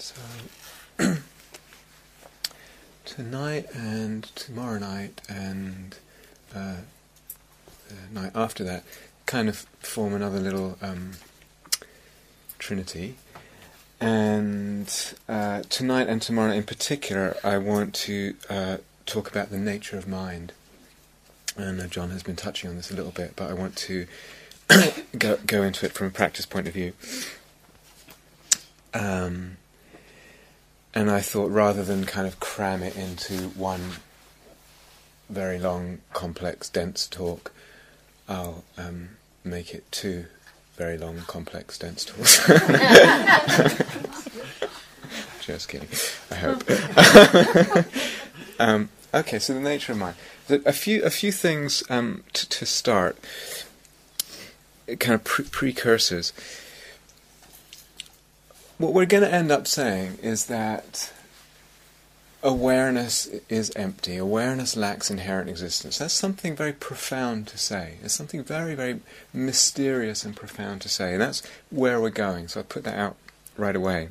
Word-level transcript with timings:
So 0.00 0.14
tonight 3.04 3.66
and 3.74 4.22
tomorrow 4.36 4.78
night 4.78 5.20
and 5.28 5.96
uh, 6.54 6.76
the 7.88 8.20
night 8.20 8.30
after 8.32 8.62
that 8.62 8.84
kind 9.26 9.48
of 9.48 9.66
form 9.80 10.14
another 10.14 10.38
little 10.38 10.78
um, 10.80 11.14
trinity. 12.60 13.16
And 14.00 14.88
uh, 15.28 15.62
tonight 15.68 16.06
and 16.06 16.22
tomorrow 16.22 16.52
in 16.52 16.62
particular, 16.62 17.36
I 17.42 17.58
want 17.58 17.92
to 17.94 18.36
uh, 18.48 18.76
talk 19.04 19.28
about 19.28 19.50
the 19.50 19.58
nature 19.58 19.98
of 19.98 20.06
mind. 20.06 20.52
And 21.56 21.80
uh, 21.80 21.88
John 21.88 22.10
has 22.10 22.22
been 22.22 22.36
touching 22.36 22.70
on 22.70 22.76
this 22.76 22.92
a 22.92 22.94
little 22.94 23.10
bit, 23.10 23.32
but 23.34 23.50
I 23.50 23.52
want 23.52 23.74
to 23.78 24.06
go, 25.18 25.38
go 25.44 25.64
into 25.64 25.86
it 25.86 25.92
from 25.92 26.06
a 26.06 26.10
practice 26.10 26.46
point 26.46 26.68
of 26.68 26.74
view. 26.74 26.92
Um, 28.94 29.56
and 30.94 31.10
I 31.10 31.20
thought 31.20 31.50
rather 31.50 31.84
than 31.84 32.04
kind 32.04 32.26
of 32.26 32.40
cram 32.40 32.82
it 32.82 32.96
into 32.96 33.48
one 33.50 33.92
very 35.28 35.58
long, 35.58 35.98
complex, 36.12 36.68
dense 36.68 37.06
talk, 37.06 37.52
I'll 38.28 38.64
um, 38.76 39.10
make 39.44 39.74
it 39.74 39.90
two 39.90 40.26
very 40.76 40.96
long, 40.96 41.22
complex, 41.26 41.78
dense 41.78 42.04
talks. 42.04 42.46
Just 45.40 45.68
kidding. 45.68 45.88
I 46.30 46.34
hope. 46.34 47.84
um, 48.58 48.88
okay, 49.12 49.38
so 49.38 49.54
the 49.54 49.60
nature 49.60 49.92
of 49.92 49.98
mind. 49.98 50.16
A 50.48 50.72
few, 50.72 51.02
a 51.02 51.10
few 51.10 51.32
things 51.32 51.82
um, 51.90 52.24
to, 52.32 52.48
to 52.48 52.66
start. 52.66 53.18
Kind 54.98 55.14
of 55.14 55.24
pre- 55.24 55.44
precursors 55.44 56.32
what 58.78 58.94
we're 58.94 59.06
going 59.06 59.24
to 59.24 59.32
end 59.32 59.50
up 59.50 59.66
saying 59.66 60.18
is 60.22 60.46
that 60.46 61.12
awareness 62.44 63.26
is 63.48 63.72
empty. 63.74 64.16
Awareness 64.16 64.76
lacks 64.76 65.10
inherent 65.10 65.50
existence. 65.50 65.98
That's 65.98 66.14
something 66.14 66.54
very 66.54 66.72
profound 66.72 67.48
to 67.48 67.58
say. 67.58 67.94
It's 68.02 68.14
something 68.14 68.44
very, 68.44 68.76
very 68.76 69.00
mysterious 69.32 70.24
and 70.24 70.36
profound 70.36 70.80
to 70.82 70.88
say. 70.88 71.14
And 71.14 71.22
that's 71.22 71.42
where 71.70 72.00
we're 72.00 72.10
going. 72.10 72.46
So 72.46 72.60
I 72.60 72.62
put 72.62 72.84
that 72.84 72.96
out 72.96 73.16
right 73.56 73.74
away. 73.74 74.10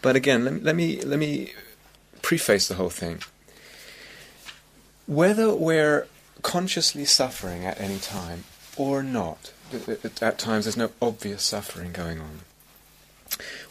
But 0.00 0.14
again, 0.14 0.44
let 0.44 0.54
me, 0.54 0.60
let 0.60 0.76
me, 0.76 1.00
let 1.02 1.18
me 1.18 1.52
preface 2.22 2.68
the 2.68 2.76
whole 2.76 2.88
thing. 2.88 3.20
Whether 5.06 5.52
we're 5.52 6.06
consciously 6.42 7.04
suffering 7.04 7.64
at 7.64 7.80
any 7.80 7.98
time 7.98 8.44
or 8.76 9.02
not, 9.02 9.52
at 10.22 10.38
times 10.38 10.66
there's 10.66 10.76
no 10.76 10.92
obvious 11.02 11.42
suffering 11.42 11.90
going 11.90 12.20
on 12.20 12.42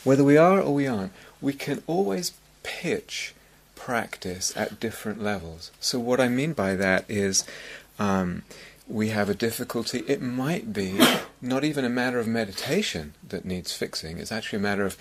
whether 0.04 0.24
we 0.24 0.38
are 0.38 0.62
or 0.62 0.74
we 0.74 0.88
aren't, 0.88 1.14
we 1.42 1.54
can 1.54 1.84
always 1.88 2.34
pitch 2.64 3.34
practice 3.76 4.56
at 4.56 4.80
different 4.80 5.22
levels. 5.22 5.72
So, 5.80 6.00
what 6.00 6.20
I 6.20 6.28
mean 6.28 6.54
by 6.54 6.76
that 6.76 7.06
is 7.08 7.46
um, 7.98 8.44
we 8.88 9.10
have 9.10 9.30
a 9.30 9.36
difficulty. 9.36 10.00
It 10.08 10.22
might 10.22 10.74
be 10.74 11.00
not 11.42 11.64
even 11.64 11.86
a 11.86 11.90
matter 11.90 12.20
of 12.20 12.28
meditation 12.28 13.14
that 13.28 13.46
needs 13.46 13.74
fixing, 13.74 14.18
it's 14.18 14.32
actually 14.32 14.60
a 14.60 14.64
matter 14.64 14.86
of 14.86 14.98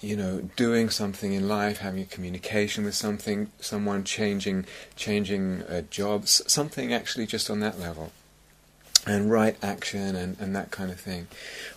you 0.00 0.16
know, 0.16 0.42
doing 0.56 0.90
something 0.90 1.32
in 1.32 1.48
life, 1.48 1.78
having 1.78 2.02
a 2.02 2.06
communication 2.06 2.84
with 2.84 2.94
something, 2.94 3.50
someone 3.60 4.04
changing, 4.04 4.66
changing 4.94 5.62
a 5.68 5.82
job, 5.82 6.28
something 6.28 6.92
actually 6.92 7.26
just 7.26 7.48
on 7.48 7.60
that 7.60 7.80
level, 7.80 8.12
and 9.06 9.30
right 9.30 9.56
action 9.62 10.14
and, 10.14 10.38
and 10.38 10.54
that 10.54 10.70
kind 10.70 10.90
of 10.90 11.00
thing. 11.00 11.26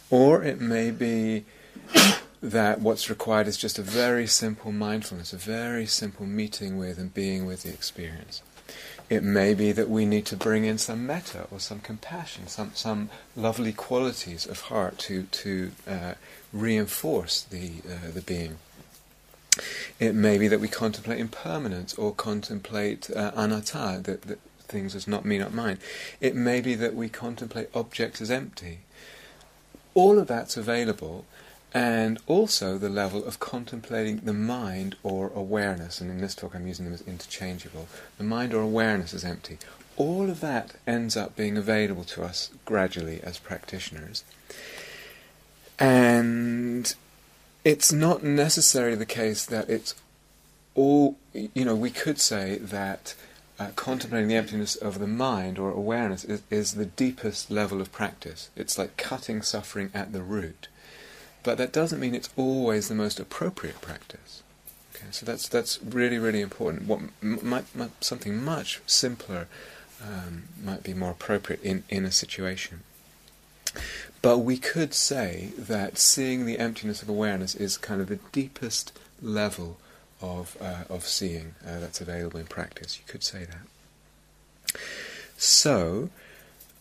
Or 0.09 0.43
it 0.43 0.59
may 0.59 0.91
be 0.91 1.45
that 2.41 2.79
what's 2.79 3.09
required 3.09 3.47
is 3.47 3.57
just 3.57 3.79
a 3.79 3.81
very 3.81 4.27
simple 4.27 4.71
mindfulness, 4.71 5.33
a 5.33 5.37
very 5.37 5.85
simple 5.85 6.25
meeting 6.25 6.77
with 6.77 6.97
and 6.97 7.13
being 7.13 7.45
with 7.45 7.63
the 7.63 7.69
experience. 7.69 8.41
It 9.09 9.23
may 9.23 9.53
be 9.53 9.71
that 9.71 9.89
we 9.89 10.05
need 10.05 10.25
to 10.27 10.37
bring 10.37 10.63
in 10.65 10.77
some 10.77 11.05
metta 11.07 11.47
or 11.51 11.59
some 11.59 11.79
compassion, 11.79 12.47
some 12.47 12.71
some 12.75 13.09
lovely 13.35 13.73
qualities 13.73 14.45
of 14.45 14.61
heart 14.61 14.99
to 14.99 15.23
to 15.23 15.71
uh, 15.87 16.13
reinforce 16.53 17.41
the 17.41 17.71
uh, 17.89 18.11
the 18.13 18.21
being. 18.21 18.59
It 19.99 20.13
may 20.13 20.37
be 20.37 20.47
that 20.47 20.59
we 20.59 20.67
contemplate 20.67 21.19
impermanence 21.19 21.93
or 21.95 22.13
contemplate 22.13 23.09
uh, 23.09 23.31
anatta, 23.35 24.01
that, 24.03 24.21
that 24.21 24.39
things 24.59 24.95
as 24.95 25.07
not 25.07 25.25
me, 25.25 25.39
not 25.39 25.53
mine. 25.53 25.79
It 26.21 26.35
may 26.35 26.61
be 26.61 26.75
that 26.75 26.95
we 26.95 27.09
contemplate 27.09 27.69
objects 27.73 28.21
as 28.21 28.31
empty. 28.31 28.79
All 29.95 30.19
of 30.19 30.27
that's 30.27 30.55
available 30.55 31.25
and 31.73 32.19
also 32.25 32.77
the 32.77 32.89
level 32.89 33.23
of 33.23 33.39
contemplating 33.39 34.17
the 34.17 34.33
mind 34.33 34.95
or 35.03 35.31
awareness, 35.35 36.01
and 36.01 36.09
in 36.09 36.21
this 36.21 36.35
talk 36.35 36.55
I'm 36.55 36.67
using 36.67 36.85
them 36.85 36.93
as 36.93 37.01
interchangeable. 37.01 37.87
The 38.17 38.23
mind 38.23 38.53
or 38.53 38.61
awareness 38.61 39.13
is 39.13 39.23
empty. 39.23 39.59
All 39.97 40.29
of 40.29 40.39
that 40.39 40.75
ends 40.87 41.17
up 41.17 41.35
being 41.35 41.57
available 41.57 42.05
to 42.05 42.23
us 42.23 42.51
gradually 42.65 43.21
as 43.21 43.37
practitioners. 43.37 44.23
And 45.77 46.93
it's 47.63 47.91
not 47.91 48.23
necessarily 48.23 48.95
the 48.95 49.05
case 49.05 49.45
that 49.45 49.69
it's 49.69 49.95
all, 50.73 51.17
you 51.33 51.65
know, 51.65 51.75
we 51.75 51.89
could 51.89 52.19
say 52.19 52.57
that 52.57 53.13
uh, 53.59 53.71
contemplating 53.75 54.29
the 54.29 54.35
emptiness 54.35 54.75
of 54.75 54.99
the 54.99 55.07
mind 55.07 55.59
or 55.59 55.69
awareness 55.69 56.23
is, 56.23 56.41
is 56.49 56.75
the 56.75 56.85
deepest 56.85 57.51
level 57.51 57.81
of 57.81 57.91
practice. 57.91 58.49
It's 58.55 58.77
like 58.77 58.95
cutting 58.95 59.41
suffering 59.41 59.91
at 59.93 60.13
the 60.13 60.23
root. 60.23 60.68
But 61.49 61.57
that 61.57 61.73
doesn't 61.73 61.99
mean 61.99 62.13
it's 62.13 62.29
always 62.37 62.89
the 62.89 62.93
most 62.93 63.19
appropriate 63.19 63.81
practice. 63.81 64.43
Okay, 64.93 65.07
so 65.09 65.25
that's 65.25 65.47
that's 65.47 65.81
really 65.81 66.19
really 66.19 66.41
important. 66.41 66.85
What 66.85 66.99
might, 67.23 67.75
might 67.75 68.03
something 68.03 68.39
much 68.39 68.81
simpler 68.85 69.47
um, 69.99 70.43
might 70.63 70.83
be 70.83 70.93
more 70.93 71.09
appropriate 71.09 71.63
in 71.63 71.85
in 71.89 72.05
a 72.05 72.11
situation. 72.11 72.81
But 74.21 74.37
we 74.49 74.57
could 74.57 74.93
say 74.93 75.53
that 75.57 75.97
seeing 75.97 76.45
the 76.45 76.59
emptiness 76.59 77.01
of 77.01 77.09
awareness 77.09 77.55
is 77.55 77.79
kind 77.79 77.99
of 77.99 78.09
the 78.09 78.19
deepest 78.31 78.95
level 79.19 79.77
of 80.21 80.55
uh, 80.61 80.83
of 80.87 81.07
seeing 81.07 81.55
uh, 81.65 81.79
that's 81.79 81.99
available 81.99 82.39
in 82.39 82.45
practice. 82.45 82.99
You 82.99 83.05
could 83.11 83.23
say 83.23 83.45
that. 83.45 84.79
So, 85.35 86.11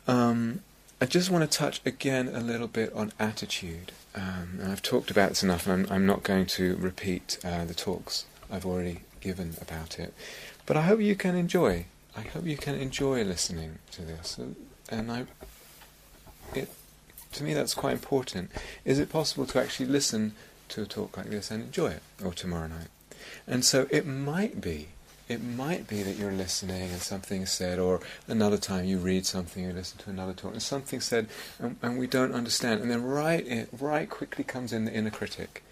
um, 0.06 0.61
I 1.00 1.06
just 1.06 1.31
want 1.31 1.50
to 1.50 1.59
touch 1.59 1.81
again 1.87 2.29
a 2.29 2.41
little 2.41 2.69
bit 2.69 2.93
on 2.93 3.15
attitude. 3.19 3.93
Um, 4.19 4.59
and 4.61 4.73
I've 4.73 4.83
talked 4.83 5.12
about 5.12 5.29
this 5.29 5.45
enough, 5.45 5.67
and 5.69 5.87
I'm, 5.87 5.93
I'm 5.93 6.06
not 6.06 6.25
going 6.25 6.47
to 6.47 6.77
repeat 6.77 7.39
uh, 7.45 7.65
the 7.65 7.75
talks 7.75 8.27
I've 8.51 8.67
already 8.67 9.03
given 9.21 9.55
about 9.61 9.99
it. 9.99 10.12
But 10.67 10.77
I 10.77 10.83
hope 10.83 11.01
you 11.01 11.15
can 11.15 11.37
enjoy. 11.37 11.87
I 12.17 12.23
hope 12.23 12.45
you 12.45 12.56
can 12.56 12.75
enjoy 12.75 13.23
listening 13.23 13.79
to 13.93 14.03
this. 14.03 14.39
And 14.91 15.12
I, 15.12 15.27
it, 16.53 16.69
to 17.33 17.45
me, 17.45 17.55
that's 17.55 17.75
quite 17.75 17.93
important. 17.93 18.51
Is 18.84 18.99
it 18.99 19.09
possible 19.09 19.47
to 19.47 19.61
actually 19.61 19.87
listen 19.87 20.33
to 20.71 20.83
a 20.83 20.87
talk 20.87 21.17
like 21.17 21.31
this 21.31 21.53
and 21.53 21.62
enjoy 21.62 21.89
it, 21.89 22.03
or 22.25 22.33
tomorrow 22.33 22.67
night? 22.67 22.89
And 23.47 23.65
so 23.65 23.87
it 23.91 24.05
might 24.05 24.61
be 24.61 24.89
it 25.28 25.44
might 25.44 25.87
be 25.87 26.03
that 26.03 26.16
you're 26.16 26.33
listening 26.33 26.91
and 26.91 27.03
something 27.03 27.43
is 27.43 27.50
said, 27.50 27.78
or 27.78 28.00
another 28.27 28.56
time 28.56 28.87
you 28.87 28.99
read 28.99 29.27
something, 29.27 29.62
you 29.62 29.72
listen 29.72 29.99
to 29.99 30.11
another 30.11 30.33
talk, 30.33 30.53
and 30.53 30.62
something 30.62 31.00
said, 31.00 31.28
and, 31.59 31.77
and 31.83 31.99
we 31.99 32.06
don't 32.06 32.33
understand, 32.33 32.81
and 32.81 32.91
then 32.91 33.03
right, 33.03 33.47
in, 33.47 33.69
right 33.78 34.09
quickly 34.09 34.43
comes 34.43 34.72
in 34.72 34.87
the 34.87 34.93
inner 34.93 35.11
critic. 35.11 35.62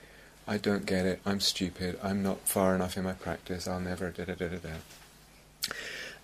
I 0.46 0.58
don't 0.58 0.86
get 0.86 1.06
it. 1.06 1.20
I'm 1.24 1.40
stupid. 1.40 1.98
I'm 2.02 2.22
not 2.22 2.40
far 2.40 2.74
enough 2.74 2.96
in 2.96 3.04
my 3.04 3.14
practice. 3.14 3.66
I'll 3.66 3.80
never 3.80 4.10
da 4.10 4.24
da 4.24 4.34
da 4.34 4.48
da 4.48 4.58
da. 4.58 5.72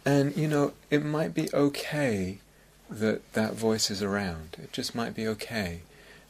And 0.04 0.36
you 0.36 0.46
know, 0.46 0.74
it 0.90 1.04
might 1.04 1.34
be 1.34 1.48
okay 1.52 2.38
that 2.88 3.32
that 3.32 3.54
voice 3.54 3.90
is 3.90 4.02
around. 4.02 4.56
It 4.62 4.72
just 4.72 4.94
might 4.94 5.14
be 5.14 5.26
okay, 5.26 5.80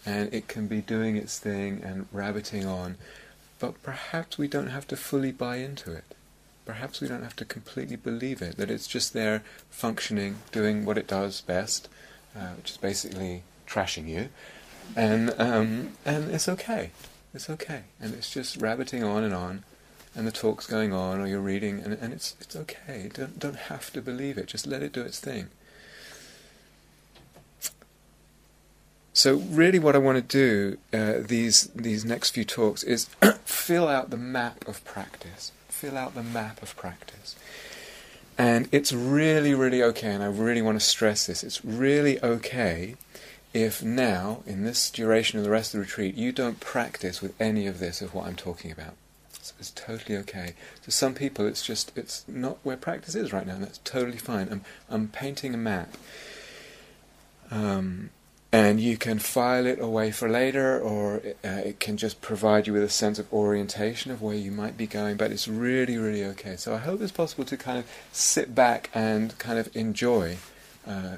and 0.06 0.32
it 0.32 0.46
can 0.48 0.68
be 0.68 0.80
doing 0.80 1.16
its 1.16 1.38
thing 1.38 1.82
and 1.84 2.06
rabbiting 2.12 2.64
on, 2.64 2.96
but 3.58 3.82
perhaps 3.82 4.38
we 4.38 4.48
don't 4.48 4.68
have 4.68 4.86
to 4.88 4.96
fully 4.96 5.32
buy 5.32 5.56
into 5.56 5.92
it 5.92 6.14
perhaps 6.64 7.00
we 7.00 7.08
don't 7.08 7.22
have 7.22 7.36
to 7.36 7.44
completely 7.44 7.96
believe 7.96 8.40
it, 8.40 8.56
that 8.56 8.70
it's 8.70 8.86
just 8.86 9.12
there 9.12 9.42
functioning, 9.70 10.36
doing 10.52 10.84
what 10.84 10.98
it 10.98 11.06
does 11.06 11.40
best, 11.40 11.88
uh, 12.36 12.50
which 12.56 12.70
is 12.70 12.76
basically 12.76 13.42
trashing 13.66 14.08
you, 14.08 14.28
and, 14.96 15.34
um, 15.38 15.92
and 16.04 16.30
it's 16.30 16.48
okay. 16.48 16.90
It's 17.34 17.48
okay. 17.48 17.84
And 18.00 18.14
it's 18.14 18.32
just 18.32 18.58
rabbiting 18.58 19.02
on 19.02 19.24
and 19.24 19.34
on, 19.34 19.64
and 20.14 20.26
the 20.26 20.32
talk's 20.32 20.66
going 20.66 20.92
on, 20.92 21.20
or 21.20 21.26
you're 21.26 21.40
reading, 21.40 21.80
and, 21.80 21.94
and 21.94 22.12
it's, 22.12 22.36
it's 22.40 22.54
okay. 22.54 23.10
Don't, 23.12 23.38
don't 23.38 23.56
have 23.56 23.92
to 23.92 24.02
believe 24.02 24.38
it, 24.38 24.46
just 24.46 24.66
let 24.66 24.82
it 24.82 24.92
do 24.92 25.02
its 25.02 25.18
thing. 25.18 25.48
So 29.14 29.36
really, 29.36 29.78
what 29.78 29.94
I 29.94 29.98
want 29.98 30.16
to 30.16 30.22
do 30.22 30.78
uh, 30.98 31.20
these 31.20 31.64
these 31.74 32.02
next 32.02 32.30
few 32.30 32.46
talks 32.46 32.82
is 32.82 33.10
fill 33.44 33.86
out 33.86 34.08
the 34.08 34.16
map 34.16 34.66
of 34.66 34.82
practice 34.86 35.52
fill 35.82 35.98
out 35.98 36.14
the 36.14 36.22
map 36.22 36.62
of 36.62 36.76
practice. 36.76 37.34
And 38.38 38.68
it's 38.70 38.92
really, 38.92 39.52
really 39.52 39.82
okay, 39.82 40.12
and 40.12 40.22
I 40.22 40.26
really 40.26 40.62
want 40.62 40.78
to 40.78 40.84
stress 40.84 41.26
this 41.26 41.42
it's 41.42 41.64
really 41.64 42.22
okay 42.22 42.94
if 43.52 43.82
now, 43.82 44.42
in 44.46 44.62
this 44.62 44.90
duration 44.90 45.38
of 45.38 45.44
the 45.44 45.50
rest 45.50 45.74
of 45.74 45.78
the 45.78 45.84
retreat, 45.84 46.14
you 46.14 46.30
don't 46.32 46.58
practice 46.60 47.20
with 47.20 47.38
any 47.38 47.66
of 47.66 47.80
this 47.80 48.00
of 48.00 48.14
what 48.14 48.26
I'm 48.26 48.36
talking 48.36 48.70
about. 48.70 48.94
So 49.42 49.54
it's 49.58 49.72
totally 49.72 50.16
okay. 50.18 50.54
To 50.84 50.90
some 50.90 51.14
people, 51.14 51.46
it's 51.46 51.66
just 51.66 51.92
it's 51.96 52.24
not 52.28 52.58
where 52.62 52.76
practice 52.76 53.14
is 53.14 53.32
right 53.32 53.46
now, 53.46 53.54
and 53.54 53.64
that's 53.64 53.78
totally 53.78 54.18
fine. 54.18 54.48
I'm 54.50 54.62
I'm 54.88 55.08
painting 55.08 55.52
a 55.52 55.58
map, 55.58 55.96
um, 57.50 58.10
and 58.52 58.78
you 58.78 58.98
can 58.98 59.18
file 59.18 59.66
it 59.66 59.80
away 59.80 60.10
for 60.10 60.28
later, 60.28 60.78
or 60.78 61.22
uh, 61.42 61.48
it 61.64 61.80
can 61.80 61.96
just 61.96 62.20
provide 62.20 62.66
you 62.66 62.74
with 62.74 62.82
a 62.82 62.90
sense 62.90 63.18
of 63.18 63.32
orientation 63.32 64.10
of 64.10 64.20
where 64.20 64.36
you 64.36 64.50
might 64.50 64.76
be 64.76 64.86
going. 64.86 65.16
But 65.16 65.32
it's 65.32 65.48
really, 65.48 65.96
really 65.96 66.24
okay. 66.26 66.56
So 66.56 66.74
I 66.74 66.78
hope 66.78 67.00
it's 67.00 67.12
possible 67.12 67.44
to 67.44 67.56
kind 67.56 67.78
of 67.78 67.86
sit 68.12 68.54
back 68.54 68.90
and 68.94 69.36
kind 69.38 69.58
of 69.58 69.74
enjoy. 69.74 70.36
Uh, 70.86 71.16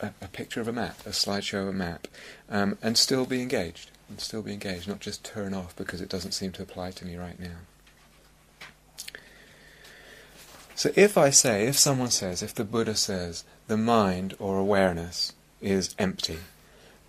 a, 0.00 0.12
a, 0.20 0.28
picture 0.28 0.60
of 0.60 0.66
a 0.66 0.72
map, 0.72 0.98
a 1.06 1.10
slideshow 1.10 1.62
of 1.62 1.68
a 1.68 1.72
map, 1.72 2.08
um, 2.50 2.76
and 2.82 2.98
still 2.98 3.24
be 3.24 3.40
engaged, 3.40 3.90
and 4.08 4.20
still 4.20 4.42
be 4.42 4.52
engaged, 4.52 4.88
not 4.88 5.00
just 5.00 5.24
turn 5.24 5.54
off 5.54 5.76
because 5.76 6.00
it 6.00 6.08
doesn't 6.08 6.32
seem 6.32 6.50
to 6.52 6.62
apply 6.62 6.90
to 6.90 7.06
me 7.06 7.16
right 7.16 7.38
now. 7.38 7.58
So 10.74 10.90
if 10.96 11.16
I 11.16 11.30
say, 11.30 11.66
if 11.66 11.78
someone 11.78 12.10
says, 12.10 12.42
if 12.42 12.54
the 12.54 12.64
Buddha 12.64 12.94
says, 12.94 13.44
the 13.68 13.76
mind 13.76 14.34
or 14.38 14.58
awareness 14.58 15.32
is 15.60 15.94
empty, 15.98 16.38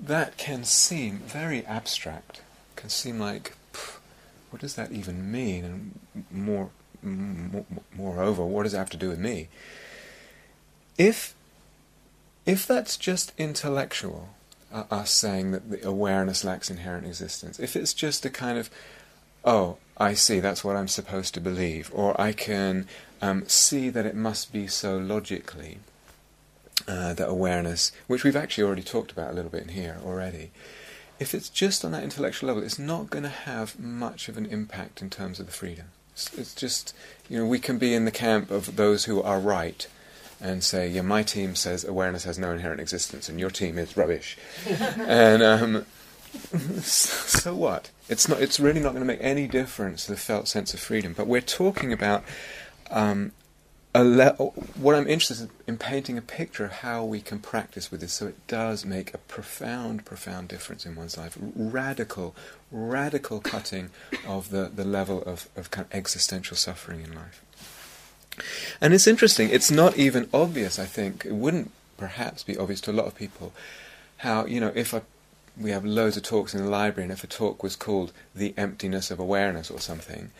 that 0.03 0.37
can 0.37 0.63
seem 0.63 1.19
very 1.19 1.65
abstract. 1.65 2.41
Can 2.75 2.89
seem 2.89 3.19
like, 3.19 3.55
what 4.49 4.61
does 4.61 4.75
that 4.75 4.91
even 4.91 5.31
mean? 5.31 5.63
And 6.13 6.25
more, 6.29 6.69
more, 7.01 7.65
moreover, 7.95 8.45
what 8.45 8.63
does 8.63 8.73
it 8.73 8.77
have 8.77 8.89
to 8.91 8.97
do 8.97 9.09
with 9.09 9.19
me? 9.19 9.47
If 10.97 11.33
if 12.45 12.67
that's 12.67 12.97
just 12.97 13.31
intellectual, 13.37 14.29
uh, 14.71 14.83
us 14.91 15.11
saying 15.11 15.51
that 15.51 15.69
the 15.69 15.87
awareness 15.87 16.43
lacks 16.43 16.69
inherent 16.69 17.07
existence, 17.07 17.57
if 17.57 17.77
it's 17.77 17.93
just 17.93 18.25
a 18.25 18.29
kind 18.29 18.57
of, 18.57 18.69
oh, 19.45 19.77
I 19.97 20.13
see, 20.13 20.41
that's 20.41 20.63
what 20.63 20.75
I'm 20.75 20.89
supposed 20.89 21.33
to 21.35 21.39
believe, 21.39 21.89
or 21.93 22.19
I 22.19 22.33
can 22.33 22.85
um, 23.21 23.47
see 23.47 23.89
that 23.89 24.05
it 24.05 24.15
must 24.15 24.51
be 24.51 24.67
so 24.67 24.97
logically, 24.97 25.77
uh, 26.87 27.13
that 27.13 27.29
awareness, 27.29 27.91
which 28.07 28.23
we've 28.23 28.35
actually 28.35 28.63
already 28.63 28.83
talked 28.83 29.11
about 29.11 29.31
a 29.31 29.33
little 29.33 29.51
bit 29.51 29.63
in 29.63 29.69
here 29.69 29.99
already, 30.05 30.51
if 31.19 31.33
it's 31.33 31.49
just 31.49 31.85
on 31.85 31.91
that 31.91 32.03
intellectual 32.03 32.47
level, 32.47 32.63
it's 32.63 32.79
not 32.79 33.09
going 33.09 33.23
to 33.23 33.29
have 33.29 33.79
much 33.79 34.27
of 34.27 34.37
an 34.37 34.45
impact 34.45 35.01
in 35.01 35.09
terms 35.09 35.39
of 35.39 35.45
the 35.45 35.51
freedom. 35.51 35.85
It's, 36.13 36.33
it's 36.33 36.55
just, 36.55 36.95
you 37.29 37.39
know, 37.39 37.45
we 37.45 37.59
can 37.59 37.77
be 37.77 37.93
in 37.93 38.05
the 38.05 38.11
camp 38.11 38.51
of 38.51 38.75
those 38.75 39.05
who 39.05 39.21
are 39.21 39.39
right 39.39 39.87
and 40.41 40.63
say, 40.63 40.87
yeah, 40.87 41.01
my 41.01 41.23
team 41.23 41.55
says 41.55 41.85
awareness 41.85 42.25
has 42.25 42.37
no 42.37 42.51
inherent 42.51 42.81
existence, 42.81 43.29
and 43.29 43.39
your 43.39 43.49
team 43.49 43.77
is 43.77 43.95
rubbish. 43.95 44.37
and 44.67 45.41
um, 45.41 45.85
so 46.81 47.55
what? 47.55 47.91
It's 48.09 48.27
not. 48.27 48.41
It's 48.41 48.59
really 48.59 48.81
not 48.81 48.89
going 48.89 49.01
to 49.01 49.07
make 49.07 49.21
any 49.21 49.47
difference 49.47 50.05
to 50.05 50.11
the 50.11 50.17
felt 50.17 50.47
sense 50.47 50.73
of 50.73 50.79
freedom. 50.79 51.13
But 51.15 51.27
we're 51.27 51.41
talking 51.41 51.93
about 51.93 52.23
um, 52.91 53.31
what 53.93 54.95
I'm 54.95 55.07
interested 55.07 55.49
in 55.67 55.77
painting 55.77 56.17
a 56.17 56.21
picture 56.21 56.65
of 56.65 56.71
how 56.71 57.03
we 57.05 57.21
can 57.21 57.39
practice 57.39 57.91
with 57.91 58.01
this, 58.01 58.13
so 58.13 58.25
it 58.25 58.47
does 58.47 58.85
make 58.85 59.13
a 59.13 59.19
profound, 59.19 60.03
profound 60.03 60.47
difference 60.47 60.85
in 60.85 60.95
one's 60.95 61.15
life. 61.15 61.37
Radical, 61.39 62.35
radical 62.71 63.39
cutting 63.39 63.91
of 64.27 64.49
the, 64.49 64.71
the 64.73 64.83
level 64.83 65.21
of, 65.23 65.47
of 65.55 65.69
kind 65.69 65.85
of 65.85 65.93
existential 65.93 66.57
suffering 66.57 67.01
in 67.01 67.13
life. 67.13 67.43
And 68.81 68.95
it's 68.95 69.05
interesting, 69.05 69.49
it's 69.51 69.69
not 69.69 69.95
even 69.95 70.27
obvious, 70.33 70.79
I 70.79 70.85
think, 70.85 71.23
it 71.25 71.35
wouldn't 71.35 71.69
perhaps 71.97 72.41
be 72.41 72.57
obvious 72.57 72.81
to 72.81 72.91
a 72.91 72.93
lot 72.93 73.05
of 73.05 73.15
people, 73.15 73.53
how, 74.17 74.45
you 74.45 74.59
know, 74.59 74.71
if 74.73 74.95
we 75.55 75.69
have 75.69 75.85
loads 75.85 76.17
of 76.17 76.23
talks 76.23 76.55
in 76.55 76.63
the 76.63 76.69
library, 76.69 77.03
and 77.03 77.11
if 77.11 77.23
a 77.23 77.27
talk 77.27 77.61
was 77.61 77.75
called 77.75 78.11
The 78.33 78.55
Emptiness 78.57 79.11
of 79.11 79.19
Awareness 79.19 79.69
or 79.69 79.79
something, 79.79 80.31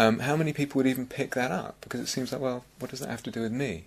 um, 0.00 0.20
how 0.20 0.34
many 0.34 0.54
people 0.54 0.78
would 0.78 0.86
even 0.86 1.06
pick 1.06 1.34
that 1.34 1.50
up? 1.50 1.76
Because 1.82 2.00
it 2.00 2.06
seems 2.06 2.32
like, 2.32 2.40
well, 2.40 2.64
what 2.78 2.90
does 2.90 3.00
that 3.00 3.10
have 3.10 3.22
to 3.24 3.30
do 3.30 3.42
with 3.42 3.52
me? 3.52 3.84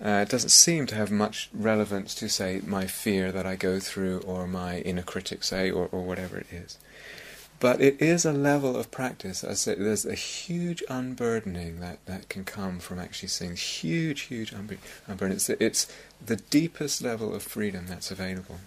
Uh, 0.00 0.20
it 0.22 0.28
doesn't 0.28 0.50
seem 0.50 0.86
to 0.86 0.94
have 0.94 1.10
much 1.10 1.50
relevance 1.52 2.14
to, 2.14 2.28
say, 2.28 2.60
my 2.64 2.86
fear 2.86 3.32
that 3.32 3.44
I 3.44 3.56
go 3.56 3.80
through, 3.80 4.20
or 4.20 4.46
my 4.46 4.78
inner 4.78 5.02
critic, 5.02 5.42
say, 5.42 5.68
or, 5.68 5.88
or 5.90 6.02
whatever 6.02 6.38
it 6.38 6.46
is. 6.52 6.78
But 7.58 7.80
it 7.80 8.00
is 8.00 8.24
a 8.24 8.32
level 8.32 8.76
of 8.76 8.92
practice. 8.92 9.42
I 9.42 9.54
say 9.54 9.74
there's 9.74 10.06
a 10.06 10.14
huge 10.14 10.84
unburdening 10.88 11.80
that, 11.80 11.98
that 12.06 12.28
can 12.28 12.44
come 12.44 12.78
from 12.78 13.00
actually 13.00 13.30
seeing 13.30 13.56
huge, 13.56 14.20
huge 14.22 14.52
unburdening. 14.52 15.32
It's, 15.32 15.48
it's 15.50 15.92
the 16.24 16.36
deepest 16.36 17.02
level 17.02 17.34
of 17.34 17.42
freedom 17.42 17.86
that's 17.88 18.12
available. 18.12 18.60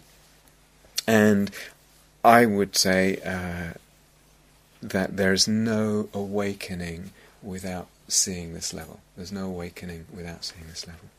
And 1.07 1.51
I 2.21 2.45
would 2.45 2.75
say 2.75 3.21
uh, 3.25 3.77
that 4.81 5.17
there's 5.17 5.47
no 5.47 6.09
awakening 6.13 7.11
without 7.41 7.87
seeing 8.07 8.53
this 8.53 8.73
level. 8.73 8.99
There's 9.15 9.31
no 9.31 9.45
awakening 9.45 10.05
without 10.13 10.43
seeing 10.43 10.67
this 10.67 10.87
level. 10.87 11.09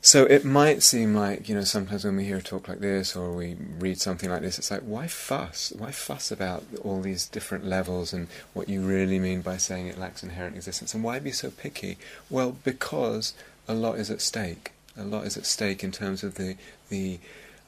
So 0.00 0.24
it 0.24 0.44
might 0.44 0.82
seem 0.82 1.14
like, 1.14 1.48
you 1.48 1.54
know, 1.54 1.64
sometimes 1.64 2.04
when 2.04 2.16
we 2.16 2.24
hear 2.24 2.36
a 2.36 2.42
talk 2.42 2.68
like 2.68 2.78
this 2.78 3.16
or 3.16 3.32
we 3.32 3.56
read 3.78 4.00
something 4.00 4.30
like 4.30 4.42
this, 4.42 4.58
it's 4.58 4.70
like, 4.70 4.80
why 4.80 5.08
fuss? 5.08 5.72
Why 5.76 5.90
fuss 5.90 6.30
about 6.30 6.64
all 6.82 7.00
these 7.00 7.26
different 7.26 7.66
levels 7.66 8.12
and 8.12 8.28
what 8.54 8.68
you 8.68 8.80
really 8.80 9.18
mean 9.18 9.42
by 9.42 9.56
saying 9.56 9.88
it 9.88 9.98
lacks 9.98 10.22
inherent 10.22 10.56
existence? 10.56 10.94
And 10.94 11.02
why 11.02 11.18
be 11.18 11.32
so 11.32 11.50
picky? 11.50 11.98
Well, 12.30 12.56
because 12.64 13.34
a 13.66 13.74
lot 13.74 13.98
is 13.98 14.10
at 14.10 14.20
stake. 14.20 14.72
A 14.96 15.04
lot 15.04 15.26
is 15.26 15.36
at 15.36 15.46
stake 15.46 15.82
in 15.82 15.92
terms 15.92 16.22
of 16.22 16.36
the, 16.36 16.56
the 16.88 17.18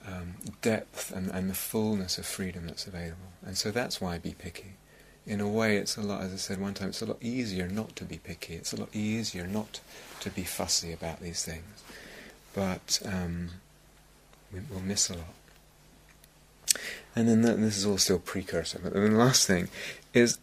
um, 0.07 0.35
depth 0.63 1.13
and, 1.13 1.31
and 1.31 1.51
the 1.51 1.55
fullness 1.55 2.19
of 2.19 2.27
freedom 2.27 2.67
that's 2.67 2.87
available. 2.87 3.33
And 3.45 3.57
so 3.57 3.71
that's 3.71 4.01
why 4.01 4.19
be 4.19 4.35
picky. 4.39 4.75
In 5.27 5.41
a 5.41 5.49
way, 5.49 5.77
it's 5.77 5.97
a 5.97 6.03
lot, 6.03 6.23
as 6.23 6.33
I 6.33 6.37
said 6.37 6.61
one 6.61 6.75
time, 6.75 6.89
it's 6.89 7.03
a 7.03 7.07
lot 7.07 7.23
easier 7.23 7.69
not 7.69 7.95
to 7.97 8.05
be 8.05 8.19
picky. 8.19 8.55
It's 8.55 8.73
a 8.73 8.77
lot 8.77 8.95
easier 8.95 9.47
not 9.47 9.81
to 10.21 10.31
be 10.31 10.43
fussy 10.43 10.93
about 10.93 11.21
these 11.21 11.45
things 11.45 11.83
but 12.55 13.01
um, 13.05 13.51
we, 14.53 14.61
will 14.71 14.81
miss 14.81 15.11
a 15.11 15.15
lot. 15.15 15.35
And 17.15 17.29
then 17.29 17.43
the, 17.43 17.55
this 17.55 17.77
is 17.77 17.87
all 17.87 17.99
still 17.99 18.19
precursor. 18.19 18.81
But 18.83 18.93
then 18.93 19.13
the 19.13 19.19
last 19.19 19.47
thing 19.47 19.69
is, 20.15 20.39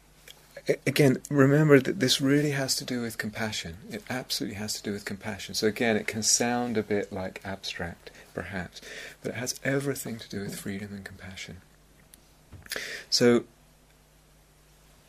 again, 0.86 1.18
remember 1.30 1.80
that 1.80 2.00
this 2.00 2.20
really 2.20 2.52
has 2.52 2.76
to 2.76 2.86
do 2.86 3.02
with 3.02 3.18
compassion. 3.18 3.78
It 3.90 4.04
absolutely 4.10 4.58
has 4.58 4.74
to 4.76 4.84
do 4.84 4.92
with 4.92 5.06
compassion. 5.06 5.56
So 5.56 5.68
again, 5.68 5.96
it 5.96 6.08
can 6.08 6.24
sound 6.24 6.78
a 6.78 6.84
bit 6.84 7.12
like 7.12 7.42
abstract, 7.46 8.12
perhaps, 8.38 8.82
but 9.22 9.30
it 9.30 9.36
has 9.36 9.60
everything 9.64 10.20
to 10.20 10.30
do 10.30 10.42
with 10.42 10.60
freedom 10.60 10.90
and 10.92 11.04
compassion. 11.04 11.58
So 13.10 13.46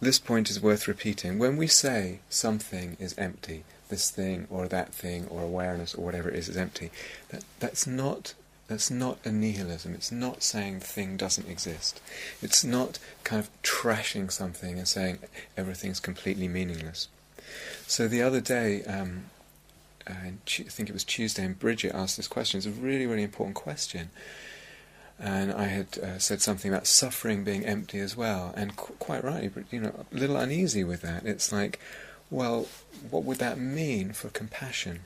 this 0.00 0.18
point 0.18 0.49
is 0.49 0.62
worth 0.62 0.88
repeating. 0.88 1.38
When 1.38 1.56
we 1.58 1.66
say 1.66 2.20
something 2.30 2.97
is 2.99 3.18
empty, 3.18 3.64
this 3.88 4.11
thing 4.11 4.47
or 4.50 4.66
that 4.68 4.94
thing 4.94 5.26
or 5.28 5.42
awareness 5.42 5.94
or 5.94 6.04
whatever 6.04 6.28
it 6.28 6.37
is 6.37 6.49
is 6.49 6.56
empty. 6.56 6.90
That 7.30 7.44
that's 7.61 7.87
not 7.87 8.35
that's 8.68 8.90
not 8.90 9.18
a 9.25 9.32
nihilism. 9.32 9.94
It's 9.94 10.12
not 10.12 10.42
saying 10.42 10.80
the 10.80 10.87
thing 10.87 11.16
doesn't 11.16 11.49
exist. 11.49 12.00
It's 12.42 12.62
not 12.62 12.99
kind 13.25 13.40
of 13.40 13.50
trashing 13.62 14.30
something 14.30 14.78
and 14.78 14.87
saying 14.87 15.18
everything's 15.56 16.00
completely 16.00 16.49
meaningless. 16.49 17.08
So 17.87 18.08
the 18.08 18.23
other 18.23 18.42
day, 18.42 18.85
um, 18.85 19.25
I 20.09 20.33
think 20.47 20.88
it 20.88 20.93
was 20.93 21.05
Tuesday, 21.05 21.45
and 21.45 21.59
Bridget 21.59 21.95
asked 21.95 22.17
this 22.17 22.29
question. 22.29 22.59
It's 22.59 22.67
a 22.67 22.71
really, 22.71 23.07
really 23.07 23.23
important 23.23 23.57
question. 23.57 24.11
And 25.19 25.53
I 25.53 25.65
had 25.65 25.99
uh, 25.99 26.19
said 26.19 26.41
something 26.41 26.73
about 26.73 26.87
suffering 26.87 27.43
being 27.43 27.65
empty 27.65 27.99
as 27.99 28.17
well, 28.17 28.53
and 28.57 28.77
qu- 28.77 28.95
quite 28.95 29.25
right, 29.25 29.50
but 29.53 29.65
you 29.73 29.81
know, 29.81 30.07
a 30.12 30.17
little 30.17 30.37
uneasy 30.37 30.85
with 30.85 31.03
that. 31.03 31.27
It's 31.27 31.53
like, 31.53 31.81
well, 32.31 32.67
what 33.11 33.25
would 33.25 33.38
that 33.38 33.59
mean 33.59 34.12
for 34.12 34.29
compassion? 34.29 35.00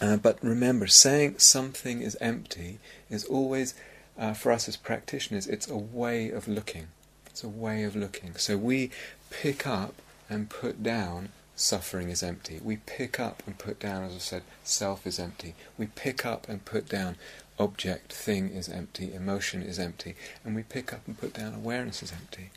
Uh, 0.00 0.16
but 0.16 0.42
remember, 0.42 0.88
saying 0.88 1.38
something 1.38 2.02
is 2.02 2.16
empty 2.20 2.80
is 3.08 3.24
always, 3.24 3.74
uh, 4.18 4.32
for 4.32 4.50
us 4.50 4.66
as 4.66 4.76
practitioners, 4.76 5.46
it's 5.46 5.68
a 5.68 5.76
way 5.76 6.30
of 6.30 6.48
looking. 6.48 6.88
It's 7.26 7.44
a 7.44 7.48
way 7.48 7.84
of 7.84 7.94
looking. 7.94 8.34
So 8.36 8.56
we 8.56 8.90
pick 9.30 9.66
up 9.66 9.94
and 10.28 10.50
put 10.50 10.82
down 10.82 11.28
suffering 11.56 12.08
is 12.08 12.22
empty. 12.22 12.60
We 12.62 12.76
pick 12.76 13.20
up 13.20 13.42
and 13.46 13.58
put 13.58 13.78
down, 13.78 14.04
as 14.04 14.14
I 14.14 14.18
said, 14.18 14.42
self 14.64 15.06
is 15.06 15.18
empty. 15.18 15.54
We 15.78 15.86
pick 15.86 16.24
up 16.24 16.48
and 16.48 16.64
put 16.64 16.88
down 16.88 17.16
object, 17.58 18.12
thing 18.12 18.50
is 18.50 18.68
empty, 18.68 19.14
emotion 19.14 19.62
is 19.62 19.78
empty. 19.78 20.14
And 20.44 20.54
we 20.54 20.62
pick 20.62 20.92
up 20.92 21.06
and 21.06 21.18
put 21.18 21.34
down 21.34 21.54
awareness 21.54 22.02
is 22.02 22.12
empty. 22.12 22.50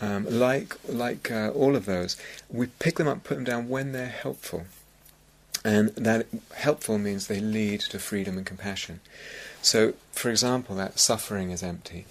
Um, 0.00 0.26
like 0.28 0.76
like 0.88 1.30
uh, 1.30 1.50
all 1.50 1.74
of 1.74 1.86
those, 1.86 2.16
we 2.50 2.66
pick 2.66 2.96
them 2.96 3.08
up, 3.08 3.24
put 3.24 3.34
them 3.34 3.44
down 3.44 3.68
when 3.68 3.92
they're 3.92 4.06
helpful, 4.06 4.66
and 5.64 5.88
that 5.96 6.26
helpful 6.54 6.98
means 6.98 7.26
they 7.26 7.40
lead 7.40 7.80
to 7.80 7.98
freedom 7.98 8.36
and 8.36 8.46
compassion. 8.46 9.00
So, 9.60 9.94
for 10.12 10.30
example, 10.30 10.76
that 10.76 11.00
suffering 11.00 11.50
is 11.50 11.62
empty. 11.62 12.04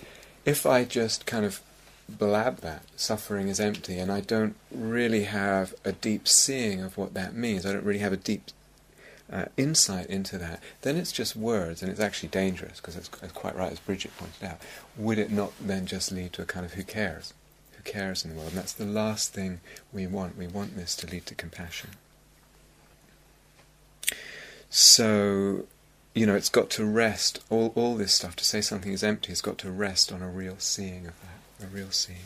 If 0.46 0.66
I 0.66 0.84
just 0.84 1.26
kind 1.26 1.46
of 1.46 1.62
blab 2.10 2.60
that 2.62 2.84
suffering 2.96 3.48
is 3.48 3.60
empty, 3.60 3.98
and 4.00 4.12
I 4.12 4.22
don't 4.22 4.56
really 4.72 5.24
have 5.24 5.74
a 5.84 5.92
deep 5.92 6.28
seeing 6.28 6.82
of 6.82 6.98
what 6.98 7.14
that 7.14 7.36
means, 7.36 7.66
I 7.66 7.74
don't 7.74 7.86
really 7.86 8.00
have 8.00 8.14
a 8.14 8.18
deep 8.18 8.44
uh, 9.32 9.46
insight 9.58 10.08
into 10.08 10.38
that, 10.38 10.62
then 10.82 10.96
it's 10.96 11.12
just 11.12 11.36
words, 11.36 11.82
and 11.82 11.92
it's 11.92 12.00
actually 12.00 12.30
dangerous 12.30 12.80
because 12.80 12.96
it's, 12.96 13.10
it's 13.22 13.34
quite 13.34 13.56
right, 13.56 13.72
as 13.72 13.80
Bridget 13.80 14.16
pointed 14.18 14.44
out. 14.44 14.62
Would 14.98 15.20
it 15.20 15.32
not 15.32 15.52
then 15.60 15.86
just 15.86 16.12
lead 16.12 16.34
to 16.34 16.42
a 16.42 16.46
kind 16.46 16.66
of 16.66 16.74
who 16.74 16.84
cares? 16.84 17.34
Who 17.74 17.84
cares 17.84 18.24
in 18.24 18.32
the 18.32 18.38
world? 18.38 18.50
And 18.50 18.58
that's 18.58 18.74
the 18.74 18.86
last 18.86 19.34
thing 19.34 19.60
we 19.92 20.08
want. 20.08 20.38
We 20.38 20.48
want 20.48 20.78
this 20.78 20.96
to 20.98 21.08
lead 21.08 21.26
to 21.26 21.36
compassion. 21.36 21.92
So, 24.70 25.66
you 26.14 26.26
know, 26.26 26.36
it's 26.36 26.50
got 26.50 26.70
to 26.72 26.86
rest, 26.86 27.44
all, 27.50 27.72
all 27.76 27.96
this 27.96 28.14
stuff, 28.14 28.36
to 28.38 28.46
say 28.46 28.62
something 28.62 28.92
is 28.92 29.04
empty, 29.04 29.30
has 29.30 29.42
got 29.42 29.58
to 29.60 29.72
rest 29.72 30.12
on 30.12 30.22
a 30.22 30.30
real 30.30 30.56
seeing 30.58 31.06
of 31.08 31.20
that, 31.22 31.37
a 31.62 31.68
real 31.68 31.92
seeing. 31.92 32.20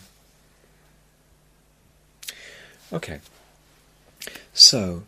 Okay. 2.94 3.20
So, 4.54 5.04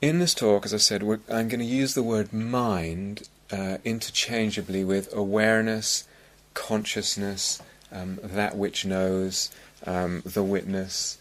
in 0.00 0.18
this 0.18 0.34
talk, 0.34 0.64
as 0.64 0.72
I 0.72 0.76
said, 0.76 1.02
I'm 1.02 1.48
going 1.48 1.58
to 1.58 1.64
use 1.64 1.94
the 1.94 2.02
word 2.02 2.32
mind 2.32 3.28
uh, 3.50 3.78
interchangeably 3.84 4.84
with 4.84 5.14
awareness, 5.14 6.06
consciousness, 6.54 7.60
um, 7.92 8.18
that 8.22 8.56
which 8.56 8.84
knows, 8.84 9.50
um, 9.86 10.22
the 10.24 10.42
witness. 10.42 11.18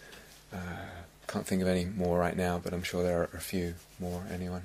Uh, 0.54 0.58
can't 1.28 1.46
think 1.46 1.62
of 1.62 1.68
any 1.68 1.86
more 1.86 2.20
right 2.20 2.38
now, 2.38 2.60
but 2.64 2.74
I'm 2.74 2.84
sure 2.84 3.04
there 3.04 3.22
are 3.22 3.30
a 3.34 3.40
few 3.40 3.76
more. 4.00 4.24
Anyone? 4.32 4.64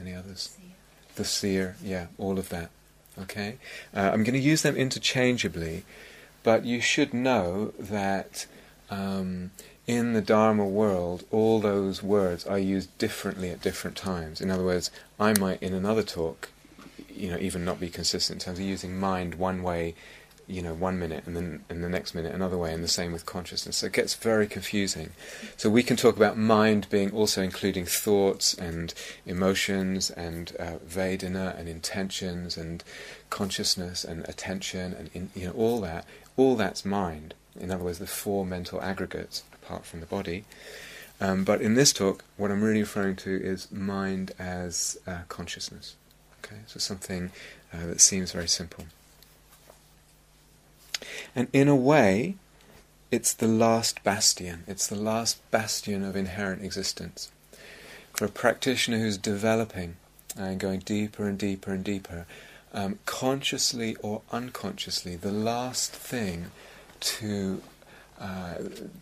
Any 0.00 0.14
others? 0.14 0.56
The 1.16 1.24
seer, 1.24 1.76
yeah, 1.82 2.06
all 2.18 2.38
of 2.38 2.48
that. 2.48 2.70
Okay? 3.18 3.58
Uh, 3.94 4.10
I'm 4.12 4.24
going 4.24 4.34
to 4.34 4.40
use 4.40 4.62
them 4.62 4.76
interchangeably, 4.76 5.84
but 6.42 6.64
you 6.64 6.80
should 6.80 7.12
know 7.12 7.72
that 7.78 8.46
um, 8.90 9.50
in 9.86 10.12
the 10.12 10.20
Dharma 10.20 10.66
world, 10.66 11.24
all 11.30 11.60
those 11.60 12.02
words 12.02 12.46
are 12.46 12.58
used 12.58 12.96
differently 12.98 13.50
at 13.50 13.62
different 13.62 13.96
times. 13.96 14.40
In 14.40 14.50
other 14.50 14.64
words, 14.64 14.90
I 15.18 15.38
might, 15.38 15.62
in 15.62 15.74
another 15.74 16.02
talk, 16.02 16.50
you 17.14 17.30
know, 17.30 17.38
even 17.38 17.64
not 17.64 17.80
be 17.80 17.88
consistent 17.88 18.40
in 18.42 18.44
terms 18.44 18.58
of 18.58 18.64
using 18.64 18.98
mind 18.98 19.34
one 19.34 19.62
way 19.62 19.94
you 20.50 20.62
know, 20.62 20.74
one 20.74 20.98
minute 20.98 21.22
and 21.26 21.36
then 21.36 21.64
in 21.70 21.80
the 21.80 21.88
next 21.88 22.14
minute 22.14 22.34
another 22.34 22.58
way, 22.58 22.74
and 22.74 22.82
the 22.82 22.88
same 22.88 23.12
with 23.12 23.24
consciousness. 23.24 23.78
So 23.78 23.86
it 23.86 23.92
gets 23.92 24.14
very 24.14 24.48
confusing. 24.48 25.10
So 25.56 25.70
we 25.70 25.82
can 25.82 25.96
talk 25.96 26.16
about 26.16 26.36
mind 26.36 26.88
being 26.90 27.12
also 27.12 27.40
including 27.40 27.86
thoughts 27.86 28.52
and 28.54 28.92
emotions 29.24 30.10
and 30.10 30.52
uh, 30.58 30.78
Vedana 30.86 31.58
and 31.58 31.68
intentions 31.68 32.56
and 32.56 32.82
consciousness 33.30 34.04
and 34.04 34.28
attention 34.28 34.92
and 34.92 35.10
in, 35.14 35.30
you 35.34 35.46
know 35.46 35.52
all 35.52 35.80
that. 35.82 36.04
All 36.40 36.56
that's 36.56 36.86
mind. 36.86 37.34
In 37.60 37.70
other 37.70 37.84
words, 37.84 37.98
the 37.98 38.06
four 38.06 38.46
mental 38.46 38.80
aggregates 38.80 39.42
apart 39.52 39.84
from 39.84 40.00
the 40.00 40.06
body. 40.06 40.46
Um, 41.20 41.44
but 41.44 41.60
in 41.60 41.74
this 41.74 41.92
talk, 41.92 42.24
what 42.38 42.50
I'm 42.50 42.62
really 42.62 42.80
referring 42.80 43.16
to 43.16 43.30
is 43.30 43.70
mind 43.70 44.32
as 44.38 44.98
uh, 45.06 45.24
consciousness. 45.28 45.96
Okay, 46.42 46.62
so 46.66 46.80
something 46.80 47.30
uh, 47.74 47.84
that 47.88 48.00
seems 48.00 48.32
very 48.32 48.48
simple. 48.48 48.86
And 51.36 51.48
in 51.52 51.68
a 51.68 51.76
way, 51.76 52.36
it's 53.10 53.34
the 53.34 53.46
last 53.46 54.02
bastion. 54.02 54.64
It's 54.66 54.86
the 54.86 54.96
last 54.96 55.38
bastion 55.50 56.02
of 56.02 56.16
inherent 56.16 56.64
existence. 56.64 57.30
For 58.14 58.24
a 58.24 58.30
practitioner 58.30 58.96
who's 58.96 59.18
developing 59.18 59.96
and 60.38 60.58
going 60.58 60.80
deeper 60.80 61.28
and 61.28 61.38
deeper 61.38 61.74
and 61.74 61.84
deeper, 61.84 62.24
um, 62.72 62.98
consciously 63.06 63.96
or 64.02 64.22
unconsciously, 64.30 65.16
the 65.16 65.32
last 65.32 65.92
thing 65.92 66.50
to 67.00 67.62
uh, 68.20 68.56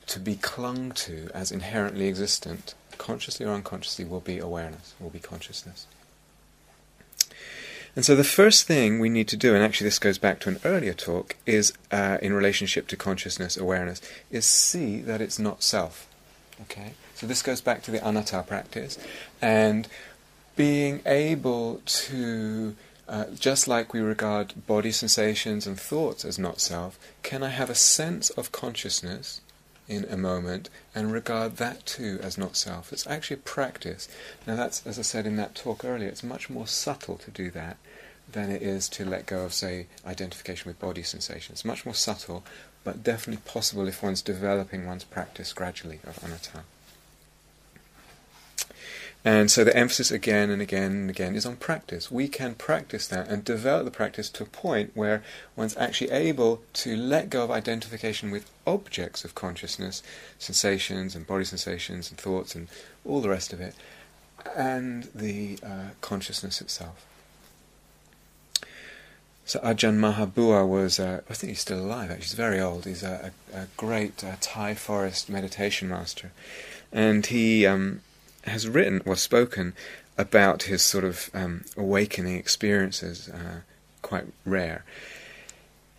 to 0.06 0.20
be 0.20 0.36
clung 0.36 0.92
to 0.92 1.28
as 1.34 1.50
inherently 1.50 2.08
existent, 2.08 2.74
consciously 2.98 3.44
or 3.44 3.52
unconsciously, 3.52 4.04
will 4.04 4.20
be 4.20 4.38
awareness, 4.38 4.94
will 5.00 5.10
be 5.10 5.18
consciousness. 5.18 5.86
And 7.96 8.04
so 8.04 8.14
the 8.14 8.22
first 8.22 8.68
thing 8.68 9.00
we 9.00 9.08
need 9.08 9.26
to 9.26 9.36
do, 9.36 9.56
and 9.56 9.64
actually 9.64 9.86
this 9.86 9.98
goes 9.98 10.18
back 10.18 10.38
to 10.40 10.48
an 10.48 10.60
earlier 10.64 10.94
talk, 10.94 11.34
is 11.46 11.72
uh, 11.90 12.18
in 12.22 12.32
relationship 12.32 12.86
to 12.88 12.96
consciousness 12.96 13.56
awareness, 13.56 14.00
is 14.30 14.46
see 14.46 15.00
that 15.00 15.20
it's 15.20 15.38
not 15.38 15.64
self. 15.64 16.06
Okay, 16.62 16.92
so 17.14 17.26
this 17.26 17.42
goes 17.42 17.60
back 17.60 17.82
to 17.82 17.90
the 17.90 18.06
anatta 18.06 18.44
practice, 18.46 18.98
and 19.42 19.88
being 20.54 21.00
able 21.06 21.80
to, 21.86 22.76
uh, 23.08 23.26
just 23.38 23.66
like 23.66 23.92
we 23.92 24.00
regard 24.00 24.66
body 24.66 24.92
sensations 24.92 25.66
and 25.66 25.80
thoughts 25.80 26.24
as 26.24 26.38
not 26.38 26.60
self, 26.60 26.98
can 27.22 27.42
I 27.42 27.48
have 27.48 27.70
a 27.70 27.74
sense 27.74 28.30
of 28.30 28.52
consciousness 28.52 29.40
in 29.88 30.04
a 30.10 30.16
moment 30.16 30.68
and 30.94 31.10
regard 31.10 31.56
that 31.56 31.86
too 31.86 32.20
as 32.22 32.36
not 32.36 32.56
self. 32.56 32.92
It's 32.92 33.06
actually 33.06 33.36
a 33.36 33.40
practice. 33.40 34.08
Now, 34.46 34.54
that's, 34.54 34.86
as 34.86 34.98
I 34.98 35.02
said 35.02 35.26
in 35.26 35.36
that 35.36 35.54
talk 35.54 35.84
earlier, 35.84 36.08
it's 36.08 36.22
much 36.22 36.50
more 36.50 36.66
subtle 36.66 37.16
to 37.16 37.30
do 37.30 37.50
that 37.52 37.78
than 38.30 38.50
it 38.50 38.60
is 38.60 38.88
to 38.90 39.06
let 39.06 39.24
go 39.24 39.44
of, 39.46 39.54
say, 39.54 39.86
identification 40.06 40.68
with 40.68 40.78
body 40.78 41.02
sensations. 41.02 41.64
Much 41.64 41.86
more 41.86 41.94
subtle, 41.94 42.44
but 42.84 43.02
definitely 43.02 43.42
possible 43.50 43.88
if 43.88 44.02
one's 44.02 44.20
developing 44.20 44.86
one's 44.86 45.04
practice 45.04 45.54
gradually 45.54 46.00
of 46.06 46.22
anatta. 46.22 46.64
And 49.28 49.50
so 49.50 49.62
the 49.62 49.76
emphasis 49.76 50.10
again 50.10 50.48
and 50.48 50.62
again 50.62 50.92
and 50.92 51.10
again 51.10 51.34
is 51.34 51.44
on 51.44 51.56
practice. 51.56 52.10
We 52.10 52.28
can 52.28 52.54
practice 52.54 53.06
that 53.08 53.28
and 53.28 53.44
develop 53.44 53.84
the 53.84 53.90
practice 53.90 54.30
to 54.30 54.44
a 54.44 54.46
point 54.46 54.92
where 54.94 55.22
one's 55.54 55.76
actually 55.76 56.12
able 56.12 56.62
to 56.84 56.96
let 56.96 57.28
go 57.28 57.44
of 57.44 57.50
identification 57.50 58.30
with 58.30 58.50
objects 58.66 59.26
of 59.26 59.34
consciousness, 59.34 60.02
sensations 60.38 61.14
and 61.14 61.26
body 61.26 61.44
sensations 61.44 62.08
and 62.08 62.18
thoughts 62.18 62.54
and 62.54 62.68
all 63.04 63.20
the 63.20 63.28
rest 63.28 63.52
of 63.52 63.60
it, 63.60 63.74
and 64.56 65.10
the 65.14 65.58
uh, 65.62 65.90
consciousness 66.00 66.62
itself. 66.62 67.04
So 69.44 69.60
Ajahn 69.60 69.98
Maha 69.98 70.24
Bua 70.24 70.64
was, 70.64 70.98
uh, 70.98 71.20
I 71.28 71.34
think 71.34 71.50
he's 71.50 71.60
still 71.60 71.80
alive 71.80 72.10
actually, 72.10 72.24
he's 72.24 72.32
very 72.32 72.60
old, 72.60 72.86
he's 72.86 73.02
a, 73.02 73.32
a, 73.52 73.58
a 73.58 73.66
great 73.76 74.24
uh, 74.24 74.36
Thai 74.40 74.74
forest 74.74 75.28
meditation 75.28 75.86
master. 75.86 76.32
And 76.90 77.26
he 77.26 77.66
um, 77.66 78.00
has 78.48 78.68
written 78.68 79.02
or 79.04 79.16
spoken 79.16 79.74
about 80.16 80.64
his 80.64 80.82
sort 80.82 81.04
of 81.04 81.30
um, 81.34 81.64
awakening 81.76 82.36
experiences, 82.36 83.28
uh, 83.28 83.60
quite 84.02 84.26
rare. 84.44 84.84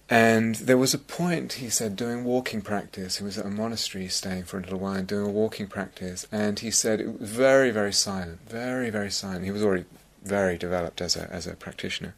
And 0.10 0.56
there 0.56 0.77
was 0.77 0.94
a 0.94 0.98
point, 0.98 1.53
he 1.53 1.70
said, 1.70 1.96
doing 1.96 2.24
walking 2.24 2.62
practice. 2.62 3.18
He 3.18 3.24
was 3.24 3.38
at 3.38 3.46
a 3.46 3.50
monastery 3.50 4.08
staying 4.08 4.46
for 4.46 4.58
a 4.58 4.62
little 4.62 4.79
while, 4.79 5.03
doing 5.03 5.27
a 5.27 5.32
walking 5.32 5.68
practice, 5.68 6.25
and 6.32 6.60
he 6.60 6.72
said 6.72 7.00
it 7.00 7.20
was 7.20 7.29
very, 7.29 7.70
very 7.70 7.94
silent, 7.94 8.39
very, 8.50 8.89
very 8.89 9.12
silent. 9.12 9.46
He 9.46 9.51
was 9.51 9.63
already 9.63 9.86
very 10.24 10.58
developed 10.58 11.00
as 11.00 11.15
a 11.15 11.32
as 11.32 11.48
a 11.48 11.53
practitioner 11.53 12.13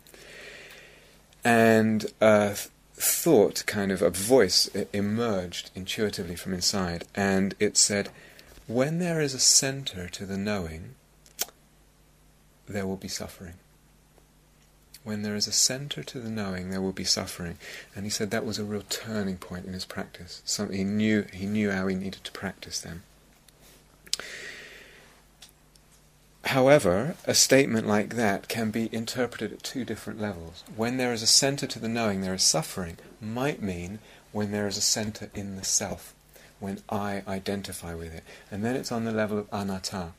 and 1.43 2.05
a 2.19 2.55
thought, 2.93 3.63
kind 3.65 3.91
of 3.91 4.01
a 4.01 4.09
voice, 4.09 4.69
emerged 4.93 5.71
intuitively 5.75 6.35
from 6.35 6.53
inside, 6.53 7.05
and 7.15 7.55
it 7.59 7.77
said, 7.77 8.09
When 8.71 8.99
there 8.99 9.19
is 9.19 9.33
a 9.33 9.39
center 9.39 10.07
to 10.07 10.25
the 10.25 10.37
knowing, 10.37 10.95
there 12.69 12.87
will 12.87 12.95
be 12.95 13.09
suffering. 13.09 13.55
When 15.03 15.23
there 15.23 15.35
is 15.35 15.45
a 15.45 15.51
center 15.51 16.03
to 16.03 16.19
the 16.21 16.29
knowing, 16.29 16.69
there 16.69 16.79
will 16.79 16.93
be 16.93 17.03
suffering. 17.03 17.57
And 17.93 18.05
he 18.05 18.09
said 18.09 18.31
that 18.31 18.45
was 18.45 18.59
a 18.59 18.63
real 18.63 18.85
turning 18.87 19.35
point 19.35 19.65
in 19.65 19.73
his 19.73 19.83
practice. 19.83 20.41
Something 20.45 20.77
he 20.77 20.83
knew 20.85 21.25
he 21.33 21.47
knew 21.47 21.69
how 21.69 21.87
he 21.87 21.95
needed 21.95 22.23
to 22.23 22.31
practice 22.31 22.79
them. 22.79 23.03
However, 26.45 27.15
a 27.25 27.33
statement 27.33 27.87
like 27.87 28.15
that 28.15 28.47
can 28.47 28.71
be 28.71 28.87
interpreted 28.95 29.51
at 29.51 29.63
two 29.63 29.83
different 29.83 30.21
levels. 30.21 30.63
When 30.77 30.95
there 30.95 31.11
is 31.11 31.21
a 31.21 31.27
center 31.27 31.67
to 31.67 31.79
the 31.79 31.89
knowing, 31.89 32.21
there 32.21 32.35
is 32.35 32.43
suffering, 32.43 32.97
might 33.19 33.61
mean 33.61 33.99
when 34.31 34.51
there 34.51 34.67
is 34.67 34.77
a 34.77 34.81
center 34.81 35.29
in 35.35 35.57
the 35.57 35.65
self, 35.65 36.13
when 36.61 36.81
I 36.89 37.23
identify 37.27 37.93
with 37.93 38.15
it. 38.15 38.23
And 38.49 38.63
then 38.63 38.77
it's 38.77 38.91
on 38.91 39.03
the 39.03 39.11
level 39.11 39.37
of 39.37 39.47
anatta, 39.51 40.11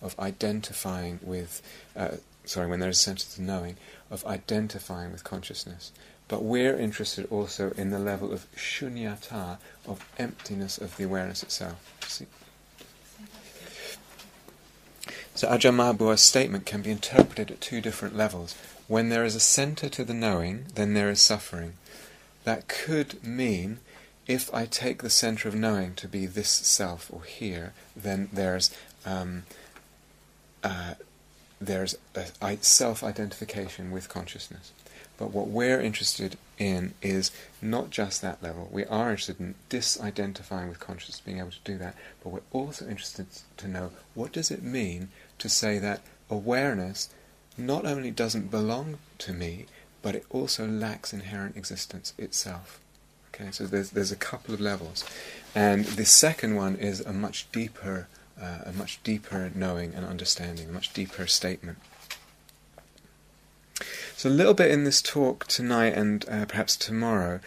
of 0.00 0.18
identifying 0.18 1.18
with, 1.22 1.60
uh, 1.94 2.12
sorry, 2.46 2.68
when 2.68 2.80
there 2.80 2.88
is 2.88 3.06
a 3.06 3.14
to 3.14 3.36
the 3.36 3.42
knowing, 3.42 3.76
of 4.10 4.24
identifying 4.24 5.12
with 5.12 5.24
consciousness. 5.24 5.92
But 6.28 6.42
we're 6.42 6.78
interested 6.78 7.26
also 7.30 7.72
in 7.76 7.90
the 7.90 7.98
level 7.98 8.32
of 8.32 8.46
shunyata, 8.54 9.58
of 9.86 10.06
emptiness 10.18 10.78
of 10.78 10.96
the 10.96 11.04
awareness 11.04 11.42
itself. 11.42 11.76
See? 12.06 12.26
So 15.34 15.48
Ajahn 15.48 16.18
statement 16.18 16.66
can 16.66 16.82
be 16.82 16.90
interpreted 16.90 17.50
at 17.50 17.60
two 17.60 17.80
different 17.80 18.16
levels. 18.16 18.54
When 18.88 19.08
there 19.08 19.24
is 19.24 19.34
a 19.34 19.40
center 19.40 19.88
to 19.88 20.04
the 20.04 20.14
knowing, 20.14 20.66
then 20.74 20.94
there 20.94 21.10
is 21.10 21.20
suffering. 21.20 21.74
That 22.44 22.68
could 22.68 23.22
mean 23.24 23.78
if 24.28 24.52
I 24.54 24.66
take 24.66 25.02
the 25.02 25.10
center 25.10 25.48
of 25.48 25.54
knowing 25.54 25.94
to 25.94 26.06
be 26.06 26.26
this 26.26 26.50
self 26.50 27.10
or 27.12 27.24
here, 27.24 27.72
then 27.96 28.28
there's 28.32 28.70
um, 29.06 29.44
uh, 30.62 30.94
there's 31.60 31.96
a, 32.14 32.56
self-identification 32.60 33.90
with 33.90 34.08
consciousness. 34.08 34.72
But 35.16 35.32
what 35.32 35.48
we're 35.48 35.80
interested 35.80 36.36
in 36.58 36.94
is 37.02 37.32
not 37.60 37.90
just 37.90 38.22
that 38.22 38.40
level. 38.42 38.68
We 38.70 38.84
are 38.84 39.10
interested 39.10 39.40
in 39.40 39.56
disidentifying 39.68 40.68
with 40.68 40.78
consciousness, 40.78 41.20
being 41.20 41.38
able 41.38 41.50
to 41.50 41.56
do 41.64 41.78
that, 41.78 41.96
but 42.22 42.30
we're 42.30 42.40
also 42.52 42.86
interested 42.86 43.26
to 43.56 43.66
know 43.66 43.90
what 44.14 44.32
does 44.32 44.52
it 44.52 44.62
mean 44.62 45.08
to 45.38 45.48
say 45.48 45.78
that 45.78 46.02
awareness 46.30 47.08
not 47.56 47.84
only 47.84 48.12
doesn't 48.12 48.52
belong 48.52 48.98
to 49.18 49.32
me, 49.32 49.66
but 50.02 50.14
it 50.14 50.24
also 50.30 50.68
lacks 50.68 51.12
inherent 51.12 51.56
existence 51.56 52.12
itself. 52.18 52.78
Okay, 53.28 53.50
so 53.50 53.64
there's 53.66 53.90
there's 53.90 54.12
a 54.12 54.16
couple 54.16 54.54
of 54.54 54.60
levels, 54.60 55.04
and 55.54 55.84
the 55.84 56.04
second 56.04 56.56
one 56.56 56.76
is 56.76 57.00
a 57.00 57.12
much 57.12 57.50
deeper, 57.52 58.08
uh, 58.40 58.58
a 58.66 58.72
much 58.72 59.02
deeper 59.02 59.50
knowing 59.54 59.94
and 59.94 60.04
understanding, 60.04 60.68
a 60.68 60.72
much 60.72 60.92
deeper 60.92 61.26
statement. 61.26 61.78
So 64.16 64.28
a 64.28 64.30
little 64.30 64.54
bit 64.54 64.72
in 64.72 64.82
this 64.82 65.00
talk 65.00 65.46
tonight 65.46 65.94
and 65.94 66.28
uh, 66.28 66.44
perhaps 66.46 66.74
tomorrow, 66.76 67.38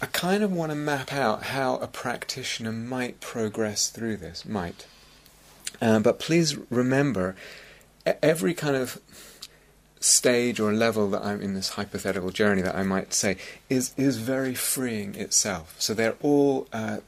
I 0.00 0.06
kind 0.06 0.44
of 0.44 0.52
want 0.52 0.70
to 0.70 0.76
map 0.76 1.12
out 1.12 1.44
how 1.44 1.78
a 1.78 1.88
practitioner 1.88 2.70
might 2.70 3.20
progress 3.20 3.88
through 3.88 4.18
this. 4.18 4.44
Might, 4.44 4.86
uh, 5.82 5.98
but 5.98 6.20
please 6.20 6.56
remember, 6.70 7.34
every 8.22 8.54
kind 8.54 8.76
of 8.76 9.00
stage 10.00 10.60
or 10.60 10.72
level 10.72 11.08
that 11.10 11.24
I'm 11.24 11.40
in 11.40 11.54
this 11.54 11.70
hypothetical 11.70 12.30
journey 12.30 12.62
that 12.62 12.76
I 12.76 12.82
might 12.82 13.14
say 13.14 13.36
is 13.68 13.94
is 13.96 14.18
very 14.18 14.54
freeing 14.54 15.14
itself. 15.14 15.74
So 15.78 15.94
they're 15.94 16.16
all 16.22 16.68
uh, 16.72 16.98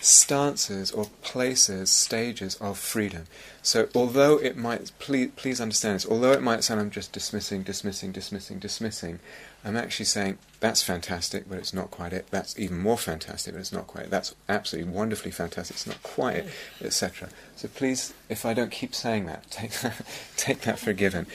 stances 0.00 0.90
or 0.90 1.06
places, 1.22 1.90
stages 1.90 2.56
of 2.56 2.78
freedom. 2.78 3.26
So 3.62 3.88
although 3.94 4.38
it 4.38 4.56
might 4.56 4.92
please 4.98 5.30
please 5.36 5.60
understand 5.60 5.96
this, 5.96 6.06
although 6.06 6.32
it 6.32 6.42
might 6.42 6.64
sound 6.64 6.80
I'm 6.80 6.90
just 6.90 7.12
dismissing, 7.12 7.62
dismissing, 7.62 8.12
dismissing, 8.12 8.58
dismissing, 8.58 9.20
I'm 9.64 9.76
actually 9.76 10.06
saying 10.06 10.38
that's 10.60 10.82
fantastic, 10.82 11.48
but 11.48 11.58
it's 11.58 11.74
not 11.74 11.90
quite 11.90 12.12
it. 12.12 12.26
That's 12.30 12.58
even 12.58 12.78
more 12.78 12.96
fantastic, 12.96 13.54
but 13.54 13.60
it's 13.60 13.72
not 13.72 13.86
quite 13.86 14.04
it. 14.04 14.10
That's 14.10 14.34
absolutely 14.48 14.92
wonderfully 14.92 15.30
fantastic, 15.30 15.76
it's 15.76 15.86
not 15.86 16.02
quite 16.02 16.36
it, 16.36 16.48
etc. 16.82 17.28
So 17.56 17.68
please, 17.68 18.14
if 18.28 18.46
I 18.46 18.54
don't 18.54 18.70
keep 18.70 18.94
saying 18.94 19.26
that, 19.26 19.50
take 19.50 19.72
that, 19.80 20.02
take 20.36 20.60
that 20.62 20.78
for 20.78 20.92
given. 20.92 21.26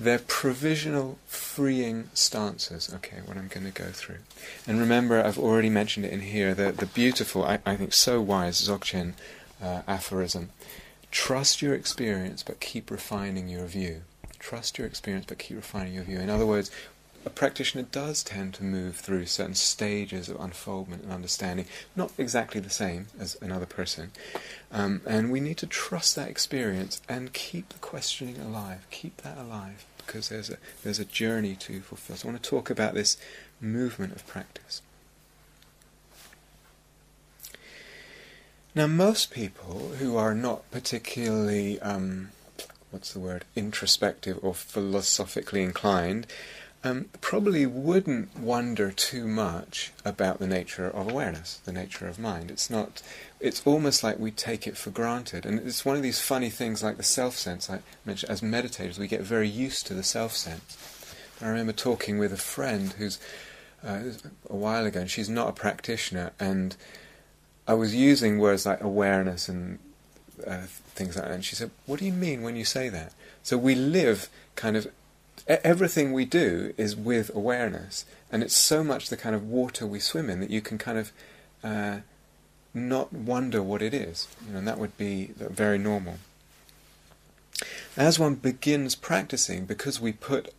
They're 0.00 0.20
provisional, 0.20 1.18
freeing 1.26 2.10
stances, 2.14 2.92
okay, 2.94 3.18
what 3.24 3.36
I'm 3.36 3.48
going 3.48 3.66
to 3.66 3.72
go 3.72 3.90
through. 3.90 4.18
And 4.66 4.78
remember, 4.78 5.22
I've 5.22 5.38
already 5.38 5.70
mentioned 5.70 6.06
it 6.06 6.12
in 6.12 6.20
here, 6.20 6.54
the, 6.54 6.70
the 6.72 6.86
beautiful, 6.86 7.44
I, 7.44 7.58
I 7.66 7.76
think 7.76 7.94
so 7.94 8.20
wise 8.20 8.60
Dzogchen 8.60 9.14
uh, 9.62 9.82
aphorism. 9.88 10.50
Trust 11.10 11.62
your 11.62 11.74
experience, 11.74 12.42
but 12.42 12.60
keep 12.60 12.90
refining 12.90 13.48
your 13.48 13.66
view. 13.66 14.02
Trust 14.38 14.78
your 14.78 14.86
experience, 14.86 15.26
but 15.26 15.38
keep 15.38 15.56
refining 15.56 15.94
your 15.94 16.04
view. 16.04 16.20
In 16.20 16.30
other 16.30 16.46
words, 16.46 16.70
a 17.24 17.30
practitioner 17.30 17.84
does 17.90 18.22
tend 18.22 18.54
to 18.54 18.64
move 18.64 18.96
through 18.96 19.26
certain 19.26 19.54
stages 19.54 20.28
of 20.28 20.40
unfoldment 20.40 21.02
and 21.02 21.12
understanding, 21.12 21.66
not 21.94 22.12
exactly 22.16 22.60
the 22.60 22.70
same 22.70 23.06
as 23.18 23.36
another 23.42 23.66
person. 23.66 24.12
Um, 24.72 25.02
and 25.06 25.30
we 25.30 25.40
need 25.40 25.58
to 25.58 25.66
trust 25.66 26.16
that 26.16 26.28
experience 26.28 27.02
and 27.08 27.32
keep 27.32 27.68
the 27.70 27.78
questioning 27.78 28.38
alive, 28.38 28.86
keep 28.90 29.18
that 29.18 29.36
alive, 29.36 29.84
because 29.98 30.28
there's 30.28 30.50
a, 30.50 30.56
there's 30.82 30.98
a 30.98 31.04
journey 31.04 31.54
to 31.56 31.80
fulfill. 31.80 32.16
So 32.16 32.28
I 32.28 32.32
want 32.32 32.42
to 32.42 32.50
talk 32.50 32.70
about 32.70 32.94
this 32.94 33.16
movement 33.60 34.14
of 34.14 34.26
practice. 34.26 34.80
Now, 38.74 38.86
most 38.86 39.32
people 39.32 39.92
who 39.98 40.16
are 40.16 40.34
not 40.34 40.70
particularly, 40.70 41.80
um, 41.80 42.28
what's 42.90 43.12
the 43.12 43.18
word, 43.18 43.44
introspective 43.56 44.38
or 44.40 44.54
philosophically 44.54 45.62
inclined, 45.62 46.26
um, 46.84 47.06
probably 47.20 47.66
wouldn't 47.66 48.38
wonder 48.38 48.92
too 48.92 49.26
much 49.26 49.92
about 50.04 50.38
the 50.38 50.46
nature 50.46 50.86
of 50.86 51.10
awareness, 51.10 51.60
the 51.64 51.72
nature 51.72 52.06
of 52.06 52.18
mind. 52.18 52.50
It's 52.50 52.70
not. 52.70 53.02
It's 53.40 53.66
almost 53.66 54.04
like 54.04 54.18
we 54.18 54.30
take 54.30 54.66
it 54.66 54.76
for 54.76 54.90
granted, 54.90 55.44
and 55.44 55.58
it's 55.58 55.84
one 55.84 55.96
of 55.96 56.02
these 56.02 56.20
funny 56.20 56.50
things 56.50 56.82
like 56.82 56.96
the 56.96 57.02
self 57.02 57.34
sense. 57.36 57.68
I 57.68 57.80
mentioned 58.04 58.30
as 58.30 58.42
meditators, 58.42 58.98
we 58.98 59.08
get 59.08 59.22
very 59.22 59.48
used 59.48 59.86
to 59.88 59.94
the 59.94 60.04
self 60.04 60.36
sense. 60.36 60.76
I 61.40 61.48
remember 61.48 61.72
talking 61.72 62.18
with 62.18 62.32
a 62.32 62.36
friend 62.36 62.92
who's 62.92 63.18
uh, 63.84 64.02
a 64.48 64.56
while 64.56 64.86
ago, 64.86 65.00
and 65.00 65.10
she's 65.10 65.28
not 65.28 65.48
a 65.48 65.52
practitioner, 65.52 66.32
and 66.38 66.76
I 67.66 67.74
was 67.74 67.94
using 67.94 68.38
words 68.38 68.66
like 68.66 68.80
awareness 68.80 69.48
and 69.48 69.80
uh, 70.46 70.62
things 70.94 71.16
like 71.16 71.26
that, 71.26 71.34
and 71.34 71.44
she 71.44 71.56
said, 71.56 71.72
"What 71.86 71.98
do 71.98 72.06
you 72.06 72.12
mean 72.12 72.42
when 72.42 72.54
you 72.54 72.64
say 72.64 72.88
that?" 72.88 73.12
So 73.42 73.58
we 73.58 73.74
live 73.74 74.28
kind 74.54 74.76
of 74.76 74.86
everything 75.46 76.12
we 76.12 76.24
do 76.24 76.74
is 76.76 76.96
with 76.96 77.34
awareness, 77.34 78.04
and 78.30 78.42
it's 78.42 78.56
so 78.56 78.82
much 78.82 79.08
the 79.08 79.16
kind 79.16 79.34
of 79.34 79.48
water 79.48 79.86
we 79.86 80.00
swim 80.00 80.28
in 80.30 80.40
that 80.40 80.50
you 80.50 80.60
can 80.60 80.78
kind 80.78 80.98
of 80.98 81.12
uh, 81.62 81.98
not 82.74 83.12
wonder 83.12 83.62
what 83.62 83.82
it 83.82 83.94
is, 83.94 84.28
you 84.46 84.52
know, 84.52 84.58
and 84.58 84.68
that 84.68 84.78
would 84.78 84.96
be 84.96 85.30
very 85.36 85.78
normal. 85.78 86.18
As 87.96 88.18
one 88.18 88.36
begins 88.36 88.94
practicing, 88.94 89.64
because 89.64 90.00
we 90.00 90.12
put 90.12 90.54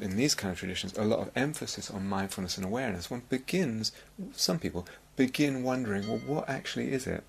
in 0.00 0.16
these 0.16 0.34
kind 0.34 0.52
of 0.52 0.58
traditions 0.58 0.96
a 0.96 1.04
lot 1.04 1.18
of 1.18 1.30
emphasis 1.34 1.90
on 1.90 2.06
mindfulness 2.06 2.56
and 2.56 2.64
awareness, 2.64 3.10
one 3.10 3.22
begins, 3.28 3.90
some 4.34 4.58
people 4.58 4.86
begin 5.16 5.62
wondering, 5.62 6.06
well, 6.08 6.20
what 6.26 6.48
actually 6.48 6.92
is 6.92 7.06
it? 7.06 7.24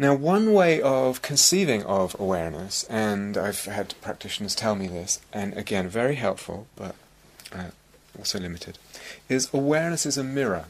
Now, 0.00 0.14
one 0.14 0.54
way 0.54 0.80
of 0.80 1.20
conceiving 1.20 1.82
of 1.84 2.18
awareness, 2.18 2.84
and 2.84 3.36
I've 3.36 3.66
had 3.66 3.92
practitioners 4.00 4.54
tell 4.54 4.74
me 4.74 4.86
this, 4.88 5.20
and 5.30 5.54
again, 5.58 5.90
very 5.90 6.14
helpful, 6.14 6.68
but 6.74 6.94
uh, 7.52 7.72
also 8.16 8.40
limited, 8.40 8.78
is 9.28 9.52
awareness 9.52 10.06
is 10.06 10.16
a 10.16 10.24
mirror. 10.24 10.64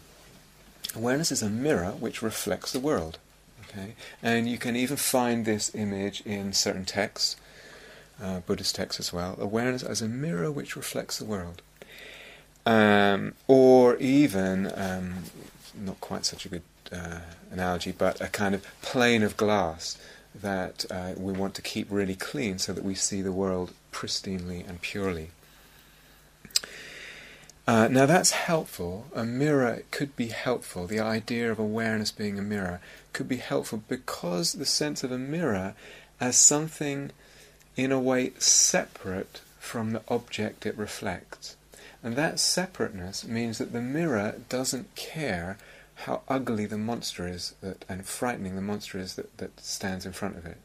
Awareness 0.96 1.30
is 1.30 1.42
a 1.42 1.48
mirror 1.48 1.92
which 1.92 2.22
reflects 2.22 2.72
the 2.72 2.80
world. 2.80 3.18
Okay, 3.68 3.94
and 4.20 4.48
you 4.48 4.58
can 4.58 4.74
even 4.74 4.96
find 4.96 5.44
this 5.44 5.72
image 5.76 6.22
in 6.22 6.52
certain 6.52 6.84
texts, 6.84 7.36
uh, 8.20 8.40
Buddhist 8.40 8.74
texts 8.74 8.98
as 8.98 9.12
well. 9.12 9.36
Awareness 9.38 9.84
as 9.84 10.02
a 10.02 10.08
mirror 10.08 10.50
which 10.50 10.74
reflects 10.74 11.20
the 11.20 11.24
world, 11.24 11.62
um, 12.66 13.34
or 13.46 13.94
even 13.98 14.72
um, 14.74 15.14
not 15.80 16.00
quite 16.00 16.26
such 16.26 16.44
a 16.46 16.48
good 16.48 16.62
uh, 16.92 17.20
analogy, 17.50 17.92
but 17.92 18.20
a 18.20 18.28
kind 18.28 18.54
of 18.54 18.66
plane 18.82 19.22
of 19.22 19.36
glass 19.36 19.98
that 20.34 20.84
uh, 20.90 21.12
we 21.16 21.32
want 21.32 21.54
to 21.54 21.62
keep 21.62 21.88
really 21.90 22.14
clean 22.14 22.58
so 22.58 22.72
that 22.72 22.84
we 22.84 22.94
see 22.94 23.22
the 23.22 23.32
world 23.32 23.72
pristinely 23.92 24.66
and 24.68 24.80
purely. 24.80 25.30
Uh, 27.66 27.88
now 27.88 28.06
that's 28.06 28.32
helpful. 28.32 29.06
A 29.14 29.24
mirror 29.24 29.82
could 29.90 30.16
be 30.16 30.28
helpful. 30.28 30.86
The 30.86 31.00
idea 31.00 31.50
of 31.52 31.58
awareness 31.58 32.10
being 32.10 32.38
a 32.38 32.42
mirror 32.42 32.80
could 33.12 33.28
be 33.28 33.36
helpful 33.36 33.82
because 33.88 34.54
the 34.54 34.66
sense 34.66 35.04
of 35.04 35.12
a 35.12 35.18
mirror 35.18 35.74
as 36.20 36.36
something 36.36 37.10
in 37.76 37.92
a 37.92 38.00
way 38.00 38.32
separate 38.38 39.40
from 39.58 39.92
the 39.92 40.02
object 40.08 40.66
it 40.66 40.76
reflects. 40.76 41.56
And 42.02 42.16
that 42.16 42.40
separateness 42.40 43.24
means 43.24 43.58
that 43.58 43.72
the 43.72 43.80
mirror 43.80 44.36
doesn't 44.48 44.94
care 44.94 45.58
how 46.00 46.22
ugly 46.28 46.66
the 46.66 46.78
monster 46.78 47.26
is 47.26 47.54
that, 47.60 47.84
and 47.88 48.06
frightening 48.06 48.54
the 48.54 48.62
monster 48.62 48.98
is 48.98 49.14
that, 49.16 49.36
that 49.38 49.60
stands 49.60 50.06
in 50.06 50.12
front 50.12 50.36
of 50.36 50.46
it. 50.46 50.58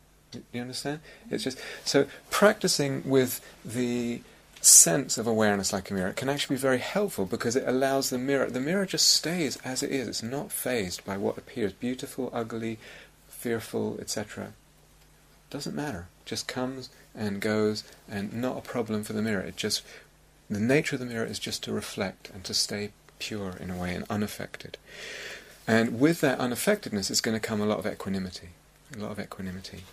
You 0.52 0.62
understand? 0.62 1.00
It's 1.30 1.43
just 1.43 1.60
so 1.86 2.08
practicing 2.30 3.08
with 3.08 3.41
the 3.63 4.21
sense 4.62 5.17
of 5.17 5.28
awareness 5.28 5.71
like 5.71 5.91
a 5.91 5.93
mirror 5.93 6.12
can 6.12 6.28
actually 6.28 6.56
be 6.56 6.62
very 6.62 6.80
helpful 6.80 7.26
because 7.26 7.56
it 7.56 7.67
allows 7.67 8.10
the 8.10 8.17
mirror 8.17 8.50
the 8.50 8.60
mirror 8.60 8.86
just 8.86 9.08
stays 9.13 9.58
as 9.63 9.84
it 9.84 9.91
is. 9.91 10.08
It's 10.08 10.24
not 10.24 10.52
fazed 10.52 11.06
by 11.06 11.17
what 11.17 11.38
appears 11.38 11.71
beautiful, 11.71 12.30
ugly, 12.34 12.80
fearful, 13.28 13.98
etc. 14.00 14.54
Doesn't 15.50 15.76
matter. 15.76 16.08
Just 16.26 16.48
comes 16.48 16.89
and 17.13 17.39
goes 17.39 17.84
and 18.10 18.34
not 18.34 18.58
a 18.58 18.62
problem 18.62 19.04
for 19.04 19.13
the 19.13 19.21
mirror. 19.21 19.41
It 19.41 19.56
just 19.56 19.84
the 20.50 20.60
nature 20.60 20.95
of 20.95 21.00
the 21.00 21.06
mirror 21.06 21.26
is 21.26 21.39
just 21.39 21.63
to 21.63 21.71
reflect 21.71 22.30
and 22.34 22.43
to 22.43 22.54
stay 22.54 22.91
pure 23.26 23.56
in 23.60 23.72
a 23.72 23.78
way 23.78 23.96
and 23.96 24.06
unaffected. 24.10 24.78
And 25.68 26.00
with 26.00 26.22
that 26.22 26.40
unaffectedness 26.40 27.10
is 27.10 27.22
going 27.22 27.36
to 27.36 27.48
come 27.48 27.60
a 27.60 27.66
lot 27.66 27.80
of 27.80 27.88
equanimity. 27.88 28.50
A 28.96 29.00
lot 29.00 29.12
of 29.12 29.20
equanimity. 29.20 29.84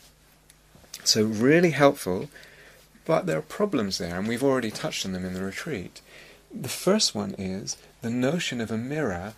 So, 1.03 1.25
really 1.25 1.71
helpful, 1.71 2.29
but 3.07 3.27
there 3.27 3.39
are 3.39 3.43
problems 3.43 3.99
there, 3.99 4.19
and 4.19 4.29
we've 4.29 4.45
already 4.45 4.71
touched 4.71 5.07
on 5.07 5.13
them 5.13 5.25
in 5.25 5.35
the 5.35 5.43
retreat. 5.43 6.03
The 6.53 6.69
first 6.69 7.15
one 7.15 7.35
is 7.39 7.79
the 8.03 8.11
notion 8.11 8.61
of 8.61 8.71
a 8.71 8.77
mirror. 8.77 9.33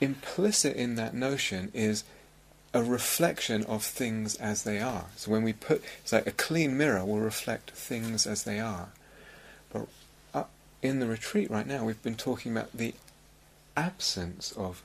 Implicit 0.00 0.74
in 0.74 0.94
that 0.96 1.14
notion 1.14 1.70
is 1.74 2.04
a 2.72 2.82
reflection 2.82 3.62
of 3.64 3.84
things 3.84 4.34
as 4.36 4.62
they 4.62 4.80
are. 4.80 5.04
So 5.16 5.30
when 5.30 5.42
we 5.42 5.52
put, 5.52 5.84
it's 6.02 6.12
like 6.12 6.26
a 6.26 6.32
clean 6.32 6.78
mirror 6.78 7.04
will 7.04 7.20
reflect 7.20 7.72
things 7.72 8.26
as 8.26 8.44
they 8.44 8.58
are. 8.58 8.88
In 10.82 10.98
the 10.98 11.06
retreat 11.06 11.50
right 11.50 11.66
now, 11.66 11.84
we've 11.84 12.02
been 12.02 12.16
talking 12.16 12.52
about 12.52 12.76
the 12.76 12.94
absence 13.76 14.52
of 14.52 14.82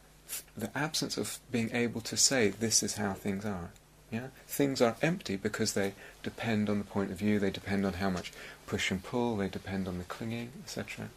the 0.56 0.76
absence 0.78 1.18
of 1.18 1.40
being 1.52 1.72
able 1.74 2.02
to 2.02 2.18
say 2.18 2.50
this 2.50 2.84
is 2.84 2.96
how 2.96 3.14
things 3.14 3.46
are. 3.46 3.70
Yeah, 4.12 4.28
things 4.48 4.82
are 4.82 4.96
empty 5.02 5.36
because 5.36 5.74
they 5.74 5.94
depend 6.24 6.70
on 6.70 6.80
the 6.80 6.86
point 6.86 7.12
of 7.12 7.18
view. 7.18 7.40
They 7.40 7.50
depend 7.50 7.86
on 7.86 7.94
how 7.94 8.10
much 8.10 8.32
push 8.66 8.92
and 8.92 9.04
pull. 9.04 9.38
They 9.38 9.50
depend 9.50 9.88
on 9.88 9.98
the 9.98 10.04
clinging, 10.06 10.52
etc. 10.64 11.10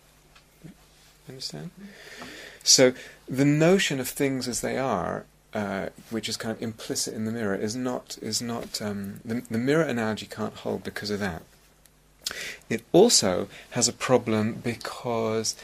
Understand? 1.29 1.71
So 2.65 2.93
the 3.29 3.45
notion 3.45 4.01
of 4.01 4.09
things 4.09 4.49
as 4.49 4.61
they 4.61 4.79
are 4.79 5.27
uh, 5.53 5.89
which 6.11 6.29
is 6.29 6.37
kind 6.37 6.55
of 6.55 6.63
implicit 6.63 7.15
in 7.15 7.25
the 7.25 7.33
mirror, 7.33 7.57
is 7.57 7.75
not 7.75 8.17
is 8.23 8.41
not 8.41 8.81
um, 8.81 9.21
the, 9.25 9.43
the 9.51 9.59
mirror 9.59 9.83
analogy 9.83 10.27
can't 10.27 10.55
hold 10.55 10.85
because 10.85 11.11
of 11.11 11.19
that. 11.21 11.43
It 12.69 12.83
also 12.93 13.49
has 13.71 13.89
a 13.89 13.93
problem 13.93 14.55
because 14.55 15.57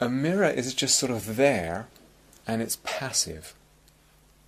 a 0.00 0.08
mirror 0.08 0.50
is 0.50 0.74
just 0.74 0.98
sort 0.98 1.12
of 1.12 1.36
there, 1.36 1.88
and 2.46 2.60
it's 2.62 2.78
passive. 2.82 3.54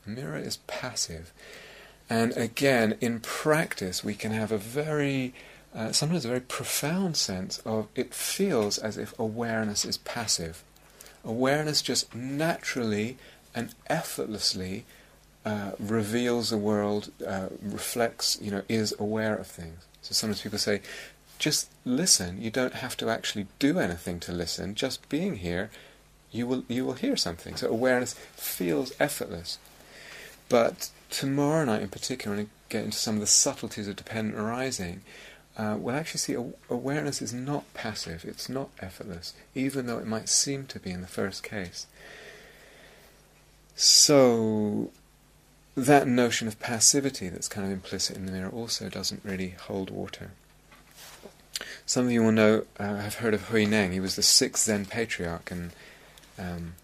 A 0.07 0.11
mirror 0.11 0.39
is 0.39 0.59
passive, 0.67 1.33
and 2.11 2.37
again, 2.37 2.97
in 3.01 3.21
practice, 3.21 4.05
we 4.05 4.15
can 4.15 4.33
have 4.33 4.53
a 4.53 4.59
very 4.59 5.33
uh, 5.75 5.91
sometimes 5.91 6.25
a 6.25 6.29
very 6.29 6.41
profound 6.41 7.17
sense 7.17 7.59
of 7.65 7.89
it 7.97 8.15
feels 8.15 8.79
as 8.79 8.97
if 8.97 9.19
awareness 9.19 9.85
is 9.85 9.99
passive. 9.99 10.63
Awareness 11.25 11.83
just 11.83 12.15
naturally 12.15 13.17
and 13.55 13.75
effortlessly 13.89 14.85
uh, 15.45 15.73
reveals 15.79 16.51
the 16.51 16.59
world, 16.59 17.11
uh, 17.27 17.49
reflects, 17.61 18.39
you 18.41 18.51
know, 18.51 18.63
is 18.69 18.95
aware 18.99 19.35
of 19.35 19.47
things. 19.47 19.85
So 20.01 20.13
sometimes 20.13 20.43
people 20.43 20.59
say, 20.59 20.81
just 21.39 21.71
listen. 21.85 22.41
You 22.41 22.51
don't 22.51 22.75
have 22.75 22.97
to 22.99 23.09
actually 23.09 23.47
do 23.59 23.79
anything 23.79 24.21
to 24.21 24.33
listen. 24.33 24.75
Just 24.75 25.09
being 25.09 25.37
here, 25.37 25.71
you 26.31 26.47
will 26.47 26.65
you 26.69 26.85
will 26.85 26.95
hear 26.95 27.17
something. 27.17 27.57
So 27.57 27.69
awareness 27.69 28.15
feels 28.37 28.93
effortless. 28.99 29.59
But 30.49 30.91
tomorrow 31.11 31.65
night, 31.65 31.83
in 31.83 31.89
particular, 31.89 32.37
when 32.37 32.47
I 32.47 32.49
get 32.69 32.85
into 32.85 32.99
some 32.99 33.15
of 33.15 33.21
the 33.21 33.27
subtleties 33.27 33.89
of 33.89 33.97
dependent 33.97 34.39
arising, 34.39 35.03
uh, 35.57 35.77
we'll 35.79 35.95
actually 35.95 36.19
see 36.19 36.37
awareness 36.69 37.23
is 37.23 37.33
not 37.33 37.73
passive. 37.75 38.25
It's 38.25 38.49
not 38.49 38.71
effortless, 38.81 39.35
even 39.55 39.87
though 39.87 39.99
it 39.99 40.07
might 40.07 40.29
seem 40.29 40.67
to 40.67 40.81
be 40.81 40.91
in 40.91 41.01
the 41.01 41.07
first 41.07 41.43
case. 41.43 41.87
So 43.77 44.91
that 45.77 46.07
notion 46.07 46.47
of 46.49 46.61
passivity 46.61 47.29
that's 47.29 47.49
kind 47.49 47.67
of 47.67 47.73
implicit 47.73 48.17
in 48.17 48.27
the 48.27 48.33
mirror 48.33 48.51
also 48.51 48.89
doesn't 48.89 49.25
really 49.25 49.51
hold 49.51 49.91
water. 49.91 50.33
Some 51.87 52.07
of 52.07 52.13
you 52.13 52.23
will 52.23 52.33
know, 52.33 52.65
uh, 52.79 52.97
have 52.97 53.17
heard 53.17 53.35
of 53.35 53.49
Hui 53.49 53.67
Neng. 53.67 53.93
He 53.93 54.01
was 54.01 54.17
the 54.17 54.23
sixth 54.23 54.65
Zen 54.65 54.87
patriarch, 54.87 55.51
and 55.51 55.71
um, 56.39 56.75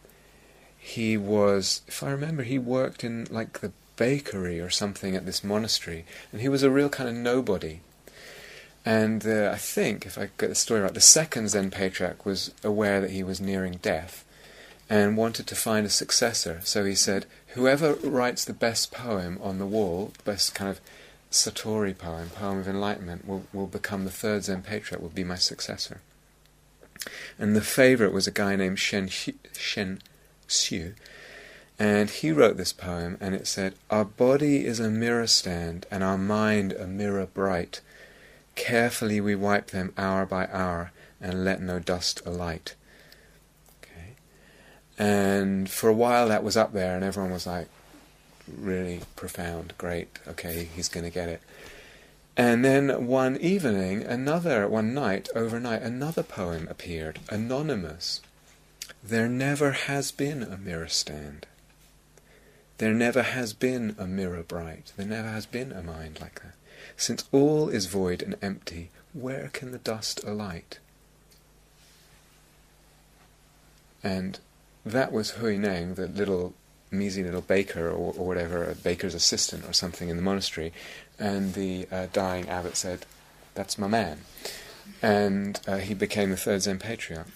he 0.78 1.16
was, 1.16 1.82
if 1.88 2.02
I 2.02 2.10
remember, 2.10 2.42
he 2.42 2.58
worked 2.58 3.04
in 3.04 3.26
like 3.30 3.60
the 3.60 3.72
bakery 3.96 4.60
or 4.60 4.70
something 4.70 5.16
at 5.16 5.26
this 5.26 5.44
monastery, 5.44 6.04
and 6.32 6.40
he 6.40 6.48
was 6.48 6.62
a 6.62 6.70
real 6.70 6.88
kind 6.88 7.08
of 7.08 7.14
nobody. 7.14 7.80
And 8.84 9.26
uh, 9.26 9.50
I 9.52 9.58
think, 9.58 10.06
if 10.06 10.16
I 10.16 10.30
get 10.38 10.48
the 10.48 10.54
story 10.54 10.80
right, 10.80 10.94
the 10.94 11.00
second 11.00 11.50
Zen 11.50 11.70
patriarch 11.70 12.24
was 12.24 12.54
aware 12.64 13.00
that 13.00 13.10
he 13.10 13.22
was 13.22 13.40
nearing 13.40 13.78
death, 13.82 14.24
and 14.88 15.16
wanted 15.16 15.46
to 15.46 15.54
find 15.54 15.86
a 15.86 15.90
successor. 15.90 16.60
So 16.64 16.84
he 16.84 16.94
said, 16.94 17.26
whoever 17.48 17.94
writes 17.94 18.44
the 18.44 18.52
best 18.52 18.90
poem 18.90 19.38
on 19.42 19.58
the 19.58 19.66
wall, 19.66 20.12
best 20.24 20.54
kind 20.54 20.70
of 20.70 20.80
Satori 21.30 21.96
poem, 21.96 22.30
poem 22.30 22.58
of 22.58 22.68
enlightenment, 22.68 23.26
will, 23.26 23.44
will 23.52 23.66
become 23.66 24.04
the 24.04 24.10
third 24.10 24.44
Zen 24.44 24.62
patriarch, 24.62 25.00
will 25.00 25.10
be 25.10 25.24
my 25.24 25.36
successor. 25.36 26.00
And 27.38 27.54
the 27.54 27.60
favorite 27.60 28.12
was 28.12 28.26
a 28.26 28.32
guy 28.32 28.56
named 28.56 28.78
Shen, 28.78 29.08
Shen 29.08 30.00
Xiu, 30.48 30.94
and 31.78 32.10
he 32.10 32.30
wrote 32.30 32.58
this 32.58 32.74
poem, 32.74 33.16
and 33.22 33.34
it 33.34 33.46
said, 33.46 33.74
Our 33.88 34.04
body 34.04 34.66
is 34.66 34.80
a 34.80 34.90
mirror 34.90 35.26
stand, 35.26 35.86
and 35.90 36.04
our 36.04 36.18
mind 36.18 36.72
a 36.72 36.86
mirror 36.86 37.24
bright. 37.24 37.80
Carefully 38.54 39.18
we 39.18 39.34
wipe 39.34 39.68
them 39.68 39.94
hour 39.96 40.26
by 40.26 40.46
hour, 40.52 40.92
and 41.22 41.42
let 41.42 41.62
no 41.62 41.78
dust 41.78 42.20
alight. 42.26 42.74
Okay. 43.82 44.16
And 44.98 45.70
for 45.70 45.88
a 45.88 45.94
while 45.94 46.28
that 46.28 46.44
was 46.44 46.56
up 46.56 46.74
there, 46.74 46.96
and 46.96 47.02
everyone 47.02 47.32
was 47.32 47.46
like, 47.46 47.68
really 48.56 49.00
profound, 49.16 49.74
great, 49.78 50.18
okay, 50.26 50.68
he's 50.74 50.88
going 50.88 51.04
to 51.04 51.10
get 51.10 51.28
it. 51.28 51.40
And 52.36 52.64
then 52.64 53.06
one 53.06 53.36
evening, 53.36 54.02
another, 54.02 54.66
one 54.68 54.94
night, 54.94 55.28
overnight, 55.34 55.82
another 55.82 56.22
poem 56.22 56.68
appeared, 56.70 57.18
anonymous. 57.28 58.20
There 59.02 59.28
never 59.28 59.72
has 59.72 60.10
been 60.10 60.42
a 60.42 60.56
mirror 60.56 60.88
stand. 60.88 61.46
There 62.78 62.94
never 62.94 63.22
has 63.22 63.52
been 63.52 63.94
a 63.98 64.06
mirror 64.06 64.42
bright. 64.42 64.92
There 64.96 65.06
never 65.06 65.28
has 65.28 65.44
been 65.44 65.72
a 65.72 65.82
mind 65.82 66.18
like 66.20 66.42
that. 66.42 66.54
Since 66.96 67.24
all 67.30 67.68
is 67.68 67.86
void 67.86 68.22
and 68.22 68.36
empty, 68.40 68.90
where 69.12 69.50
can 69.52 69.72
the 69.72 69.78
dust 69.78 70.24
alight? 70.24 70.78
And 74.02 74.38
that 74.84 75.12
was 75.12 75.32
Hui 75.32 75.58
Neng, 75.58 75.94
the 75.94 76.06
little 76.06 76.54
measly 76.90 77.22
little 77.22 77.40
baker 77.40 77.88
or, 77.88 78.14
or, 78.16 78.26
whatever, 78.26 78.64
a 78.64 78.74
baker's 78.74 79.14
assistant 79.14 79.64
or 79.64 79.72
something 79.72 80.08
in 80.08 80.16
the 80.16 80.22
monastery, 80.22 80.72
and 81.18 81.54
the 81.54 81.86
uh, 81.90 82.06
dying 82.12 82.48
abbot 82.48 82.76
said, 82.76 83.06
"That's 83.54 83.78
my 83.78 83.86
man," 83.86 84.20
and 85.02 85.60
uh, 85.66 85.78
he 85.78 85.94
became 85.94 86.30
the 86.30 86.36
third 86.36 86.62
Zen 86.62 86.78
patriarch. 86.78 87.28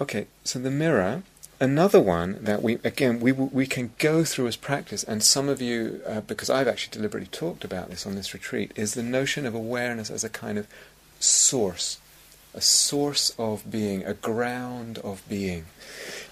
Okay, 0.00 0.28
so 0.44 0.58
the 0.58 0.70
mirror, 0.70 1.22
another 1.60 2.00
one 2.00 2.38
that 2.40 2.62
we 2.62 2.78
again 2.82 3.20
we 3.20 3.32
we 3.32 3.66
can 3.66 3.92
go 3.98 4.24
through 4.24 4.46
as 4.46 4.56
practice, 4.56 5.04
and 5.04 5.22
some 5.22 5.48
of 5.48 5.60
you, 5.60 6.00
uh, 6.06 6.22
because 6.22 6.48
I've 6.48 6.68
actually 6.68 6.92
deliberately 6.92 7.28
talked 7.28 7.64
about 7.64 7.90
this 7.90 8.06
on 8.06 8.14
this 8.14 8.32
retreat, 8.32 8.72
is 8.76 8.94
the 8.94 9.02
notion 9.02 9.44
of 9.44 9.54
awareness 9.54 10.10
as 10.10 10.24
a 10.24 10.30
kind 10.30 10.56
of 10.56 10.66
source, 11.18 11.98
a 12.54 12.60
source 12.60 13.32
of 13.38 13.70
being, 13.70 14.04
a 14.04 14.14
ground 14.14 14.98
of 14.98 15.22
being. 15.28 15.66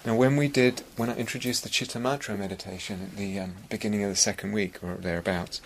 Now, 0.05 0.15
when 0.15 0.35
we 0.35 0.47
did, 0.47 0.83
when 0.97 1.09
I 1.09 1.15
introduced 1.15 1.63
the 1.63 1.69
Chittamatra 1.69 2.37
meditation 2.37 3.01
at 3.03 3.17
the 3.17 3.39
um, 3.39 3.53
beginning 3.69 4.03
of 4.03 4.09
the 4.09 4.15
second 4.15 4.51
week 4.51 4.83
or 4.83 4.95
thereabouts, 4.95 5.61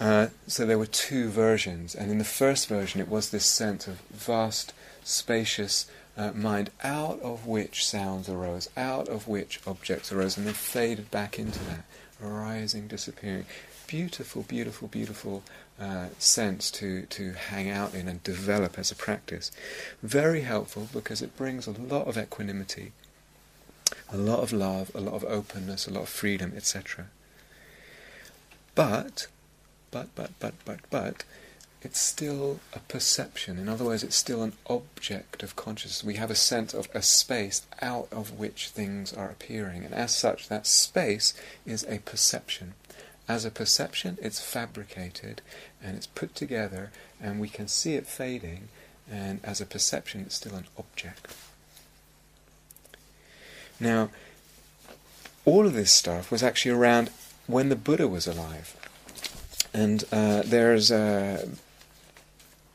uh, 0.00 0.28
so 0.46 0.66
there 0.66 0.78
were 0.78 0.86
two 0.86 1.28
versions, 1.28 1.94
and 1.94 2.10
in 2.10 2.18
the 2.18 2.24
first 2.24 2.68
version 2.68 3.00
it 3.00 3.08
was 3.08 3.30
this 3.30 3.46
sense 3.46 3.86
of 3.86 4.00
vast, 4.10 4.72
spacious 5.04 5.86
uh, 6.16 6.32
mind 6.32 6.70
out 6.82 7.20
of 7.20 7.46
which 7.46 7.86
sounds 7.86 8.28
arose, 8.28 8.68
out 8.76 9.08
of 9.08 9.28
which 9.28 9.60
objects 9.66 10.12
arose, 10.12 10.36
and 10.36 10.46
then 10.46 10.54
faded 10.54 11.10
back 11.10 11.38
into 11.38 11.60
that, 11.60 11.84
arising, 12.22 12.88
disappearing. 12.88 13.46
Beautiful, 13.86 14.42
beautiful, 14.42 14.88
beautiful 14.88 15.42
uh, 15.82 16.06
sense 16.18 16.70
to, 16.70 17.02
to 17.06 17.32
hang 17.32 17.68
out 17.68 17.92
in 17.92 18.06
and 18.06 18.22
develop 18.22 18.78
as 18.78 18.92
a 18.92 18.94
practice. 18.94 19.50
Very 20.00 20.42
helpful 20.42 20.88
because 20.92 21.20
it 21.20 21.36
brings 21.36 21.66
a 21.66 21.72
lot 21.72 22.06
of 22.06 22.16
equanimity, 22.16 22.92
a 24.08 24.16
lot 24.16 24.40
of 24.40 24.52
love, 24.52 24.92
a 24.94 25.00
lot 25.00 25.14
of 25.14 25.24
openness, 25.24 25.88
a 25.88 25.92
lot 25.92 26.04
of 26.04 26.08
freedom, 26.08 26.52
etc. 26.54 27.06
But, 28.76 29.26
but, 29.90 30.14
but, 30.14 30.30
but, 30.38 30.54
but, 30.64 30.80
but, 30.88 31.24
it's 31.82 32.00
still 32.00 32.60
a 32.72 32.78
perception. 32.78 33.58
In 33.58 33.68
other 33.68 33.84
words, 33.84 34.04
it's 34.04 34.14
still 34.14 34.44
an 34.44 34.52
object 34.68 35.42
of 35.42 35.56
consciousness. 35.56 36.04
We 36.04 36.14
have 36.14 36.30
a 36.30 36.36
sense 36.36 36.74
of 36.74 36.88
a 36.94 37.02
space 37.02 37.66
out 37.80 38.06
of 38.12 38.38
which 38.38 38.68
things 38.68 39.12
are 39.12 39.28
appearing, 39.28 39.84
and 39.84 39.92
as 39.92 40.14
such, 40.14 40.48
that 40.48 40.68
space 40.68 41.34
is 41.66 41.84
a 41.88 41.98
perception. 41.98 42.74
As 43.28 43.44
a 43.44 43.50
perception, 43.50 44.18
it's 44.20 44.40
fabricated 44.40 45.42
and 45.82 45.96
it's 45.96 46.06
put 46.06 46.34
together, 46.34 46.90
and 47.20 47.40
we 47.40 47.48
can 47.48 47.68
see 47.68 47.94
it 47.94 48.06
fading, 48.06 48.68
and 49.10 49.40
as 49.44 49.60
a 49.60 49.66
perception, 49.66 50.22
it's 50.22 50.36
still 50.36 50.54
an 50.54 50.66
object. 50.78 51.34
Now, 53.78 54.10
all 55.44 55.66
of 55.66 55.74
this 55.74 55.92
stuff 55.92 56.30
was 56.30 56.42
actually 56.42 56.72
around 56.72 57.10
when 57.46 57.68
the 57.68 57.76
Buddha 57.76 58.06
was 58.06 58.26
alive. 58.26 58.76
And 59.74 60.04
uh, 60.12 60.42
there's 60.44 60.90
a, 60.90 61.48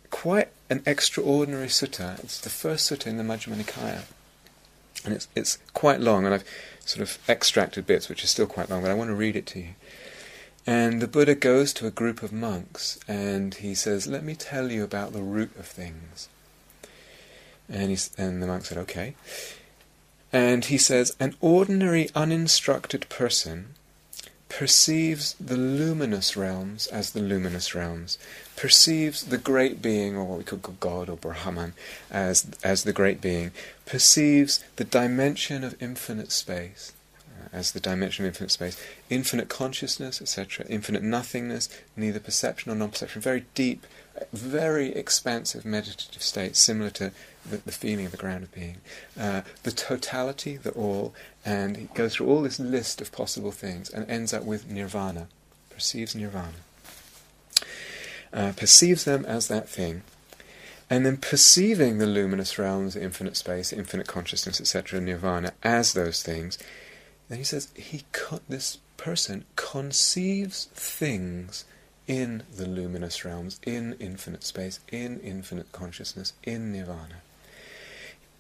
quite 0.10 0.50
an 0.70 0.82
extraordinary 0.86 1.68
sutta. 1.68 2.22
It's 2.24 2.42
the 2.42 2.50
first 2.50 2.92
sutta 2.92 3.08
in 3.08 3.18
the 3.18 3.24
Majjhima 3.24 3.56
Nikaya. 3.56 4.02
And 5.06 5.14
it's, 5.14 5.28
it's 5.36 5.60
quite 5.74 6.02
long, 6.02 6.26
and 6.26 6.34
I've 6.34 6.44
sort 6.84 7.02
of 7.02 7.20
extracted 7.30 7.86
bits 7.86 8.10
which 8.10 8.24
are 8.24 8.28
still 8.28 8.48
quite 8.48 8.70
long, 8.70 8.82
but 8.82 8.92
I 8.92 8.96
want 8.96 9.10
to 9.10 9.16
read 9.16 9.36
it 9.36 9.46
to 9.48 9.60
you. 9.60 9.70
And 10.70 11.02
the 11.02 11.08
Buddha 11.08 11.34
goes 11.34 11.72
to 11.74 11.88
a 11.88 11.92
group 11.92 12.22
of 12.22 12.34
monks 12.34 13.00
and 13.08 13.56
he 13.56 13.74
says, 13.74 14.06
Let 14.06 14.26
me 14.26 14.36
tell 14.36 14.70
you 14.70 14.84
about 14.84 15.14
the 15.14 15.22
root 15.22 15.56
of 15.58 15.66
things. 15.66 16.28
And, 17.70 17.90
he's, 17.90 18.12
and 18.18 18.44
the 18.44 18.48
monk 18.48 18.66
said, 18.66 18.78
Okay. 18.80 19.16
And 20.34 20.66
he 20.66 20.78
says, 20.78 21.16
An 21.22 21.36
ordinary 21.40 22.10
uninstructed 22.14 23.08
person 23.08 23.76
perceives 24.50 25.36
the 25.40 25.56
luminous 25.56 26.36
realms 26.36 26.88
as 26.88 27.12
the 27.12 27.22
luminous 27.22 27.74
realms, 27.74 28.18
perceives 28.58 29.24
the 29.24 29.38
great 29.38 29.82
being, 29.82 30.18
or 30.18 30.26
what 30.26 30.38
we 30.38 30.44
could 30.44 30.62
call 30.62 30.76
God 30.82 31.10
or 31.10 31.16
Brahman, 31.16 31.76
as, 32.12 32.50
as 32.62 32.84
the 32.84 32.94
great 32.94 33.22
being, 33.22 33.52
perceives 33.86 34.64
the 34.76 34.84
dimension 34.84 35.64
of 35.64 35.82
infinite 35.82 36.32
space 36.34 36.92
as 37.52 37.72
the 37.72 37.80
dimension 37.80 38.26
of 38.26 38.30
infinite 38.30 38.52
space, 38.52 38.82
infinite 39.10 39.50
consciousness, 39.50 40.22
etc., 40.22 40.66
infinite 40.70 41.04
nothingness, 41.04 41.70
neither 41.96 42.20
perception 42.20 42.72
or 42.72 42.76
non 42.76 42.90
perception, 42.90 43.22
very 43.22 43.46
deep 43.56 43.86
very 44.34 44.94
expansive 44.96 45.66
meditative 45.66 46.22
state, 46.22 46.56
similar 46.56 46.90
to 46.92 47.12
the, 47.50 47.58
the 47.58 47.72
feeling 47.72 48.06
of 48.06 48.12
the 48.12 48.18
ground 48.18 48.44
of 48.44 48.54
being. 48.54 48.78
Uh, 49.20 49.42
the 49.64 49.72
totality, 49.72 50.58
the 50.58 50.72
all, 50.72 51.14
and 51.46 51.78
he 51.78 51.86
goes 51.94 52.16
through 52.16 52.28
all 52.28 52.42
this 52.42 52.60
list 52.60 53.02
of 53.02 53.12
possible 53.12 53.52
things 53.52 53.90
and 53.90 54.10
ends 54.10 54.34
up 54.34 54.44
with 54.44 54.70
nirvana, 54.70 55.28
perceives 55.70 56.16
nirvana. 56.16 56.58
Uh, 58.34 58.52
perceives 58.56 59.06
them 59.06 59.26
as 59.26 59.48
that 59.48 59.70
thing, 59.70 60.04
and 60.90 61.06
then 61.06 61.18
perceiving 61.18 61.98
the 61.98 62.06
luminous 62.06 62.60
realms, 62.60 62.96
infinite 62.96 63.38
space, 63.38 63.72
infinite 63.72 64.08
consciousness, 64.08 64.60
etc., 64.60 65.00
nirvana, 65.00 65.54
as 65.64 65.94
those 65.94 66.22
things, 66.22 66.58
then 67.30 67.38
he 67.38 67.44
says 67.44 67.70
he 67.76 68.04
this 68.48 68.80
person 68.98 69.46
conceives 69.56 70.66
things 70.74 71.66
in 72.08 72.44
the 72.56 72.66
luminous 72.66 73.26
realms, 73.26 73.60
in 73.66 73.96
infinite 74.00 74.44
space, 74.44 74.80
in 74.92 75.20
infinite 75.20 75.72
consciousness, 75.72 76.34
in 76.44 76.72
nirvana. 76.72 77.22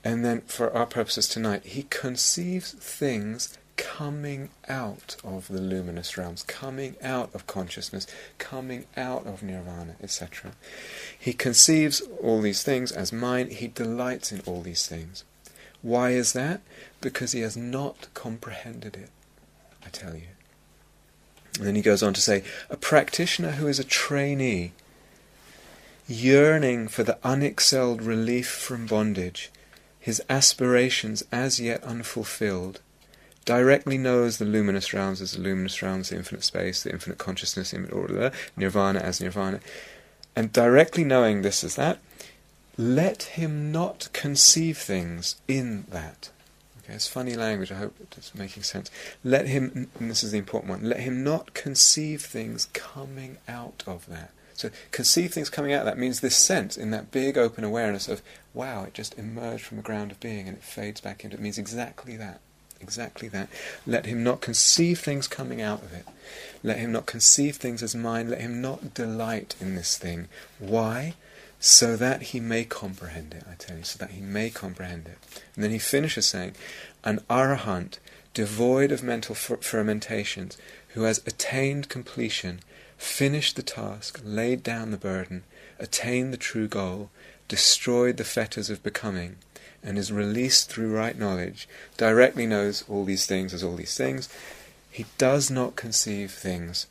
And 0.03 0.23
then, 0.23 0.41
for 0.41 0.73
our 0.73 0.85
purposes 0.85 1.27
tonight, 1.27 1.65
he 1.65 1.83
conceives 1.83 2.71
things 2.71 3.57
coming 3.75 4.49
out 4.69 5.17
of 5.23 5.47
the 5.49 5.61
luminous 5.61 6.17
realms, 6.17 6.43
coming 6.43 6.95
out 7.03 7.33
of 7.35 7.45
consciousness, 7.45 8.07
coming 8.37 8.85
out 8.95 9.25
of 9.27 9.43
nirvana, 9.43 9.95
etc. 10.01 10.51
He 11.17 11.33
conceives 11.33 12.01
all 12.21 12.41
these 12.41 12.63
things 12.63 12.91
as 12.91 13.11
mine, 13.11 13.49
he 13.49 13.67
delights 13.67 14.31
in 14.31 14.41
all 14.45 14.61
these 14.61 14.87
things. 14.87 15.23
Why 15.81 16.11
is 16.11 16.33
that? 16.33 16.61
Because 17.01 17.31
he 17.31 17.41
has 17.41 17.55
not 17.55 18.07
comprehended 18.13 18.95
it, 18.95 19.09
I 19.85 19.89
tell 19.89 20.15
you. 20.15 20.27
And 21.57 21.67
then 21.67 21.75
he 21.75 21.81
goes 21.81 22.03
on 22.03 22.13
to 22.13 22.21
say, 22.21 22.43
a 22.69 22.77
practitioner 22.77 23.51
who 23.51 23.67
is 23.67 23.79
a 23.79 23.83
trainee, 23.83 24.73
yearning 26.07 26.87
for 26.87 27.03
the 27.03 27.17
unexcelled 27.23 28.05
relief 28.05 28.47
from 28.47 28.85
bondage, 28.85 29.51
his 29.99 30.21
aspirations 30.29 31.23
as 31.31 31.59
yet 31.59 31.83
unfulfilled, 31.83 32.81
directly 33.45 33.97
knows 33.97 34.37
the 34.37 34.45
luminous 34.45 34.93
realms 34.93 35.21
as 35.21 35.31
the 35.31 35.39
luminous 35.39 35.81
realms, 35.81 36.09
the 36.09 36.15
infinite 36.15 36.43
space, 36.43 36.83
the 36.83 36.91
infinite 36.91 37.17
consciousness, 37.17 37.73
nirvana 38.55 38.99
as 38.99 39.21
nirvana, 39.21 39.59
and 40.35 40.53
directly 40.53 41.03
knowing 41.03 41.41
this 41.41 41.63
as 41.63 41.75
that, 41.75 41.99
let 42.77 43.23
him 43.23 43.71
not 43.71 44.09
conceive 44.13 44.77
things 44.77 45.35
in 45.47 45.85
that. 45.89 46.29
Okay, 46.83 46.93
it's 46.93 47.07
funny 47.07 47.35
language, 47.35 47.71
I 47.71 47.75
hope 47.75 47.95
it's 47.99 48.33
making 48.35 48.63
sense. 48.63 48.89
Let 49.23 49.47
him, 49.47 49.89
and 49.99 50.09
this 50.09 50.23
is 50.23 50.31
the 50.31 50.37
important 50.37 50.69
one, 50.69 50.83
let 50.87 51.01
him 51.01 51.23
not 51.23 51.53
conceive 51.53 52.21
things 52.21 52.69
coming 52.73 53.37
out 53.47 53.83
of 53.85 54.05
that. 54.07 54.31
So 54.53 54.71
conceive 54.91 55.33
things 55.33 55.49
coming 55.49 55.73
out 55.73 55.81
of 55.81 55.85
that 55.85 55.99
means 55.99 56.19
this 56.19 56.35
sense 56.35 56.77
in 56.77 56.91
that 56.91 57.11
big 57.11 57.37
open 57.37 57.63
awareness 57.63 58.07
of, 58.07 58.21
wow, 58.53 58.83
it 58.85 58.93
just 58.93 59.17
emerged 59.17 59.63
from 59.63 59.77
the 59.77 59.83
ground 59.83 60.11
of 60.11 60.19
being 60.19 60.47
and 60.47 60.57
it 60.57 60.63
fades 60.63 61.01
back 61.01 61.23
into 61.23 61.37
it. 61.37 61.41
means 61.41 61.57
exactly 61.57 62.15
that. 62.17 62.39
Exactly 62.79 63.27
that. 63.29 63.49
Let 63.85 64.05
him 64.05 64.23
not 64.23 64.41
conceive 64.41 64.99
things 64.99 65.27
coming 65.27 65.61
out 65.61 65.83
of 65.83 65.93
it. 65.93 66.05
Let 66.63 66.77
him 66.77 66.91
not 66.91 67.05
conceive 67.05 67.57
things 67.57 67.83
as 67.83 67.95
mine. 67.95 68.29
Let 68.29 68.41
him 68.41 68.61
not 68.61 68.93
delight 68.93 69.55
in 69.59 69.75
this 69.75 69.97
thing. 69.97 70.27
Why? 70.59 71.15
So 71.67 71.97
that 71.97 72.21
he 72.21 72.39
may 72.39 72.63
comprehend 72.63 73.33
it, 73.33 73.43
I 73.45 73.55
tell 73.55 73.75
you, 73.75 73.83
so 73.83 73.97
that 73.97 74.11
he 74.11 74.21
may 74.21 74.49
comprehend 74.49 75.05
it. 75.07 75.17
And 75.53 75.65
then 75.65 75.71
he 75.71 75.79
finishes 75.79 76.25
saying, 76.25 76.53
An 77.03 77.19
arahant, 77.29 77.99
devoid 78.33 78.89
of 78.93 79.03
mental 79.03 79.35
fer- 79.35 79.57
fermentations, 79.57 80.57
who 80.93 81.01
has 81.01 81.21
attained 81.27 81.89
completion, 81.89 82.61
finished 82.97 83.57
the 83.57 83.63
task, 83.63 84.21
laid 84.23 84.63
down 84.63 84.91
the 84.91 84.97
burden, 84.97 85.43
attained 85.77 86.31
the 86.31 86.37
true 86.37 86.69
goal, 86.69 87.09
destroyed 87.49 88.15
the 88.15 88.23
fetters 88.23 88.69
of 88.69 88.81
becoming, 88.81 89.35
and 89.83 89.97
is 89.97 90.09
released 90.09 90.69
through 90.69 90.95
right 90.95 91.19
knowledge, 91.19 91.67
directly 91.97 92.47
knows 92.47 92.85
all 92.87 93.03
these 93.03 93.25
things 93.25 93.53
as 93.53 93.61
all 93.61 93.75
these 93.75 93.97
things, 93.97 94.29
he 94.89 95.05
does 95.17 95.51
not 95.51 95.75
conceive 95.75 96.31
things 96.31 96.87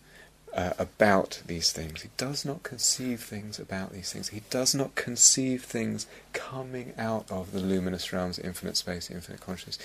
uh, 0.56 0.72
about 0.78 1.42
these 1.46 1.70
things. 1.70 2.00
He 2.00 2.08
does 2.16 2.44
not 2.44 2.62
conceive 2.62 3.20
things 3.20 3.58
about 3.58 3.92
these 3.92 4.12
things. 4.12 4.28
He 4.28 4.42
does 4.48 4.74
not 4.74 4.94
conceive 4.94 5.62
things 5.62 6.06
coming 6.32 6.94
out 6.96 7.30
of 7.30 7.52
the 7.52 7.60
luminous 7.60 8.10
realms, 8.12 8.38
infinite 8.38 8.78
space, 8.78 9.10
infinite 9.10 9.40
consciousness, 9.40 9.78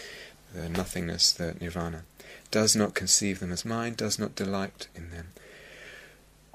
the 0.53 0.69
nothingness, 0.69 1.34
the 1.34 1.55
nirvana. 1.60 2.03
Does 2.51 2.75
not 2.75 2.93
conceive 2.93 3.41
them 3.41 3.51
as 3.51 3.65
mine, 3.65 3.95
does 3.95 4.17
not 4.17 4.36
delight 4.36 4.88
in 4.95 5.12
them. 5.12 5.27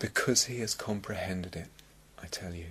Because 0.01 0.45
he 0.45 0.61
has 0.61 0.75
comprehended 0.75 1.55
it, 1.55 1.69
I 2.23 2.27
tell 2.27 2.55
you. 2.55 2.67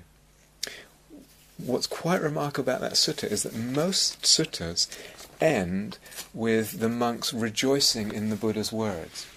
What's 1.58 1.88
quite 1.88 2.22
remarkable 2.22 2.70
about 2.70 2.82
that 2.82 2.94
sutta 2.94 3.32
is 3.32 3.44
that 3.44 3.56
most 3.56 4.24
suttas 4.24 4.88
end 5.40 6.00
with 6.34 6.80
the 6.80 6.90
monks 6.90 7.34
rejoicing 7.34 8.12
in 8.12 8.30
the 8.30 8.36
Buddha's 8.36 8.72
words. 8.72 9.28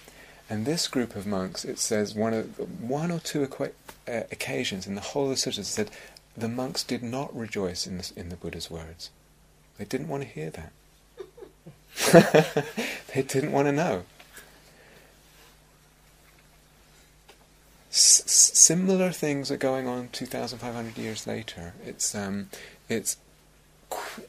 And 0.49 0.65
this 0.65 0.87
group 0.87 1.15
of 1.15 1.27
monks, 1.27 1.63
it 1.63 1.77
says 1.77 2.15
one, 2.15 2.33
of, 2.33 2.81
one 2.81 3.11
or 3.11 3.19
two 3.19 3.45
equa- 3.45 3.73
uh, 4.07 4.23
occasions 4.31 4.87
in 4.87 4.95
the 4.95 5.01
whole 5.01 5.25
of 5.25 5.29
the 5.29 5.37
sutras 5.37 5.67
said 5.67 5.91
the 6.35 6.47
monks 6.47 6.83
did 6.83 7.03
not 7.03 7.35
rejoice 7.35 7.85
in 7.85 7.99
the, 7.99 8.11
in 8.15 8.29
the 8.29 8.35
Buddha's 8.35 8.71
words. 8.71 9.11
They 9.77 9.85
didn't 9.85 10.07
want 10.07 10.23
to 10.23 10.29
hear 10.29 10.49
that. 10.49 10.71
they 13.13 13.21
didn't 13.21 13.51
want 13.51 13.67
to 13.67 13.71
know. 13.71 14.03
S- 17.91 18.23
similar 18.25 19.11
things 19.11 19.51
are 19.51 19.57
going 19.57 19.87
on 19.87 20.09
2,500 20.11 20.97
years 20.97 21.25
later. 21.27 21.73
It's 21.85 22.13
um, 22.13 22.49
it's 22.87 23.17
qu- 23.89 24.23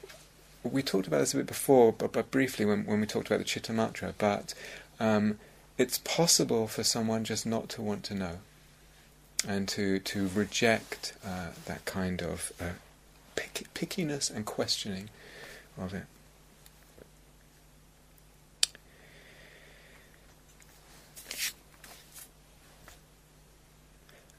we 0.62 0.83
talked 0.83 1.06
about 1.06 1.18
this 1.18 1.35
a 1.35 1.38
bit 1.38 1.46
before, 1.46 1.92
but, 1.92 2.12
but 2.12 2.30
briefly 2.30 2.64
when, 2.64 2.85
when 2.85 3.00
we 3.00 3.06
talked 3.06 3.26
about 3.26 3.38
the 3.38 3.44
Chittamatra. 3.44 4.14
But 4.18 4.54
um, 4.98 5.38
it's 5.80 5.96
possible 5.96 6.66
for 6.66 6.84
someone 6.84 7.24
just 7.24 7.46
not 7.46 7.70
to 7.70 7.80
want 7.80 8.04
to 8.04 8.14
know 8.14 8.38
and 9.48 9.66
to, 9.66 9.98
to 10.00 10.28
reject 10.34 11.14
uh, 11.24 11.46
that 11.64 11.82
kind 11.86 12.20
of 12.20 12.52
uh, 12.60 12.72
pick, 13.34 13.66
pickiness 13.72 14.30
and 14.30 14.44
questioning 14.44 15.08
of 15.78 15.94
it. 15.94 16.04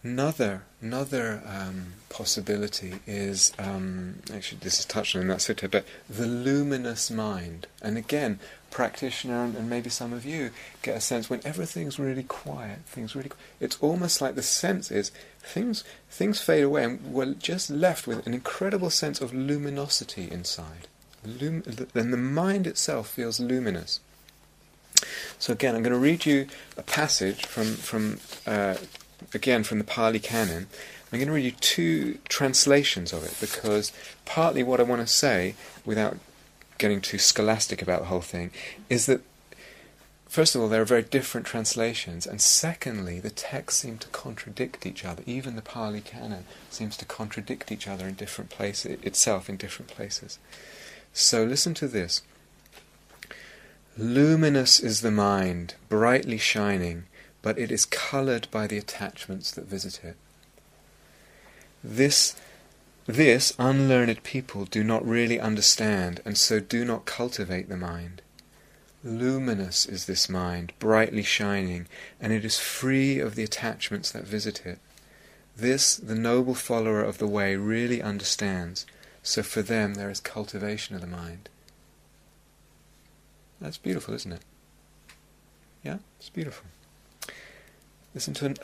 Another 0.03 0.63
another 0.81 1.43
um, 1.45 1.93
possibility 2.09 2.95
is 3.05 3.53
um, 3.59 4.15
actually 4.33 4.57
this 4.61 4.79
is 4.79 4.85
touched 4.85 5.15
on 5.15 5.21
in 5.21 5.27
that 5.27 5.39
sutta, 5.39 5.69
but 5.69 5.85
the 6.09 6.25
luminous 6.25 7.11
mind. 7.11 7.67
And 7.83 7.99
again, 7.99 8.39
practitioner 8.71 9.43
and, 9.43 9.55
and, 9.55 9.69
maybe 9.69 9.91
some 9.91 10.11
of 10.11 10.25
you 10.25 10.49
get 10.81 10.97
a 10.97 11.01
sense 11.01 11.29
when 11.29 11.41
everything's 11.45 11.99
really 11.99 12.23
quiet, 12.23 12.79
things 12.87 13.15
really. 13.15 13.29
It's 13.59 13.77
almost 13.79 14.21
like 14.21 14.33
the 14.33 14.41
sense 14.41 14.89
is 14.89 15.11
things 15.39 15.83
things 16.09 16.41
fade 16.41 16.63
away, 16.63 16.83
and 16.83 17.13
we're 17.13 17.35
just 17.35 17.69
left 17.69 18.07
with 18.07 18.25
an 18.25 18.33
incredible 18.33 18.89
sense 18.89 19.21
of 19.21 19.35
luminosity 19.35 20.27
inside. 20.31 20.87
Lum- 21.23 21.61
the 21.61 22.17
mind 22.17 22.65
itself 22.65 23.07
feels 23.07 23.39
luminous. 23.39 23.99
So 25.37 25.53
again, 25.53 25.75
I'm 25.75 25.83
going 25.83 25.93
to 25.93 25.99
read 25.99 26.25
you 26.25 26.47
a 26.75 26.81
passage 26.81 27.45
from 27.45 27.75
from 27.75 28.19
uh, 28.47 28.77
again 29.33 29.63
from 29.63 29.77
the 29.77 29.83
Pali 29.83 30.19
Canon. 30.19 30.67
I'm 31.11 31.19
going 31.19 31.27
to 31.27 31.33
read 31.33 31.45
you 31.45 31.51
two 31.51 32.19
translations 32.29 33.11
of 33.11 33.23
it 33.23 33.35
because 33.41 33.91
partly 34.25 34.63
what 34.63 34.79
I 34.79 34.83
want 34.83 35.01
to 35.01 35.07
say, 35.07 35.55
without 35.85 36.17
getting 36.77 37.01
too 37.01 37.17
scholastic 37.17 37.81
about 37.81 38.01
the 38.01 38.07
whole 38.07 38.21
thing, 38.21 38.51
is 38.89 39.05
that 39.07 39.21
first 40.27 40.55
of 40.55 40.61
all, 40.61 40.69
there 40.69 40.81
are 40.81 40.85
very 40.85 41.03
different 41.03 41.45
translations, 41.45 42.25
and 42.25 42.39
secondly, 42.39 43.19
the 43.19 43.29
texts 43.29 43.81
seem 43.81 43.97
to 43.97 44.07
contradict 44.07 44.85
each 44.85 45.03
other. 45.03 45.23
Even 45.25 45.57
the 45.57 45.61
Pali 45.61 45.99
Canon 45.99 46.45
seems 46.69 46.95
to 46.97 47.05
contradict 47.05 47.71
each 47.71 47.87
other 47.87 48.07
in 48.07 48.13
different 48.13 48.49
places, 48.49 48.97
itself 49.03 49.49
in 49.49 49.57
different 49.57 49.91
places. 49.91 50.39
So 51.11 51.43
listen 51.43 51.73
to 51.75 51.87
this. 51.89 52.21
Luminous 53.97 54.79
is 54.79 55.01
the 55.01 55.11
mind, 55.11 55.75
brightly 55.89 56.37
shining, 56.37 57.03
but 57.41 57.57
it 57.57 57.71
is 57.71 57.85
coloured 57.85 58.47
by 58.51 58.67
the 58.67 58.77
attachments 58.77 59.51
that 59.51 59.65
visit 59.65 60.03
it. 60.03 60.15
This 61.83 62.35
this 63.07 63.53
unlearned 63.57 64.21
people 64.23 64.65
do 64.65 64.83
not 64.83 65.05
really 65.05 65.39
understand, 65.39 66.21
and 66.23 66.37
so 66.37 66.59
do 66.59 66.85
not 66.85 67.05
cultivate 67.05 67.67
the 67.67 67.77
mind. 67.77 68.21
Luminous 69.03 69.87
is 69.87 70.05
this 70.05 70.29
mind, 70.29 70.73
brightly 70.77 71.23
shining, 71.23 71.87
and 72.19 72.31
it 72.31 72.45
is 72.45 72.59
free 72.59 73.19
of 73.19 73.33
the 73.33 73.43
attachments 73.43 74.11
that 74.11 74.23
visit 74.23 74.65
it. 74.65 74.77
This 75.57 75.95
the 75.95 76.15
noble 76.15 76.53
follower 76.53 77.03
of 77.03 77.17
the 77.17 77.27
way 77.27 77.55
really 77.55 78.01
understands, 78.01 78.85
so 79.23 79.41
for 79.41 79.63
them 79.63 79.95
there 79.95 80.11
is 80.11 80.19
cultivation 80.19 80.95
of 80.95 81.01
the 81.01 81.07
mind. 81.07 81.49
That's 83.59 83.77
beautiful, 83.77 84.13
isn't 84.13 84.31
it? 84.31 84.41
Yeah, 85.83 85.97
it's 86.19 86.29
beautiful. 86.29 86.67
Listen 88.13 88.33
to 88.35 88.45
an, 88.45 88.55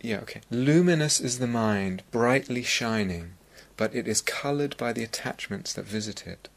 yeah, 0.00 0.18
okay. 0.18 0.40
Luminous 0.50 1.20
is 1.20 1.38
the 1.38 1.46
mind, 1.46 2.02
brightly 2.10 2.62
shining, 2.62 3.32
but 3.76 3.94
it 3.94 4.06
is 4.06 4.20
coloured 4.20 4.76
by 4.76 4.92
the 4.92 5.02
attachments 5.02 5.72
that 5.72 5.84
visit 5.84 6.26
it. 6.26 6.48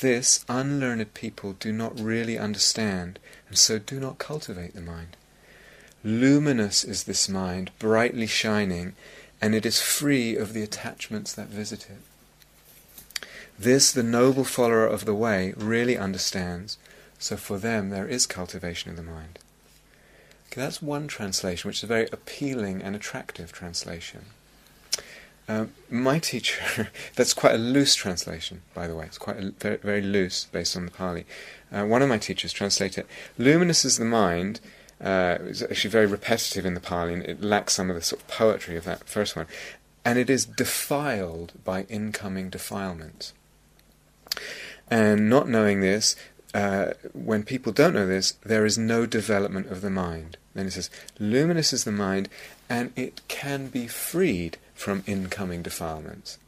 This 0.00 0.44
unlearned 0.48 1.14
people 1.14 1.54
do 1.54 1.72
not 1.72 1.98
really 1.98 2.38
understand, 2.38 3.18
and 3.48 3.56
so 3.56 3.78
do 3.78 3.98
not 3.98 4.18
cultivate 4.18 4.74
the 4.74 4.80
mind. 4.80 5.16
Luminous 6.04 6.84
is 6.84 7.04
this 7.04 7.28
mind, 7.28 7.70
brightly 7.78 8.26
shining, 8.26 8.94
and 9.40 9.54
it 9.54 9.64
is 9.64 9.80
free 9.80 10.36
of 10.36 10.52
the 10.52 10.62
attachments 10.62 11.32
that 11.32 11.48
visit 11.48 11.88
it. 11.88 13.22
This 13.58 13.90
the 13.90 14.02
noble 14.02 14.44
follower 14.44 14.86
of 14.86 15.06
the 15.06 15.14
way 15.14 15.54
really 15.56 15.96
understands, 15.96 16.76
so 17.18 17.36
for 17.36 17.58
them 17.58 17.88
there 17.88 18.06
is 18.06 18.26
cultivation 18.26 18.90
of 18.90 18.96
the 18.96 19.02
mind. 19.02 19.38
Okay, 20.56 20.62
that's 20.62 20.80
one 20.80 21.06
translation, 21.06 21.68
which 21.68 21.80
is 21.80 21.82
a 21.82 21.86
very 21.86 22.08
appealing 22.12 22.80
and 22.80 22.96
attractive 22.96 23.52
translation. 23.52 24.24
Um, 25.50 25.72
my 25.90 26.18
teacher, 26.18 26.88
that's 27.14 27.34
quite 27.34 27.56
a 27.56 27.58
loose 27.58 27.94
translation, 27.94 28.62
by 28.72 28.88
the 28.88 28.96
way. 28.96 29.04
It's 29.04 29.18
quite 29.18 29.36
a, 29.36 29.50
very, 29.50 29.76
very 29.76 30.00
loose 30.00 30.46
based 30.46 30.74
on 30.74 30.86
the 30.86 30.90
Pali. 30.90 31.26
Uh, 31.70 31.84
one 31.84 32.00
of 32.00 32.08
my 32.08 32.16
teachers 32.16 32.54
translated 32.54 33.04
it. 33.04 33.06
Luminous 33.36 33.84
is 33.84 33.98
the 33.98 34.06
mind. 34.06 34.60
Uh, 34.98 35.36
it's 35.42 35.60
actually 35.60 35.90
very 35.90 36.06
repetitive 36.06 36.64
in 36.64 36.72
the 36.72 36.80
Pali, 36.80 37.12
and 37.12 37.22
it 37.24 37.42
lacks 37.42 37.74
some 37.74 37.90
of 37.90 37.96
the 37.96 38.00
sort 38.00 38.22
of 38.22 38.28
poetry 38.28 38.78
of 38.78 38.84
that 38.84 39.06
first 39.06 39.36
one. 39.36 39.46
And 40.06 40.18
it 40.18 40.30
is 40.30 40.46
defiled 40.46 41.52
by 41.64 41.82
incoming 41.90 42.48
defilement. 42.48 43.34
And 44.90 45.28
not 45.28 45.50
knowing 45.50 45.82
this, 45.82 46.16
uh, 46.56 46.94
when 47.12 47.42
people 47.42 47.70
don't 47.70 47.92
know 47.92 48.06
this, 48.06 48.32
there 48.42 48.64
is 48.64 48.78
no 48.78 49.04
development 49.04 49.66
of 49.66 49.82
the 49.82 49.90
mind. 49.90 50.38
Then 50.54 50.66
it 50.66 50.70
says, 50.70 50.88
luminous 51.18 51.74
is 51.74 51.84
the 51.84 51.92
mind, 51.92 52.30
and 52.66 52.92
it 52.96 53.20
can 53.28 53.66
be 53.66 53.86
freed 53.86 54.56
from 54.74 55.04
incoming 55.06 55.60
defilements. 55.60 56.38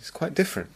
It's 0.00 0.10
quite 0.10 0.34
different. 0.34 0.70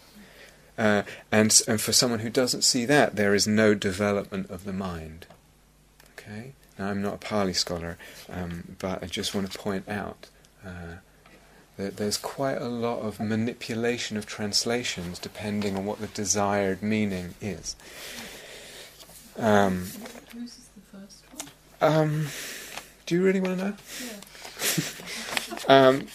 Uh, 0.78 1.02
and, 1.32 1.60
and 1.66 1.80
for 1.80 1.92
someone 1.92 2.20
who 2.20 2.30
doesn't 2.30 2.62
see 2.62 2.84
that, 2.84 3.16
there 3.16 3.34
is 3.34 3.48
no 3.48 3.74
development 3.74 4.48
of 4.48 4.62
the 4.62 4.72
mind. 4.72 5.26
Okay? 6.12 6.52
Now, 6.78 6.90
I'm 6.90 7.02
not 7.02 7.14
a 7.14 7.18
Pali 7.18 7.52
scholar, 7.52 7.98
um, 8.28 8.76
but 8.78 9.02
I 9.02 9.06
just 9.06 9.34
want 9.34 9.50
to 9.50 9.58
point 9.58 9.88
out 9.88 10.28
uh, 10.64 10.98
there's 11.88 12.16
quite 12.18 12.60
a 12.60 12.68
lot 12.68 13.00
of 13.00 13.18
manipulation 13.18 14.16
of 14.16 14.26
translations 14.26 15.18
depending 15.18 15.76
on 15.76 15.86
what 15.86 16.00
the 16.00 16.06
desired 16.08 16.82
meaning 16.82 17.34
is. 17.40 17.76
Um, 19.38 19.86
Whose 20.32 20.58
is 20.58 20.68
the 20.74 20.98
first 20.98 21.24
one? 21.80 21.92
um, 21.92 22.26
do 23.06 23.14
you 23.14 23.22
really 23.22 23.40
want 23.40 23.58
to 23.58 23.64
know? 23.64 23.76
Yeah. 25.68 25.88
Um, 25.88 26.06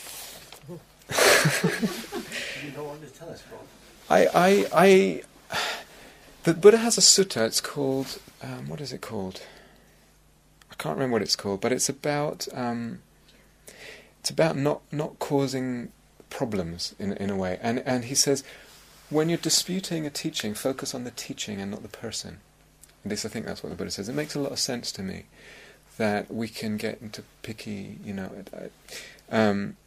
You 2.65 2.71
don't 2.71 2.87
want 2.87 3.01
to 3.05 3.13
tell 3.13 3.29
us, 3.29 3.43
Rob? 3.51 3.61
I, 4.09 4.27
I, 4.33 4.65
I, 4.73 5.21
the 6.43 6.53
Buddha 6.53 6.77
has 6.77 6.97
a 6.97 7.01
sutta. 7.01 7.45
It's 7.45 7.61
called, 7.61 8.19
um, 8.41 8.67
what 8.69 8.81
is 8.81 8.91
it 8.91 9.01
called? 9.01 9.41
I 10.71 10.75
can't 10.75 10.95
remember 10.95 11.13
what 11.13 11.21
it's 11.21 11.35
called, 11.35 11.61
but 11.61 11.71
it's 11.71 11.89
about, 11.89 12.47
um, 12.53 12.99
it's 14.25 14.31
about 14.31 14.57
not 14.57 14.81
not 14.91 15.19
causing 15.19 15.91
problems 16.31 16.95
in 16.97 17.13
in 17.13 17.29
a 17.29 17.35
way. 17.35 17.59
And 17.61 17.83
and 17.85 18.05
he 18.05 18.15
says, 18.15 18.43
when 19.11 19.29
you're 19.29 19.37
disputing 19.37 20.07
a 20.07 20.09
teaching, 20.09 20.55
focus 20.55 20.95
on 20.95 21.03
the 21.03 21.11
teaching 21.11 21.61
and 21.61 21.69
not 21.69 21.83
the 21.83 21.89
person. 21.89 22.39
Least 23.05 23.23
I 23.23 23.29
think 23.29 23.45
that's 23.45 23.61
what 23.61 23.69
the 23.69 23.75
Buddha 23.75 23.91
says. 23.91 24.09
It 24.09 24.15
makes 24.15 24.33
a 24.33 24.39
lot 24.39 24.51
of 24.51 24.57
sense 24.57 24.91
to 24.93 25.03
me 25.03 25.25
that 25.97 26.33
we 26.33 26.47
can 26.47 26.75
get 26.75 27.03
into 27.03 27.21
picky, 27.43 27.99
you 28.03 28.15
know. 28.15 28.31
Um, 29.29 29.77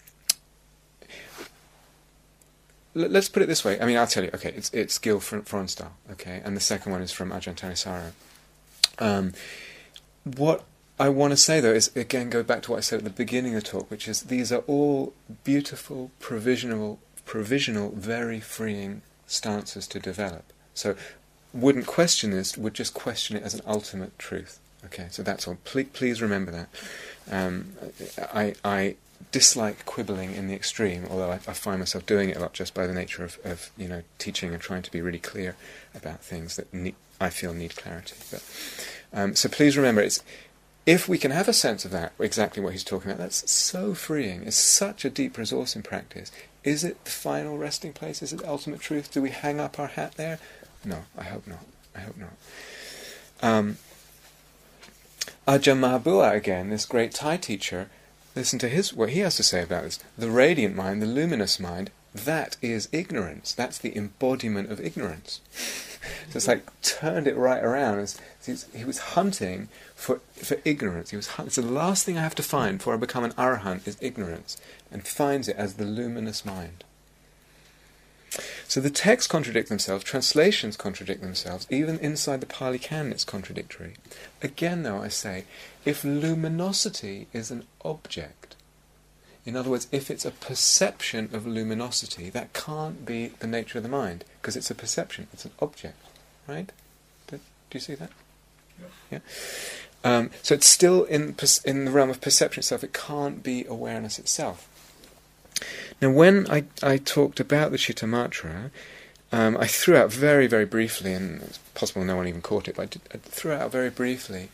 let's 2.94 3.28
put 3.28 3.42
it 3.42 3.46
this 3.46 3.64
way. 3.64 3.80
I 3.80 3.86
mean, 3.86 3.96
I'll 3.96 4.06
tell 4.06 4.22
you. 4.22 4.30
Okay, 4.34 4.52
it's 4.56 4.70
it's 4.72 4.98
Gil 4.98 5.18
Fr- 5.18 5.38
Fronsdal. 5.38 5.88
Okay, 6.12 6.40
and 6.44 6.56
the 6.56 6.60
second 6.60 6.92
one 6.92 7.02
is 7.02 7.10
from 7.10 7.30
Ajahn 7.30 7.56
Thanissaro. 7.56 8.12
Um, 9.00 9.32
what 10.22 10.64
I 11.00 11.08
want 11.08 11.32
to 11.32 11.36
say 11.36 11.60
though 11.60 11.72
is 11.72 11.94
again 11.96 12.30
go 12.30 12.42
back 12.42 12.62
to 12.62 12.72
what 12.72 12.78
I 12.78 12.80
said 12.80 12.98
at 12.98 13.04
the 13.04 13.10
beginning 13.10 13.54
of 13.54 13.62
the 13.62 13.70
talk, 13.70 13.90
which 13.90 14.08
is 14.08 14.22
these 14.22 14.52
are 14.52 14.64
all 14.66 15.12
beautiful, 15.44 16.10
provisional, 16.18 16.98
provisional, 17.24 17.90
very 17.90 18.40
freeing 18.40 19.02
stances 19.26 19.86
to 19.88 20.00
develop. 20.00 20.52
So, 20.74 20.96
wouldn't 21.52 21.86
question 21.86 22.30
this. 22.30 22.56
Would 22.56 22.74
just 22.74 22.94
question 22.94 23.36
it 23.36 23.42
as 23.42 23.54
an 23.54 23.60
ultimate 23.66 24.18
truth. 24.18 24.58
Okay, 24.84 25.08
so 25.10 25.22
that's 25.22 25.46
all. 25.46 25.58
Please, 25.64 25.88
please 25.92 26.22
remember 26.22 26.52
that. 26.52 26.68
Um, 27.30 27.72
I, 28.32 28.54
I 28.64 28.96
dislike 29.32 29.84
quibbling 29.84 30.34
in 30.34 30.46
the 30.46 30.54
extreme, 30.54 31.04
although 31.10 31.30
I, 31.30 31.34
I 31.34 31.52
find 31.52 31.80
myself 31.80 32.06
doing 32.06 32.30
it 32.30 32.36
a 32.36 32.40
lot 32.40 32.52
just 32.52 32.74
by 32.74 32.86
the 32.86 32.94
nature 32.94 33.24
of, 33.24 33.38
of 33.44 33.70
you 33.76 33.88
know 33.88 34.02
teaching 34.18 34.52
and 34.52 34.62
trying 34.62 34.82
to 34.82 34.90
be 34.90 35.00
really 35.00 35.18
clear 35.18 35.56
about 35.94 36.20
things 36.20 36.56
that 36.56 36.68
I 37.20 37.30
feel 37.30 37.54
need 37.54 37.76
clarity. 37.76 38.16
But 38.30 38.42
um, 39.12 39.34
so 39.34 39.48
please 39.48 39.76
remember, 39.76 40.00
it's 40.00 40.22
if 40.88 41.06
we 41.06 41.18
can 41.18 41.32
have 41.32 41.48
a 41.48 41.52
sense 41.52 41.84
of 41.84 41.90
that, 41.90 42.14
exactly 42.18 42.62
what 42.62 42.72
he's 42.72 42.82
talking 42.82 43.10
about, 43.10 43.20
that's 43.20 43.50
so 43.50 43.92
freeing. 43.92 44.44
It's 44.44 44.56
such 44.56 45.04
a 45.04 45.10
deep 45.10 45.36
resource 45.36 45.76
in 45.76 45.82
practice. 45.82 46.32
Is 46.64 46.82
it 46.82 47.04
the 47.04 47.10
final 47.10 47.58
resting 47.58 47.92
place? 47.92 48.22
Is 48.22 48.32
it 48.32 48.38
the 48.38 48.48
ultimate 48.48 48.80
truth? 48.80 49.12
Do 49.12 49.20
we 49.20 49.28
hang 49.28 49.60
up 49.60 49.78
our 49.78 49.88
hat 49.88 50.14
there? 50.14 50.38
No, 50.86 51.04
I 51.16 51.24
hope 51.24 51.46
not. 51.46 51.66
I 51.94 52.00
hope 52.00 52.16
not. 52.16 52.32
Um, 53.42 53.76
Ajahn 55.46 56.34
again, 56.34 56.70
this 56.70 56.86
great 56.86 57.12
Thai 57.12 57.36
teacher, 57.36 57.90
listen 58.34 58.58
to 58.58 58.68
his 58.70 58.94
what 58.94 59.10
he 59.10 59.20
has 59.20 59.36
to 59.36 59.42
say 59.42 59.62
about 59.62 59.82
this. 59.82 59.98
The 60.16 60.30
radiant 60.30 60.74
mind, 60.74 61.02
the 61.02 61.06
luminous 61.06 61.60
mind, 61.60 61.90
that 62.24 62.56
is 62.62 62.88
ignorance. 62.92 63.52
That's 63.52 63.78
the 63.78 63.96
embodiment 63.96 64.70
of 64.70 64.80
ignorance. 64.80 65.40
so 66.30 66.36
it's 66.36 66.48
like 66.48 66.80
turned 66.82 67.26
it 67.26 67.36
right 67.36 67.62
around. 67.62 68.00
It's, 68.00 68.20
it's, 68.46 68.66
he 68.74 68.84
was 68.84 68.98
hunting 68.98 69.68
for 69.94 70.20
for 70.32 70.58
ignorance. 70.64 71.10
He 71.10 71.16
was 71.16 71.28
so 71.48 71.60
the 71.60 71.72
last 71.72 72.04
thing 72.04 72.16
I 72.16 72.22
have 72.22 72.34
to 72.36 72.42
find 72.42 72.78
before 72.78 72.94
I 72.94 72.98
become 72.98 73.24
an 73.24 73.32
arahant 73.32 73.86
is 73.86 73.98
ignorance, 74.00 74.56
and 74.90 75.06
finds 75.06 75.48
it 75.48 75.56
as 75.56 75.74
the 75.74 75.84
luminous 75.84 76.44
mind. 76.44 76.84
So 78.66 78.80
the 78.80 78.90
texts 78.90 79.30
contradict 79.30 79.68
themselves, 79.68 80.04
translations 80.04 80.76
contradict 80.76 81.22
themselves, 81.22 81.66
even 81.70 81.98
inside 81.98 82.40
the 82.40 82.46
Pali 82.46 82.78
Canon 82.78 83.12
it's 83.12 83.24
contradictory. 83.24 83.94
Again, 84.42 84.82
though, 84.82 85.00
I 85.00 85.08
say, 85.08 85.44
if 85.84 86.04
luminosity 86.04 87.26
is 87.32 87.50
an 87.50 87.64
object, 87.82 88.47
in 89.48 89.56
other 89.56 89.70
words, 89.70 89.88
if 89.90 90.10
it's 90.10 90.26
a 90.26 90.30
perception 90.30 91.30
of 91.32 91.46
luminosity, 91.46 92.28
that 92.30 92.52
can't 92.52 93.06
be 93.06 93.28
the 93.38 93.46
nature 93.46 93.78
of 93.78 93.82
the 93.82 93.88
mind, 93.88 94.24
because 94.40 94.56
it's 94.56 94.70
a 94.70 94.74
perception, 94.74 95.26
it's 95.32 95.46
an 95.46 95.52
object, 95.60 95.96
right? 96.46 96.70
Do, 97.28 97.38
do 97.38 97.42
you 97.72 97.80
see 97.80 97.94
that? 97.94 98.10
Yeah. 99.10 99.20
Um, 100.04 100.30
so 100.42 100.54
it's 100.54 100.66
still 100.66 101.04
in 101.04 101.34
in 101.64 101.86
the 101.86 101.90
realm 101.90 102.10
of 102.10 102.20
perception 102.20 102.60
itself. 102.60 102.84
It 102.84 102.92
can't 102.92 103.42
be 103.42 103.64
awareness 103.64 104.18
itself. 104.18 104.68
Now, 106.00 106.10
when 106.10 106.48
I, 106.50 106.64
I 106.82 106.98
talked 106.98 107.40
about 107.40 107.72
the 107.72 107.78
Chittamatra, 107.78 108.70
um, 109.32 109.56
I 109.56 109.66
threw 109.66 109.96
out 109.96 110.12
very, 110.12 110.46
very 110.46 110.66
briefly, 110.66 111.12
and 111.12 111.42
it's 111.42 111.58
possible 111.74 112.04
no 112.04 112.16
one 112.16 112.28
even 112.28 112.42
caught 112.42 112.68
it, 112.68 112.76
but 112.76 112.82
I, 112.82 112.86
did, 112.86 113.02
I 113.14 113.16
threw 113.16 113.52
out 113.52 113.72
very 113.72 113.90
briefly. 113.90 114.50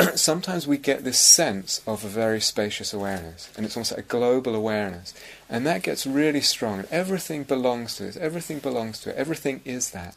Sometimes 0.14 0.66
we 0.66 0.78
get 0.78 1.04
this 1.04 1.18
sense 1.18 1.80
of 1.86 2.04
a 2.04 2.08
very 2.08 2.40
spacious 2.40 2.92
awareness, 2.92 3.50
and 3.56 3.66
it's 3.66 3.76
almost 3.76 3.92
like 3.92 4.00
a 4.00 4.08
global 4.08 4.54
awareness, 4.54 5.14
and 5.48 5.66
that 5.66 5.82
gets 5.82 6.06
really 6.06 6.40
strong, 6.40 6.80
and 6.80 6.88
everything 6.90 7.44
belongs 7.44 7.96
to 7.96 8.06
it, 8.06 8.16
everything 8.16 8.58
belongs 8.58 9.00
to 9.00 9.10
it, 9.10 9.16
everything 9.16 9.60
is 9.64 9.90
that. 9.90 10.14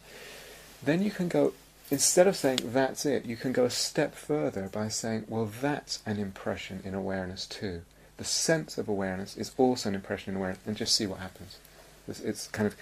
Then 0.82 1.02
you 1.02 1.10
can 1.10 1.28
go, 1.28 1.52
instead 1.90 2.26
of 2.26 2.36
saying 2.36 2.60
that's 2.64 3.06
it, 3.06 3.24
you 3.24 3.36
can 3.36 3.52
go 3.52 3.64
a 3.64 3.70
step 3.70 4.14
further 4.14 4.68
by 4.72 4.88
saying, 4.88 5.24
well, 5.28 5.50
that's 5.60 6.02
an 6.06 6.18
impression 6.18 6.80
in 6.84 6.94
awareness 6.94 7.46
too 7.46 7.82
the 8.16 8.24
sense 8.24 8.78
of 8.78 8.88
awareness 8.88 9.36
is 9.36 9.52
also 9.58 9.88
an 9.88 9.94
impression 9.94 10.32
in 10.32 10.36
awareness, 10.38 10.60
and 10.66 10.76
just 10.76 10.94
see 10.94 11.06
what 11.06 11.18
happens. 11.18 11.58
It's, 12.06 12.20
it's 12.20 12.46
kind 12.48 12.66
of 12.66 12.76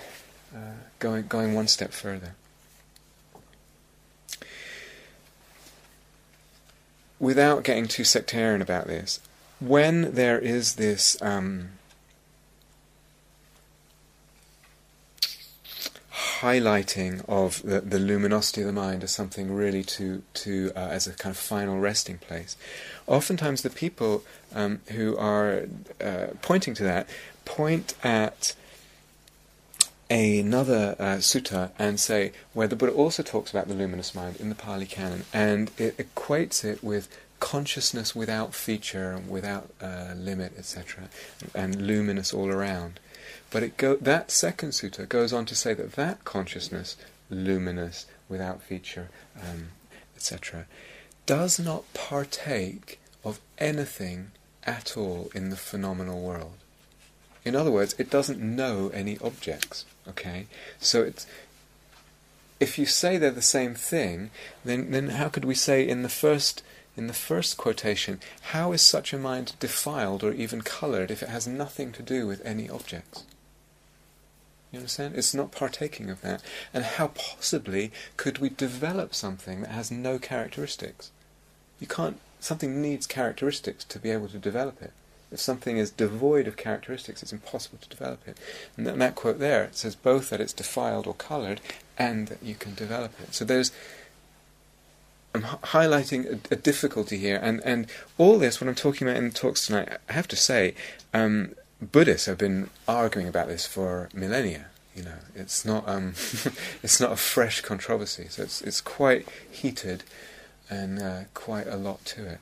uh, 0.55 0.75
going 0.99 1.27
going 1.27 1.55
one 1.55 1.69
step 1.69 1.93
further. 1.93 2.35
Without 7.23 7.63
getting 7.63 7.87
too 7.87 8.03
sectarian 8.03 8.61
about 8.61 8.89
this, 8.89 9.21
when 9.61 10.13
there 10.13 10.41
is 10.41 10.75
this 10.75 11.17
um, 11.23 11.69
highlighting 16.41 17.25
of 17.29 17.63
the, 17.63 17.81
the 17.81 18.01
luminosity 18.01 18.63
of 18.63 18.67
the 18.67 18.73
mind 18.73 19.05
as 19.05 19.13
something 19.13 19.55
really 19.55 19.85
to 19.85 20.25
to 20.35 20.73
uh, 20.75 20.81
as 20.81 21.07
a 21.07 21.13
kind 21.13 21.31
of 21.33 21.37
final 21.39 21.79
resting 21.79 22.19
place, 22.19 22.57
oftentimes 23.07 23.63
the 23.63 23.71
people 23.71 24.25
um, 24.53 24.81
who 24.89 25.17
are 25.17 25.67
uh, 26.01 26.27
pointing 26.43 26.75
to 26.75 26.83
that 26.83 27.09
point 27.45 27.95
at 28.03 28.57
another 30.13 30.95
uh, 30.99 31.17
sutta 31.17 31.71
and 31.79 31.99
say 31.99 32.33
where 32.53 32.69
the 32.69 32.77
Buddha 32.77 32.93
also 32.93 33.23
talks 33.23 33.51
about 33.51 33.69
the 33.69 33.75
luminous 33.75 34.15
mind 34.15 34.37
in 34.37 34.51
the 34.51 34.55
Pali 34.55 34.87
Canon, 34.87 35.25
and 35.33 35.71
it 35.79 35.97
equates 35.97 36.65
it 36.65 36.85
with 36.85 37.09
consciousness 37.41 38.15
without 38.15 38.55
feature, 38.55 39.13
and 39.13 39.29
without 39.29 39.71
uh, 39.81 40.13
limit, 40.15 40.53
etc., 40.59 41.09
and 41.55 41.87
luminous 41.87 42.33
all 42.33 42.51
around. 42.51 43.01
But 43.51 43.63
it 43.63 43.77
go, 43.77 43.97
that 43.97 44.31
second 44.31 44.71
sutta 44.71 45.09
goes 45.09 45.33
on 45.33 45.47
to 45.47 45.55
say 45.55 45.75
that 45.75 45.93
that 45.93 46.25
consciousness, 46.25 46.97
luminous, 47.31 48.07
without 48.29 48.63
feature, 48.63 49.09
um, 49.41 49.69
etc., 50.15 50.67
does 51.25 51.59
not 51.59 51.93
partake 51.95 53.01
of 53.25 53.41
anything 53.59 54.33
at 54.65 54.97
all 54.97 55.31
in 55.35 55.51
the 55.51 55.57
phenomenal 55.57 56.21
world. 56.21 56.62
In 57.45 57.57
other 57.57 57.71
words, 57.71 57.95
it 57.99 58.11
doesn't 58.11 58.41
know 58.41 58.91
any 58.95 59.19
objects. 59.19 59.85
Okay, 60.09 60.47
so 60.79 61.03
it's 61.03 61.27
if 62.61 62.79
you 62.79 62.87
say 62.87 63.19
they're 63.19 63.31
the 63.31 63.43
same 63.43 63.75
thing, 63.75 64.31
then 64.65 64.91
then 64.91 65.11
how 65.11 65.29
could 65.29 65.45
we 65.45 65.55
say 65.55 65.87
in 65.87 66.03
the 66.03 66.09
first 66.09 66.63
in 66.97 67.07
the 67.07 67.15
first 67.15 67.57
quotation, 67.57 68.21
how 68.53 68.73
is 68.73 68.83
such 68.83 69.13
a 69.13 69.19
mind 69.19 69.55
defiled 69.59 70.23
or 70.23 70.33
even 70.33 70.61
coloured 70.61 71.11
if 71.11 71.23
it 71.23 71.29
has 71.29 71.47
nothing 71.47 71.91
to 71.93 72.03
do 72.03 72.27
with 72.27 72.45
any 72.45 72.69
objects? 72.69 73.25
You 74.71 74.79
understand? 74.79 75.17
It's 75.17 75.35
not 75.35 75.53
partaking 75.53 76.09
of 76.11 76.21
that. 76.23 76.43
And 76.73 76.85
how 76.85 77.09
possibly 77.09 77.93
could 78.17 78.39
we 78.39 78.49
develop 78.49 79.15
something 79.15 79.61
that 79.61 79.71
has 79.71 79.91
no 79.91 80.19
characteristics? 80.19 81.11
You 81.79 81.87
can't. 81.87 82.19
Something 82.41 82.81
needs 82.81 83.07
characteristics 83.07 83.85
to 83.85 83.99
be 83.99 84.11
able 84.11 84.29
to 84.29 84.39
develop 84.39 84.83
it. 84.83 84.93
If 85.33 85.41
something 85.41 85.79
is 85.79 85.91
devoid 85.91 86.47
of 86.47 86.57
characteristics, 86.57 87.23
it's 87.23 87.33
impossible 87.33 87.79
to 87.81 87.89
develop 87.89 88.27
it. 88.29 88.37
And 88.77 88.87
that, 88.87 88.99
that 88.99 89.15
quote 89.15 89.39
there, 89.39 89.65
it 89.65 89.77
says 89.77 89.95
both 89.95 90.31
that 90.31 90.41
it's 90.41 90.53
defiled 90.53 91.07
or 91.07 91.15
coloured 91.15 91.61
and 91.99 92.29
that 92.29 92.43
you 92.43 92.55
can 92.55 92.75
develop 92.75 93.13
it. 93.21 93.35
So 93.35 93.45
there's 93.45 93.73
I'm 95.35 95.45
h- 95.45 95.51
highlighting 95.63 96.27
a, 96.27 96.55
a, 96.55 96.57
difficulty 96.57 97.17
here, 97.19 97.41
and, 97.43 97.61
and 97.65 97.87
all 98.19 98.39
this, 98.39 98.61
what 98.61 98.69
I'm 98.69 98.75
talking 98.75 99.09
about 99.09 99.17
in 99.17 99.31
the 99.31 99.35
talks 99.35 99.67
tonight, 99.67 99.89
I 100.09 100.13
have 100.13 100.29
to 100.29 100.37
say, 100.37 100.75
um, 101.15 101.55
Buddhists 101.81 102.27
have 102.27 102.39
been 102.39 102.71
arguing 102.87 103.27
about 103.27 103.49
this 103.49 103.67
for 103.67 104.09
millennia. 104.15 104.67
You 104.95 105.05
know, 105.05 105.19
it's 105.35 105.65
not 105.65 105.89
um, 105.89 106.09
it's 106.83 107.01
not 107.01 107.13
a 107.13 107.17
fresh 107.17 107.63
controversy, 107.63 108.27
so 108.29 108.43
it's 108.43 108.61
it's 108.61 108.81
quite 108.81 109.27
heated, 109.51 110.05
and 110.69 111.01
uh, 111.01 111.21
quite 111.35 111.67
a 111.67 111.77
lot 111.77 112.05
to 112.05 112.27
it. 112.27 112.39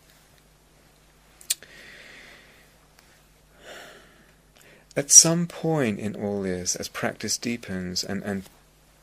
At 4.97 5.11
some 5.11 5.47
point 5.47 6.01
in 6.01 6.16
all 6.16 6.43
this, 6.43 6.74
as 6.74 6.88
practice 6.88 7.38
deepens 7.38 8.03
and, 8.03 8.22
and 8.24 8.43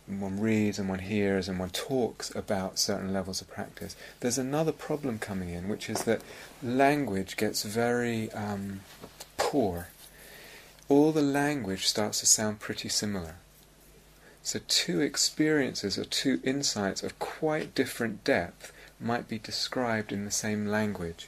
one 0.05 0.39
reads 0.39 0.79
and 0.79 0.89
one 0.89 0.99
hears 0.99 1.47
and 1.47 1.59
one 1.59 1.69
talks 1.69 2.33
about 2.35 2.79
certain 2.79 3.13
levels 3.13 3.39
of 3.41 3.49
practice, 3.49 3.95
there's 4.19 4.37
another 4.37 4.73
problem 4.73 5.17
coming 5.17 5.49
in, 5.49 5.69
which 5.69 5.89
is 5.89 6.03
that 6.03 6.21
language 6.61 7.37
gets 7.37 7.63
very 7.63 8.31
um, 8.33 8.81
poor. 9.37 9.87
All 10.89 11.11
the 11.11 11.21
language 11.21 11.87
starts 11.87 12.19
to 12.19 12.25
sound 12.25 12.59
pretty 12.59 12.89
similar. 12.89 13.35
So, 14.43 14.59
two 14.67 15.01
experiences 15.01 15.97
or 15.97 16.05
two 16.05 16.39
insights 16.43 17.03
of 17.03 17.19
quite 17.19 17.75
different 17.75 18.23
depth 18.23 18.71
might 18.97 19.27
be 19.27 19.39
described 19.39 20.13
in 20.13 20.23
the 20.23 20.31
same 20.31 20.67
language, 20.67 21.27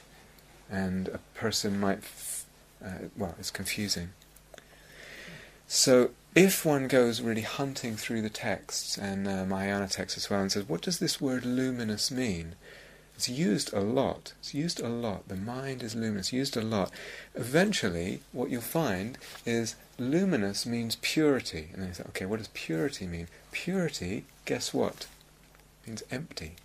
and 0.70 1.08
a 1.08 1.18
person 1.34 1.78
might, 1.78 1.98
f- 1.98 2.46
uh, 2.82 3.08
well, 3.16 3.34
it's 3.38 3.50
confusing. 3.50 4.12
So, 5.72 6.10
if 6.34 6.66
one 6.66 6.88
goes 6.88 7.20
really 7.20 7.42
hunting 7.42 7.94
through 7.94 8.22
the 8.22 8.28
texts, 8.28 8.98
and 8.98 9.28
uh, 9.28 9.44
Mahayana 9.44 9.86
texts 9.86 10.18
as 10.18 10.28
well, 10.28 10.40
and 10.40 10.50
says, 10.50 10.68
what 10.68 10.80
does 10.82 10.98
this 10.98 11.20
word 11.20 11.44
luminous 11.46 12.10
mean? 12.10 12.56
It's 13.14 13.28
used 13.28 13.72
a 13.72 13.78
lot. 13.78 14.32
It's 14.40 14.52
used 14.52 14.80
a 14.80 14.88
lot. 14.88 15.28
The 15.28 15.36
mind 15.36 15.84
is 15.84 15.94
luminous, 15.94 16.32
used 16.32 16.56
a 16.56 16.60
lot. 16.60 16.90
Eventually, 17.36 18.20
what 18.32 18.50
you'll 18.50 18.62
find 18.62 19.16
is 19.46 19.76
luminous 19.96 20.66
means 20.66 20.96
purity. 21.02 21.68
And 21.72 21.82
then 21.82 21.90
you 21.90 21.94
say, 21.94 22.04
okay, 22.08 22.26
what 22.26 22.38
does 22.40 22.48
purity 22.48 23.06
mean? 23.06 23.28
Purity, 23.52 24.24
guess 24.46 24.74
what? 24.74 25.06
Means 25.86 26.02
empty. 26.10 26.56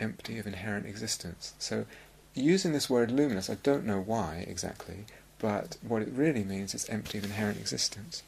Empty 0.00 0.38
of 0.38 0.46
inherent 0.46 0.86
existence. 0.86 1.52
So, 1.58 1.84
using 2.32 2.72
this 2.72 2.88
word 2.88 3.10
luminous, 3.10 3.50
I 3.50 3.56
don't 3.56 3.84
know 3.84 4.00
why 4.00 4.46
exactly, 4.48 5.04
but 5.38 5.76
what 5.86 6.02
it 6.02 6.08
really 6.12 6.44
means 6.44 6.74
is 6.74 6.88
empty 6.88 7.18
of 7.18 7.24
inherent 7.24 7.58
existence. 7.58 8.22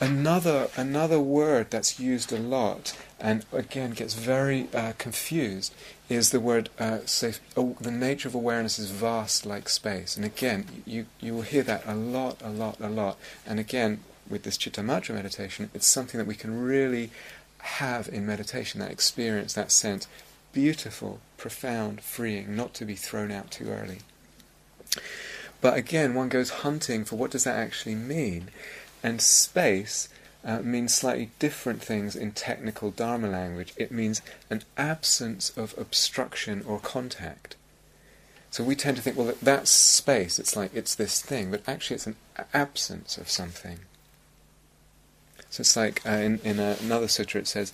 Another 0.00 0.68
another 0.76 1.18
word 1.18 1.70
that's 1.70 1.98
used 1.98 2.32
a 2.32 2.38
lot 2.38 2.96
and 3.18 3.44
again 3.52 3.90
gets 3.90 4.14
very 4.14 4.68
uh, 4.72 4.92
confused 4.96 5.74
is 6.08 6.30
the 6.30 6.38
word 6.38 6.70
uh, 6.78 7.00
oh, 7.56 7.76
the 7.80 7.90
nature 7.90 8.28
of 8.28 8.34
awareness 8.34 8.78
is 8.78 8.92
vast 8.92 9.44
like 9.44 9.68
space. 9.68 10.16
And 10.16 10.24
again 10.24 10.66
you 10.86 11.06
you 11.18 11.34
will 11.34 11.42
hear 11.42 11.64
that 11.64 11.82
a 11.84 11.96
lot 11.96 12.40
a 12.42 12.48
lot 12.50 12.78
a 12.80 12.88
lot. 12.88 13.18
And 13.44 13.58
again 13.58 14.04
with 14.30 14.44
this 14.44 14.56
Chittamatra 14.56 15.16
meditation 15.16 15.68
it's 15.74 15.86
something 15.86 16.18
that 16.18 16.28
we 16.28 16.36
can 16.36 16.60
really 16.60 17.10
have 17.58 18.08
in 18.08 18.24
meditation 18.24 18.78
that 18.78 18.92
experience 18.92 19.54
that 19.54 19.72
sense. 19.72 20.06
Beautiful 20.52 21.18
profound 21.36 22.02
freeing 22.02 22.54
not 22.54 22.72
to 22.74 22.84
be 22.84 22.94
thrown 22.94 23.32
out 23.32 23.50
too 23.50 23.68
early 23.68 23.98
but 25.60 25.76
again 25.76 26.14
one 26.14 26.28
goes 26.28 26.50
hunting 26.50 27.04
for 27.04 27.16
what 27.16 27.30
does 27.30 27.44
that 27.44 27.56
actually 27.56 27.94
mean 27.94 28.50
and 29.02 29.20
space 29.20 30.08
uh, 30.44 30.60
means 30.60 30.94
slightly 30.94 31.30
different 31.38 31.82
things 31.82 32.14
in 32.16 32.32
technical 32.32 32.90
Dharma 32.90 33.28
language. 33.28 33.74
It 33.76 33.90
means 33.90 34.22
an 34.48 34.62
absence 34.76 35.50
of 35.56 35.76
obstruction 35.76 36.64
or 36.66 36.78
contact. 36.78 37.56
So 38.50 38.64
we 38.64 38.74
tend 38.74 38.96
to 38.96 39.02
think, 39.02 39.16
well, 39.16 39.34
that's 39.42 39.70
space, 39.70 40.38
it's 40.38 40.56
like 40.56 40.70
it's 40.74 40.94
this 40.94 41.20
thing, 41.20 41.50
but 41.50 41.62
actually 41.68 41.96
it's 41.96 42.06
an 42.06 42.16
absence 42.54 43.18
of 43.18 43.28
something. 43.28 43.80
So 45.50 45.60
it's 45.62 45.76
like 45.76 46.06
uh, 46.06 46.12
in, 46.12 46.38
in 46.44 46.58
another 46.58 47.08
sutra 47.08 47.40
it 47.40 47.46
says, 47.46 47.72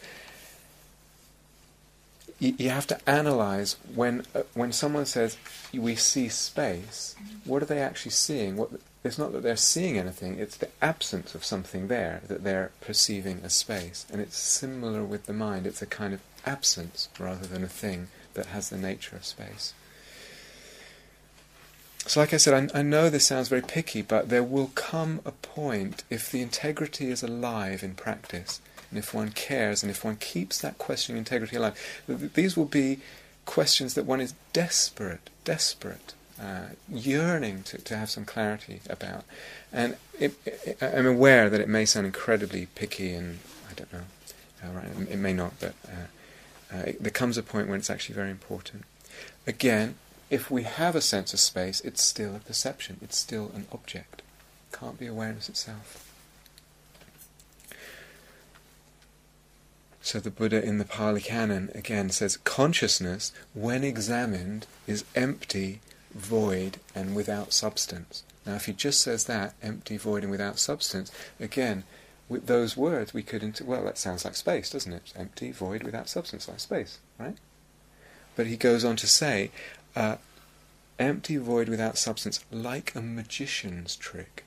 you, 2.45 2.55
you 2.59 2.71
have 2.71 2.87
to 2.89 3.09
analyze 3.09 3.77
when, 3.95 4.25
uh, 4.35 4.43
when 4.55 4.73
someone 4.73 5.07
says, 5.07 5.37
we 5.73 5.97
see 5.97 6.29
space, 6.29 7.17
what 7.45 7.63
are 7.63 7.67
they 7.67 7.81
actually 7.81 8.13
seeing? 8.13 8.57
What, 8.57 8.71
it's 9.03 9.19
not 9.19 9.33
that 9.33 9.43
they're 9.43 9.57
seeing 9.57 9.99
anything, 9.99 10.39
it's 10.39 10.57
the 10.57 10.69
absence 10.83 11.35
of 11.35 11.45
something 11.45 11.89
there 11.89 12.23
that 12.29 12.45
they're 12.45 12.71
perceiving 12.81 13.41
as 13.43 13.55
space. 13.55 14.07
And 14.13 14.21
it's 14.21 14.37
similar 14.37 15.05
with 15.05 15.27
the 15.27 15.33
mind, 15.33 15.67
it's 15.67 15.83
a 15.83 15.87
kind 15.87 16.15
of 16.15 16.21
absence 16.47 17.09
rather 17.19 17.47
than 17.47 17.65
a 17.65 17.69
thing 17.69 18.09
that 18.35 18.47
has 18.47 18.69
the 18.69 18.79
nature 18.79 19.17
of 19.17 19.25
space. 19.25 19.75
So, 22.07 22.21
like 22.21 22.35
I 22.35 22.37
said, 22.37 22.71
I, 22.75 22.81
I, 22.81 22.83
know 22.83 23.09
this 23.09 23.27
sounds 23.27 23.49
very 23.49 23.63
picky, 23.63 24.03
but 24.03 24.29
there 24.29 24.43
will 24.43 24.71
come 24.75 25.21
a 25.25 25.33
point 25.33 26.05
if 26.11 26.31
the 26.31 26.43
integrity 26.43 27.11
is 27.11 27.23
alive 27.23 27.83
in 27.83 27.95
practice, 27.95 28.61
and 28.91 28.99
if 28.99 29.15
one 29.15 29.31
cares, 29.31 29.83
and 29.83 29.91
if 29.91 30.05
one 30.05 30.17
keeps 30.17 30.59
that 30.61 30.79
questioning 30.79 31.19
integrity 31.19 31.57
alive, 31.57 31.79
these 32.07 32.57
will 32.57 32.65
be 32.65 33.01
questions 33.45 33.95
that 33.95 34.07
one 34.07 34.21
is 34.21 34.35
desperate, 34.53 35.31
desperate 35.45 36.15
uh, 36.41 36.69
yearning 36.89 37.63
to, 37.63 37.79
to 37.79 37.97
have 37.97 38.11
some 38.11 38.25
clarity 38.25 38.81
about. 38.89 39.25
And 39.73 39.97
it, 40.19 40.35
it, 40.45 40.79
I'm 40.83 41.07
aware 41.07 41.49
that 41.51 41.61
it 41.61 41.69
may 41.69 41.85
sound 41.85 42.07
incredibly 42.07 42.67
picky 42.75 43.13
and 43.13 43.39
I 43.71 43.75
don't 43.75 43.93
know, 43.93 44.01
uh, 44.63 44.69
right, 44.73 45.11
it 45.11 45.19
may 45.19 45.33
not, 45.33 45.59
but 45.61 45.75
uh, 45.87 46.75
uh, 46.75 46.83
it, 46.87 47.03
there 47.03 47.13
comes 47.13 47.39
a 47.39 47.43
point 47.43 47.69
when 47.69 47.79
it's 47.79 47.91
actually 47.91 48.15
very 48.15 48.31
important. 48.31 48.85
Again, 49.47 49.97
if 50.31 50.51
we 50.51 50.63
have 50.65 50.97
a 50.97 51.01
sense 51.01 51.33
of 51.33 51.41
space, 51.41 51.81
it's 51.83 52.03
still 52.03 52.35
a 52.35 52.41
perception, 52.41 52.99
it's 53.03 53.17
still 53.17 53.51
an 53.55 53.67
object. 53.73 54.23
It 54.73 54.77
can't 54.77 54.99
be 54.99 55.07
awareness 55.07 55.49
itself. 55.49 56.04
So 60.05 60.21
the 60.21 60.31
Buddha 60.31 60.63
in 60.63 60.77
the 60.77 60.85
Pali 60.85 61.23
Canon 61.23 61.71
again 61.75 62.11
says 62.11 62.37
consciousness, 62.37 63.33
when 63.55 63.83
examined, 63.83 64.67
is 64.87 65.03
empty 65.17 65.81
void, 66.15 66.77
and 66.95 67.15
without 67.15 67.55
substance. 67.55 68.23
Now, 68.47 68.55
if 68.57 68.67
he 68.67 68.75
just 68.75 69.01
says 69.01 69.25
that, 69.25 69.55
empty, 69.63 69.97
void, 69.97 70.23
and 70.23 70.31
without 70.31 70.59
substance, 70.59 71.11
again, 71.41 71.85
with 72.29 72.47
those 72.47 72.77
words, 72.77 73.15
we 73.15 73.23
could, 73.23 73.43
inter- 73.43 73.65
well, 73.65 73.85
that 73.85 73.97
sounds 73.99 74.27
like 74.27 74.37
space, 74.37 74.71
doesn't 74.71 74.93
it? 74.93 75.13
Empty, 75.17 75.51
void, 75.53 75.83
without 75.83 76.09
substance, 76.09 76.49
like 76.49 76.61
space, 76.61 76.99
right? 77.19 77.37
But 78.37 78.47
he 78.47 78.57
goes 78.57 78.85
on 78.85 78.97
to 78.97 79.07
say, 79.07 79.51
uh, 79.97 80.17
empty, 80.99 81.39
void, 81.39 81.71
without 81.71 81.97
substance, 81.97 82.45
like 82.53 82.95
a 82.95 83.01
magician's 83.01 83.97
trick. 83.97 84.45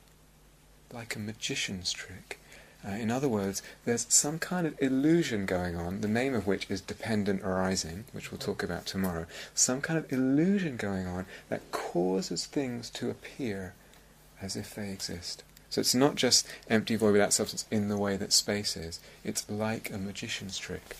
Like 0.93 1.15
a 1.15 1.19
magician's 1.19 1.91
trick. 1.91 2.39
Uh, 2.85 2.91
in 2.91 3.11
other 3.11 3.27
words, 3.27 3.61
there's 3.85 4.05
some 4.09 4.39
kind 4.39 4.67
of 4.67 4.79
illusion 4.81 5.45
going 5.45 5.75
on, 5.75 6.01
the 6.01 6.07
name 6.07 6.33
of 6.33 6.47
which 6.47 6.69
is 6.69 6.79
dependent 6.81 7.41
arising, 7.41 8.05
which 8.11 8.31
we'll 8.31 8.37
talk 8.37 8.63
about 8.63 8.85
tomorrow. 8.85 9.25
Some 9.53 9.81
kind 9.81 9.97
of 9.97 10.11
illusion 10.11 10.77
going 10.77 11.07
on 11.07 11.25
that 11.49 11.71
causes 11.71 12.45
things 12.45 12.89
to 12.91 13.09
appear 13.09 13.73
as 14.41 14.55
if 14.55 14.75
they 14.75 14.89
exist. 14.91 15.43
So 15.69 15.81
it's 15.81 15.95
not 15.95 16.15
just 16.15 16.47
empty 16.69 16.95
void 16.95 17.13
without 17.13 17.33
substance 17.33 17.65
in 17.69 17.89
the 17.89 17.97
way 17.97 18.15
that 18.15 18.31
space 18.31 18.77
is. 18.77 18.99
It's 19.23 19.49
like 19.49 19.91
a 19.91 19.97
magician's 19.97 20.57
trick. 20.57 20.95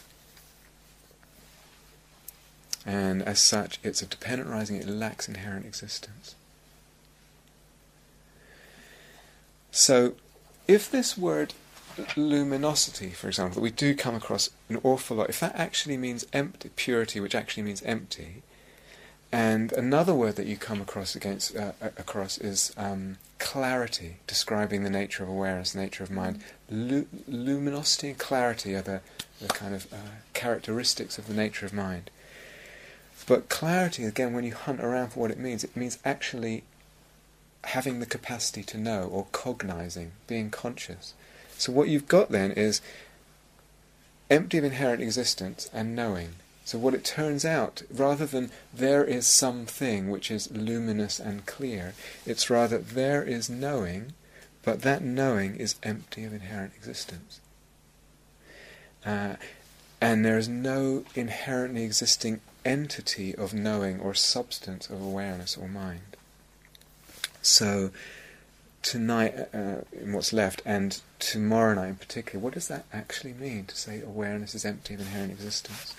and 2.87 3.21
as 3.21 3.41
such, 3.41 3.79
it's 3.83 4.01
a 4.01 4.05
dependent 4.05 4.49
arising, 4.49 4.77
it 4.77 4.87
lacks 4.87 5.27
inherent 5.27 5.65
existence. 5.65 6.35
So, 9.71 10.13
if 10.69 10.89
this 10.89 11.17
word 11.17 11.53
luminosity, 12.15 13.09
for 13.09 13.27
example, 13.27 13.55
that 13.55 13.61
we 13.61 13.71
do 13.71 13.95
come 13.95 14.15
across 14.15 14.49
an 14.69 14.79
awful 14.83 15.17
lot, 15.17 15.29
if 15.29 15.39
that 15.39 15.55
actually 15.55 15.97
means 15.97 16.25
empty, 16.33 16.69
purity, 16.75 17.19
which 17.19 17.35
actually 17.35 17.63
means 17.63 17.81
empty, 17.83 18.43
and 19.31 19.73
another 19.73 20.13
word 20.13 20.37
that 20.37 20.45
you 20.45 20.55
come 20.55 20.81
across 20.81 21.15
against 21.15 21.55
uh, 21.55 21.73
across 21.81 22.37
is 22.37 22.73
um, 22.77 23.17
clarity, 23.39 24.17
describing 24.25 24.83
the 24.83 24.89
nature 24.89 25.23
of 25.23 25.29
awareness, 25.29 25.75
nature 25.75 26.03
of 26.03 26.11
mind. 26.11 26.41
Lu- 26.69 27.07
luminosity 27.27 28.09
and 28.09 28.17
clarity 28.17 28.73
are 28.73 28.81
the, 28.81 29.01
the 29.41 29.49
kind 29.49 29.75
of 29.75 29.91
uh, 29.91 29.97
characteristics 30.33 31.17
of 31.17 31.27
the 31.27 31.33
nature 31.33 31.65
of 31.65 31.73
mind. 31.73 32.09
But 33.27 33.49
clarity, 33.49 34.05
again, 34.05 34.31
when 34.33 34.45
you 34.45 34.53
hunt 34.53 34.79
around 34.79 35.09
for 35.09 35.19
what 35.19 35.31
it 35.31 35.39
means, 35.39 35.63
it 35.65 35.75
means 35.75 35.99
actually 36.05 36.63
having 37.65 37.99
the 37.99 38.05
capacity 38.05 38.63
to 38.63 38.77
know 38.77 39.03
or 39.03 39.27
cognizing, 39.33 40.13
being 40.27 40.49
conscious. 40.49 41.13
So 41.57 41.71
what 41.71 41.89
you've 41.89 42.07
got 42.07 42.31
then 42.31 42.51
is 42.51 42.81
empty 44.29 44.57
of 44.57 44.63
inherent 44.63 45.01
existence 45.01 45.69
and 45.73 45.95
knowing. 45.95 46.35
So 46.65 46.77
what 46.77 46.93
it 46.93 47.05
turns 47.05 47.45
out, 47.45 47.83
rather 47.89 48.25
than 48.25 48.51
there 48.73 49.03
is 49.03 49.25
something 49.25 50.09
which 50.09 50.29
is 50.29 50.51
luminous 50.51 51.19
and 51.19 51.45
clear, 51.45 51.93
it's 52.25 52.49
rather 52.49 52.77
there 52.77 53.23
is 53.23 53.49
knowing, 53.49 54.13
but 54.63 54.81
that 54.81 55.01
knowing 55.01 55.55
is 55.55 55.75
empty 55.81 56.25
of 56.25 56.33
inherent 56.33 56.73
existence. 56.75 57.39
Uh, 59.05 59.35
and 60.01 60.25
there 60.25 60.37
is 60.37 60.49
no 60.49 61.05
inherently 61.15 61.83
existing 61.83 62.41
entity 62.65 63.33
of 63.33 63.53
knowing 63.53 63.99
or 64.01 64.13
substance 64.13 64.89
of 64.89 65.01
awareness 65.01 65.55
or 65.55 65.69
mind. 65.69 66.17
So 67.41 67.91
tonight, 68.87 69.35
uh, 69.37 69.57
uh, 69.57 69.81
in 69.91 70.13
what's 70.13 70.31
left, 70.31 70.61
and 70.65 71.01
tomorrow 71.19 71.73
night 71.73 71.89
in 71.89 71.95
particular, 71.95 72.39
what 72.39 72.53
does 72.53 72.69
that 72.69 72.85
actually 72.93 73.33
mean 73.33 73.65
to 73.65 73.75
say 73.75 74.01
awareness 74.01 74.55
is 74.55 74.63
empty 74.63 74.93
of 74.93 75.01
inherent 75.01 75.31
existence? 75.31 75.93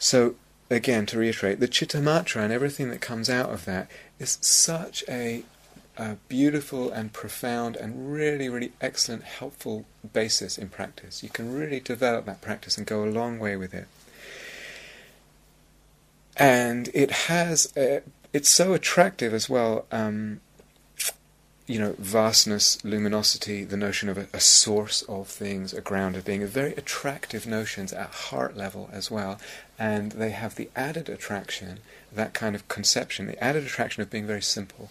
So, 0.00 0.34
again, 0.68 1.06
to 1.06 1.18
reiterate, 1.18 1.60
the 1.60 1.68
Chittamatra 1.68 2.42
and 2.42 2.52
everything 2.52 2.90
that 2.90 3.00
comes 3.00 3.30
out 3.30 3.50
of 3.50 3.64
that 3.66 3.88
is 4.18 4.36
such 4.40 5.04
a, 5.08 5.44
a 5.96 6.16
beautiful 6.28 6.90
and 6.90 7.12
profound 7.12 7.76
and 7.76 8.12
really, 8.12 8.48
really 8.48 8.72
excellent, 8.80 9.22
helpful 9.22 9.84
basis 10.12 10.58
in 10.58 10.70
practice. 10.70 11.22
You 11.22 11.28
can 11.28 11.54
really 11.54 11.78
develop 11.78 12.26
that 12.26 12.40
practice 12.40 12.76
and 12.76 12.84
go 12.84 13.04
a 13.04 13.06
long 13.06 13.38
way 13.38 13.56
with 13.56 13.72
it. 13.74 13.86
And 16.36 16.90
it 16.92 17.12
has, 17.12 17.72
it's 18.34 18.50
so 18.50 18.74
attractive 18.74 19.32
as 19.32 19.48
well. 19.48 19.86
Um, 19.92 20.40
you 21.66 21.78
know, 21.78 21.94
vastness, 21.98 22.84
luminosity, 22.84 23.64
the 23.64 23.76
notion 23.76 24.10
of 24.10 24.18
a, 24.18 24.26
a, 24.34 24.40
source 24.40 25.00
of 25.02 25.28
things, 25.28 25.72
a 25.72 25.80
ground 25.80 26.14
of 26.14 26.24
being, 26.26 26.42
are 26.42 26.46
very 26.46 26.74
attractive 26.74 27.46
notions 27.46 27.90
at 27.90 28.10
heart 28.10 28.54
level 28.54 28.90
as 28.92 29.10
well. 29.10 29.40
And 29.78 30.12
they 30.12 30.30
have 30.30 30.56
the 30.56 30.68
added 30.76 31.08
attraction, 31.08 31.78
that 32.12 32.34
kind 32.34 32.54
of 32.54 32.68
conception, 32.68 33.26
the 33.26 33.42
added 33.42 33.64
attraction 33.64 34.02
of 34.02 34.10
being 34.10 34.26
very 34.26 34.42
simple. 34.42 34.90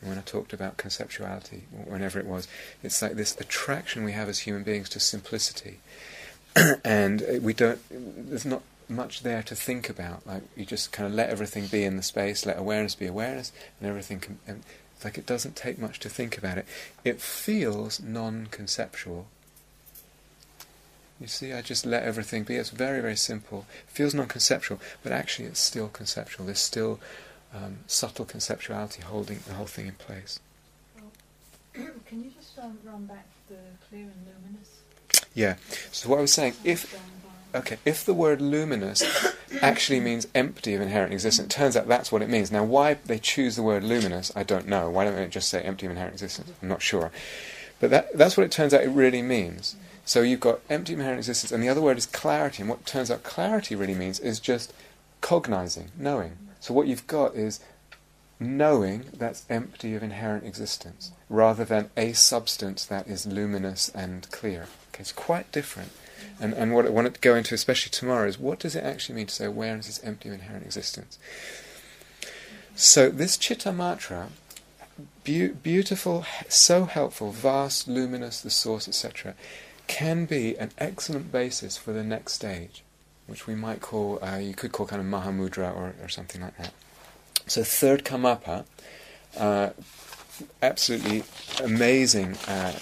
when 0.00 0.16
I 0.16 0.20
talked 0.20 0.52
about 0.52 0.76
conceptuality, 0.76 1.62
whenever 1.72 2.20
it 2.20 2.26
was, 2.26 2.46
it's 2.84 3.02
like 3.02 3.14
this 3.14 3.38
attraction 3.40 4.04
we 4.04 4.12
have 4.12 4.28
as 4.28 4.40
human 4.40 4.62
beings 4.62 4.88
to 4.90 5.00
simplicity. 5.00 5.80
and 6.84 7.22
we 7.42 7.52
don't, 7.52 7.80
there's 7.90 8.46
not 8.46 8.62
much 8.90 9.22
there 9.22 9.42
to 9.44 9.54
think 9.54 9.88
about. 9.88 10.26
Like 10.26 10.42
you 10.56 10.66
just 10.66 10.92
kind 10.92 11.06
of 11.06 11.14
let 11.14 11.30
everything 11.30 11.66
be 11.66 11.84
in 11.84 11.96
the 11.96 12.02
space, 12.02 12.44
let 12.44 12.58
awareness 12.58 12.94
be 12.94 13.06
awareness, 13.06 13.52
and 13.80 13.88
everything. 13.88 14.20
Can, 14.20 14.38
and 14.46 14.62
like 15.04 15.16
it 15.16 15.26
doesn't 15.26 15.56
take 15.56 15.78
much 15.78 15.98
to 16.00 16.08
think 16.08 16.36
about 16.36 16.58
it. 16.58 16.66
It 17.04 17.20
feels 17.20 18.00
non-conceptual. 18.00 19.26
You 21.20 21.26
see, 21.26 21.52
I 21.52 21.60
just 21.62 21.84
let 21.84 22.02
everything 22.02 22.44
be. 22.44 22.56
It's 22.56 22.70
very, 22.70 23.00
very 23.00 23.16
simple. 23.16 23.66
It 23.88 23.92
feels 23.92 24.14
non-conceptual, 24.14 24.80
but 25.02 25.12
actually 25.12 25.46
it's 25.48 25.60
still 25.60 25.88
conceptual. 25.88 26.46
There's 26.46 26.58
still 26.58 26.98
um, 27.54 27.78
subtle 27.86 28.24
conceptuality 28.24 29.02
holding 29.02 29.40
the 29.46 29.54
whole 29.54 29.66
thing 29.66 29.86
in 29.86 29.94
place. 29.94 30.40
Well, 30.96 31.10
can 32.06 32.24
you 32.24 32.30
just 32.30 32.58
um, 32.58 32.78
run 32.84 33.06
back 33.06 33.26
the 33.48 33.56
clear 33.88 34.02
and 34.02 34.26
luminous? 34.26 34.80
Yeah. 35.34 35.56
So 35.92 36.08
what 36.08 36.18
I 36.18 36.22
was 36.22 36.32
saying, 36.32 36.54
if 36.64 36.94
Okay, 37.54 37.78
if 37.84 38.04
the 38.04 38.14
word 38.14 38.40
luminous 38.40 39.02
actually 39.62 40.00
means 40.00 40.28
empty 40.34 40.74
of 40.74 40.80
inherent 40.80 41.12
existence, 41.12 41.46
it 41.46 41.50
turns 41.50 41.76
out 41.76 41.88
that's 41.88 42.12
what 42.12 42.22
it 42.22 42.28
means. 42.28 42.52
Now, 42.52 42.64
why 42.64 42.94
they 42.94 43.18
choose 43.18 43.56
the 43.56 43.62
word 43.62 43.82
luminous, 43.82 44.30
I 44.36 44.42
don't 44.42 44.68
know. 44.68 44.88
Why 44.88 45.04
don't 45.04 45.16
they 45.16 45.26
just 45.26 45.50
say 45.50 45.60
empty 45.62 45.86
of 45.86 45.92
inherent 45.92 46.14
existence? 46.14 46.52
I'm 46.62 46.68
not 46.68 46.82
sure. 46.82 47.10
But 47.80 47.90
that, 47.90 48.16
that's 48.16 48.36
what 48.36 48.44
it 48.44 48.52
turns 48.52 48.72
out 48.72 48.82
it 48.82 48.88
really 48.88 49.22
means. 49.22 49.76
So 50.04 50.22
you've 50.22 50.40
got 50.40 50.60
empty 50.68 50.92
of 50.92 51.00
inherent 51.00 51.18
existence, 51.18 51.50
and 51.50 51.62
the 51.62 51.68
other 51.68 51.80
word 51.80 51.98
is 51.98 52.06
clarity. 52.06 52.62
And 52.62 52.70
what 52.70 52.86
turns 52.86 53.10
out 53.10 53.22
clarity 53.22 53.74
really 53.74 53.94
means 53.94 54.20
is 54.20 54.38
just 54.38 54.72
cognizing, 55.20 55.90
knowing. 55.98 56.36
So 56.60 56.74
what 56.74 56.86
you've 56.86 57.06
got 57.06 57.34
is 57.34 57.60
knowing 58.38 59.04
that's 59.16 59.44
empty 59.50 59.94
of 59.94 60.02
inherent 60.02 60.44
existence, 60.44 61.12
rather 61.28 61.64
than 61.64 61.90
a 61.96 62.12
substance 62.12 62.84
that 62.84 63.06
is 63.06 63.26
luminous 63.26 63.88
and 63.90 64.30
clear. 64.30 64.62
Okay, 64.92 65.00
it's 65.00 65.12
quite 65.12 65.52
different. 65.52 65.90
And, 66.40 66.54
and 66.54 66.74
what 66.74 66.86
I 66.86 66.90
want 66.90 67.12
to 67.12 67.20
go 67.20 67.34
into, 67.34 67.54
especially 67.54 67.90
tomorrow, 67.90 68.26
is 68.26 68.38
what 68.38 68.60
does 68.60 68.74
it 68.74 68.84
actually 68.84 69.16
mean 69.16 69.26
to 69.26 69.34
say 69.34 69.44
awareness 69.44 69.88
is 69.88 70.02
empty 70.02 70.28
of 70.28 70.34
inherent 70.36 70.64
existence? 70.64 71.18
So 72.74 73.10
this 73.10 73.36
Chittamatra, 73.36 74.28
be- 75.24 75.48
beautiful, 75.48 76.24
so 76.48 76.84
helpful, 76.84 77.30
vast, 77.30 77.88
luminous, 77.88 78.40
the 78.40 78.50
source, 78.50 78.88
etc., 78.88 79.34
can 79.86 80.24
be 80.24 80.56
an 80.56 80.70
excellent 80.78 81.32
basis 81.32 81.76
for 81.76 81.92
the 81.92 82.04
next 82.04 82.34
stage, 82.34 82.82
which 83.26 83.46
we 83.46 83.54
might 83.54 83.80
call, 83.80 84.22
uh, 84.24 84.36
you 84.36 84.54
could 84.54 84.72
call 84.72 84.86
kind 84.86 85.02
of 85.02 85.06
Mahamudra 85.06 85.74
or, 85.74 85.94
or 86.02 86.08
something 86.08 86.40
like 86.40 86.56
that. 86.56 86.72
So 87.46 87.64
third 87.64 88.04
Karmapa, 88.04 88.64
uh, 89.36 89.70
absolutely 90.62 91.24
amazing 91.62 92.36
uh, 92.46 92.72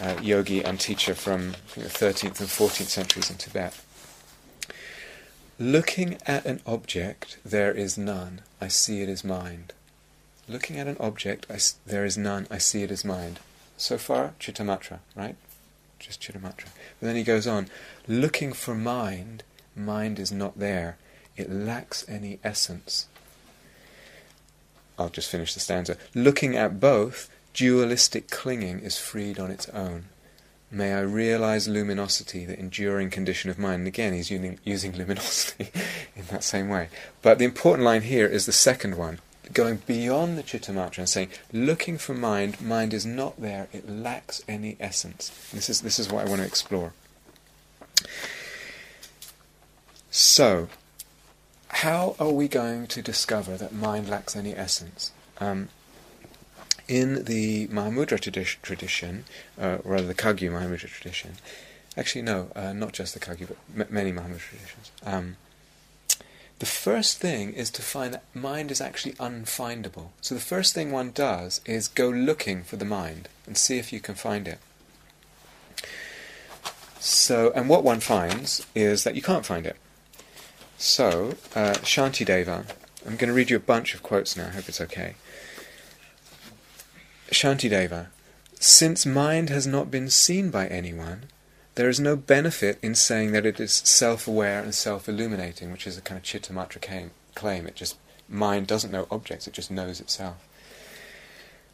uh, 0.00 0.18
yogi 0.22 0.62
and 0.62 0.78
teacher 0.78 1.14
from 1.14 1.52
the 1.74 1.88
13th 1.88 2.40
and 2.40 2.48
14th 2.48 2.88
centuries 2.88 3.30
in 3.30 3.36
Tibet. 3.36 3.78
Looking 5.58 6.18
at 6.26 6.44
an 6.44 6.60
object, 6.66 7.38
there 7.44 7.72
is 7.72 7.96
none. 7.96 8.42
I 8.60 8.68
see 8.68 9.00
it 9.00 9.08
as 9.08 9.24
mind. 9.24 9.72
Looking 10.48 10.78
at 10.78 10.86
an 10.86 10.98
object, 11.00 11.46
there 11.86 12.04
is 12.04 12.18
none. 12.18 12.46
I 12.50 12.58
see 12.58 12.82
it 12.82 12.90
as 12.90 13.04
mind. 13.04 13.40
So 13.76 13.98
far, 13.98 14.34
Chittamatra, 14.38 14.98
right? 15.14 15.36
Just 15.98 16.20
Chittamatra. 16.20 16.68
But 17.00 17.06
then 17.06 17.16
he 17.16 17.22
goes 17.22 17.46
on. 17.46 17.68
Looking 18.06 18.52
for 18.52 18.74
mind, 18.74 19.42
mind 19.74 20.18
is 20.18 20.30
not 20.30 20.58
there. 20.58 20.98
It 21.36 21.50
lacks 21.50 22.04
any 22.08 22.38
essence. 22.44 23.08
I'll 24.98 25.08
just 25.08 25.30
finish 25.30 25.54
the 25.54 25.60
stanza. 25.60 25.96
Looking 26.14 26.56
at 26.56 26.80
both, 26.80 27.28
dualistic 27.56 28.30
clinging 28.30 28.80
is 28.80 28.98
freed 28.98 29.40
on 29.40 29.50
its 29.50 29.68
own. 29.70 30.04
May 30.70 30.92
I 30.92 31.00
realize 31.00 31.66
luminosity, 31.66 32.44
the 32.44 32.58
enduring 32.58 33.08
condition 33.08 33.48
of 33.48 33.58
mind. 33.58 33.80
And 33.80 33.88
again, 33.88 34.12
he's 34.12 34.30
using, 34.30 34.58
using 34.62 34.92
luminosity 34.92 35.70
in 36.16 36.26
that 36.26 36.44
same 36.44 36.68
way. 36.68 36.90
But 37.22 37.38
the 37.38 37.46
important 37.46 37.84
line 37.84 38.02
here 38.02 38.26
is 38.26 38.44
the 38.44 38.52
second 38.52 38.98
one, 38.98 39.20
going 39.54 39.80
beyond 39.86 40.36
the 40.36 40.42
Chittamatra 40.42 40.98
and 40.98 41.08
saying, 41.08 41.30
looking 41.50 41.96
for 41.96 42.12
mind, 42.12 42.60
mind 42.60 42.92
is 42.92 43.06
not 43.06 43.40
there, 43.40 43.68
it 43.72 43.88
lacks 43.88 44.42
any 44.46 44.76
essence. 44.78 45.30
This 45.50 45.70
is, 45.70 45.80
this 45.80 45.98
is 45.98 46.12
what 46.12 46.26
I 46.26 46.28
want 46.28 46.42
to 46.42 46.46
explore. 46.46 46.92
So, 50.10 50.68
how 51.68 52.16
are 52.18 52.32
we 52.32 52.48
going 52.48 52.86
to 52.88 53.00
discover 53.00 53.56
that 53.56 53.72
mind 53.72 54.10
lacks 54.10 54.36
any 54.36 54.54
essence? 54.54 55.12
Um, 55.38 55.68
in 56.88 57.24
the 57.24 57.66
Mahamudra 57.68 58.18
tradi- 58.18 58.60
tradition, 58.62 59.24
uh, 59.60 59.78
rather 59.84 60.06
the 60.06 60.14
Kagyu 60.14 60.50
Mahamudra 60.50 60.88
tradition, 60.88 61.36
actually 61.96 62.22
no, 62.22 62.50
uh, 62.54 62.72
not 62.72 62.92
just 62.92 63.14
the 63.14 63.20
Kagyu, 63.20 63.48
but 63.48 63.86
m- 63.86 63.94
many 63.94 64.12
Mahamudra 64.12 64.38
traditions. 64.38 64.90
Um, 65.04 65.36
the 66.58 66.66
first 66.66 67.18
thing 67.18 67.52
is 67.52 67.70
to 67.72 67.82
find 67.82 68.14
that 68.14 68.24
mind 68.32 68.70
is 68.70 68.80
actually 68.80 69.12
unfindable. 69.14 70.08
So 70.22 70.34
the 70.34 70.40
first 70.40 70.74
thing 70.74 70.90
one 70.90 71.10
does 71.10 71.60
is 71.66 71.88
go 71.88 72.08
looking 72.08 72.62
for 72.62 72.76
the 72.76 72.84
mind 72.84 73.28
and 73.46 73.58
see 73.58 73.78
if 73.78 73.92
you 73.92 74.00
can 74.00 74.14
find 74.14 74.48
it. 74.48 74.58
So, 76.98 77.52
and 77.54 77.68
what 77.68 77.84
one 77.84 78.00
finds 78.00 78.66
is 78.74 79.04
that 79.04 79.14
you 79.14 79.22
can't 79.22 79.44
find 79.44 79.66
it. 79.66 79.76
So, 80.78 81.36
uh, 81.54 81.74
Shantideva, 81.82 82.64
I'm 83.06 83.16
going 83.16 83.28
to 83.28 83.34
read 83.34 83.50
you 83.50 83.56
a 83.56 83.60
bunch 83.60 83.94
of 83.94 84.02
quotes 84.02 84.36
now, 84.36 84.46
I 84.46 84.50
hope 84.50 84.68
it's 84.68 84.80
okay. 84.80 85.14
Shantideva, 87.30 88.06
since 88.60 89.04
mind 89.04 89.50
has 89.50 89.66
not 89.66 89.90
been 89.90 90.08
seen 90.10 90.50
by 90.50 90.66
anyone, 90.68 91.24
There 91.76 91.90
is 91.90 92.00
no 92.00 92.16
benefit 92.16 92.78
in 92.80 92.94
saying 92.94 93.32
that 93.32 93.44
it 93.44 93.60
is 93.60 93.82
self-aware 93.84 94.62
and 94.62 94.74
self-illuminating, 94.74 95.70
which 95.70 95.86
is 95.86 95.98
a 95.98 96.00
kind 96.00 96.16
of 96.16 96.24
Chittamatra 96.24 97.10
claim. 97.34 97.66
It 97.66 97.74
just 97.74 97.96
mind 98.30 98.66
doesn't 98.66 98.90
know 98.90 99.06
objects; 99.10 99.46
it 99.46 99.52
just 99.52 99.70
knows 99.70 100.00
itself. 100.00 100.36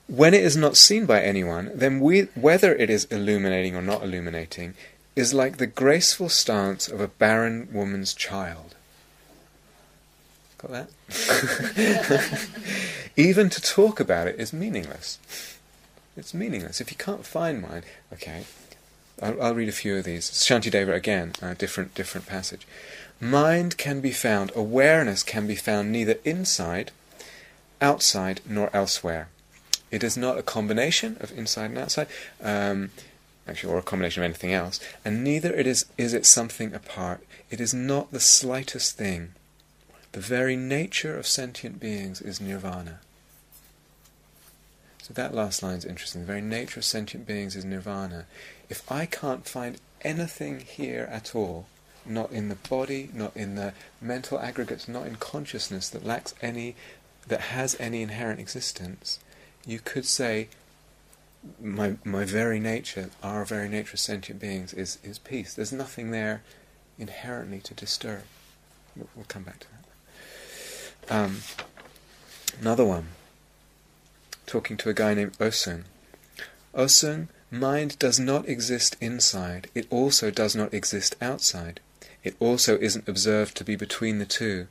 When 0.08 0.34
it 0.34 0.42
is 0.42 0.56
not 0.56 0.76
seen 0.76 1.06
by 1.06 1.22
anyone, 1.22 1.70
then 1.72 2.00
we, 2.00 2.22
whether 2.34 2.74
it 2.74 2.90
is 2.90 3.04
illuminating 3.12 3.76
or 3.76 3.82
not 3.82 4.02
illuminating, 4.02 4.74
is 5.14 5.32
like 5.32 5.58
the 5.58 5.68
graceful 5.68 6.28
stance 6.28 6.88
of 6.88 7.00
a 7.00 7.06
barren 7.06 7.68
woman's 7.72 8.12
child. 8.12 8.74
Got 10.62 10.88
that? 11.08 12.48
Even 13.16 13.50
to 13.50 13.60
talk 13.60 13.98
about 13.98 14.28
it 14.28 14.38
is 14.38 14.52
meaningless. 14.52 15.18
It's 16.16 16.32
meaningless. 16.32 16.80
If 16.80 16.90
you 16.90 16.96
can't 16.96 17.26
find 17.26 17.60
mind, 17.60 17.84
okay, 18.12 18.44
I'll, 19.20 19.42
I'll 19.42 19.54
read 19.54 19.68
a 19.68 19.72
few 19.72 19.96
of 19.96 20.04
these. 20.04 20.30
Shantideva 20.30 20.94
again, 20.94 21.32
a 21.42 21.54
different 21.56 21.94
different 21.94 22.26
passage. 22.26 22.66
Mind 23.20 23.76
can 23.76 24.00
be 24.00 24.12
found, 24.12 24.52
awareness 24.54 25.22
can 25.22 25.46
be 25.46 25.56
found 25.56 25.90
neither 25.90 26.16
inside, 26.24 26.90
outside, 27.80 28.40
nor 28.48 28.70
elsewhere. 28.74 29.28
It 29.90 30.04
is 30.04 30.16
not 30.16 30.38
a 30.38 30.42
combination 30.42 31.16
of 31.20 31.36
inside 31.36 31.66
and 31.70 31.78
outside, 31.78 32.06
um, 32.42 32.90
actually, 33.46 33.72
or 33.72 33.78
a 33.78 33.82
combination 33.82 34.22
of 34.22 34.24
anything 34.24 34.52
else, 34.52 34.80
and 35.04 35.24
neither 35.24 35.52
it 35.52 35.66
is 35.66 35.86
is 35.98 36.14
it 36.14 36.24
something 36.24 36.72
apart. 36.72 37.24
It 37.50 37.60
is 37.60 37.74
not 37.74 38.12
the 38.12 38.20
slightest 38.20 38.96
thing. 38.96 39.34
The 40.12 40.20
very 40.20 40.56
nature 40.56 41.18
of 41.18 41.26
sentient 41.26 41.80
beings 41.80 42.20
is 42.20 42.40
nirvana. 42.40 43.00
So 45.02 45.14
that 45.14 45.34
last 45.34 45.62
line 45.62 45.78
is 45.78 45.84
interesting. 45.84 46.20
The 46.20 46.26
very 46.26 46.42
nature 46.42 46.80
of 46.80 46.84
sentient 46.84 47.26
beings 47.26 47.56
is 47.56 47.64
nirvana. 47.64 48.26
If 48.68 48.90
I 48.90 49.06
can't 49.06 49.46
find 49.46 49.78
anything 50.02 50.60
here 50.60 51.08
at 51.10 51.34
all, 51.34 51.66
not 52.04 52.30
in 52.30 52.48
the 52.48 52.56
body, 52.56 53.10
not 53.12 53.36
in 53.36 53.54
the 53.54 53.72
mental 54.00 54.38
aggregates, 54.38 54.86
not 54.86 55.06
in 55.06 55.16
consciousness 55.16 55.88
that 55.88 56.04
lacks 56.04 56.34
any, 56.42 56.76
that 57.26 57.40
has 57.40 57.76
any 57.80 58.02
inherent 58.02 58.38
existence, 58.38 59.18
you 59.66 59.78
could 59.78 60.04
say, 60.06 60.48
my 61.60 61.96
my 62.04 62.24
very 62.24 62.60
nature, 62.60 63.10
our 63.22 63.44
very 63.44 63.68
nature 63.68 63.94
of 63.94 64.00
sentient 64.00 64.40
beings 64.40 64.72
is 64.72 64.98
is 65.02 65.18
peace. 65.18 65.54
There's 65.54 65.72
nothing 65.72 66.10
there 66.10 66.42
inherently 66.98 67.60
to 67.60 67.74
disturb. 67.74 68.22
We'll 68.96 69.26
come 69.26 69.42
back 69.42 69.60
to 69.60 69.66
that. 69.72 69.81
Um, 71.10 71.38
another 72.60 72.84
one. 72.84 73.08
Talking 74.46 74.76
to 74.78 74.88
a 74.88 74.94
guy 74.94 75.14
named 75.14 75.36
Osung. 75.40 75.84
Osung, 76.74 77.28
mind 77.50 77.98
does 77.98 78.18
not 78.18 78.48
exist 78.48 78.96
inside. 79.00 79.68
It 79.74 79.86
also 79.90 80.30
does 80.30 80.56
not 80.56 80.72
exist 80.72 81.16
outside. 81.20 81.80
It 82.24 82.36
also 82.38 82.78
isn't 82.78 83.08
observed 83.08 83.56
to 83.56 83.64
be 83.64 83.76
between 83.76 84.18
the 84.18 84.26
two. 84.26 84.68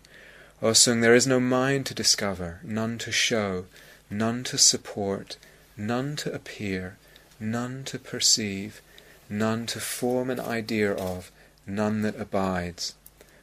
Osung, 0.63 1.01
there 1.01 1.15
is 1.15 1.27
no 1.27 1.39
mind 1.39 1.86
to 1.88 1.93
discover, 1.93 2.59
none 2.63 2.97
to 2.99 3.11
show, 3.11 3.65
none 4.09 4.43
to 4.45 4.57
support, 4.57 5.38
none 5.75 6.15
to 6.17 6.32
appear, 6.32 6.97
none 7.39 7.84
to 7.86 7.97
perceive, 7.97 8.82
none 9.29 9.65
to 9.65 9.79
form 9.79 10.29
an 10.29 10.39
idea 10.39 10.93
of, 10.93 11.32
none 11.65 12.03
that 12.03 12.19
abides. 12.19 12.93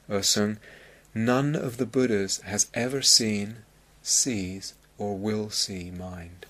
Osung, 0.09 0.59
none 1.25 1.55
of 1.55 1.77
the 1.77 1.87
Buddhas 1.87 2.39
has 2.43 2.69
ever 2.75 3.03
seen, 3.03 3.57
sees, 4.03 4.75
or 4.99 5.17
will 5.17 5.51
see 5.51 5.91
mind. 5.91 6.47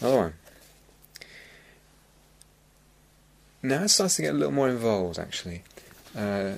Another 0.00 0.16
one. 0.16 0.34
Now 3.62 3.82
it 3.82 3.88
starts 3.90 4.16
to 4.16 4.22
get 4.22 4.34
a 4.34 4.38
little 4.38 4.54
more 4.54 4.68
involved, 4.68 5.18
actually. 5.18 5.62
Uh, 6.16 6.52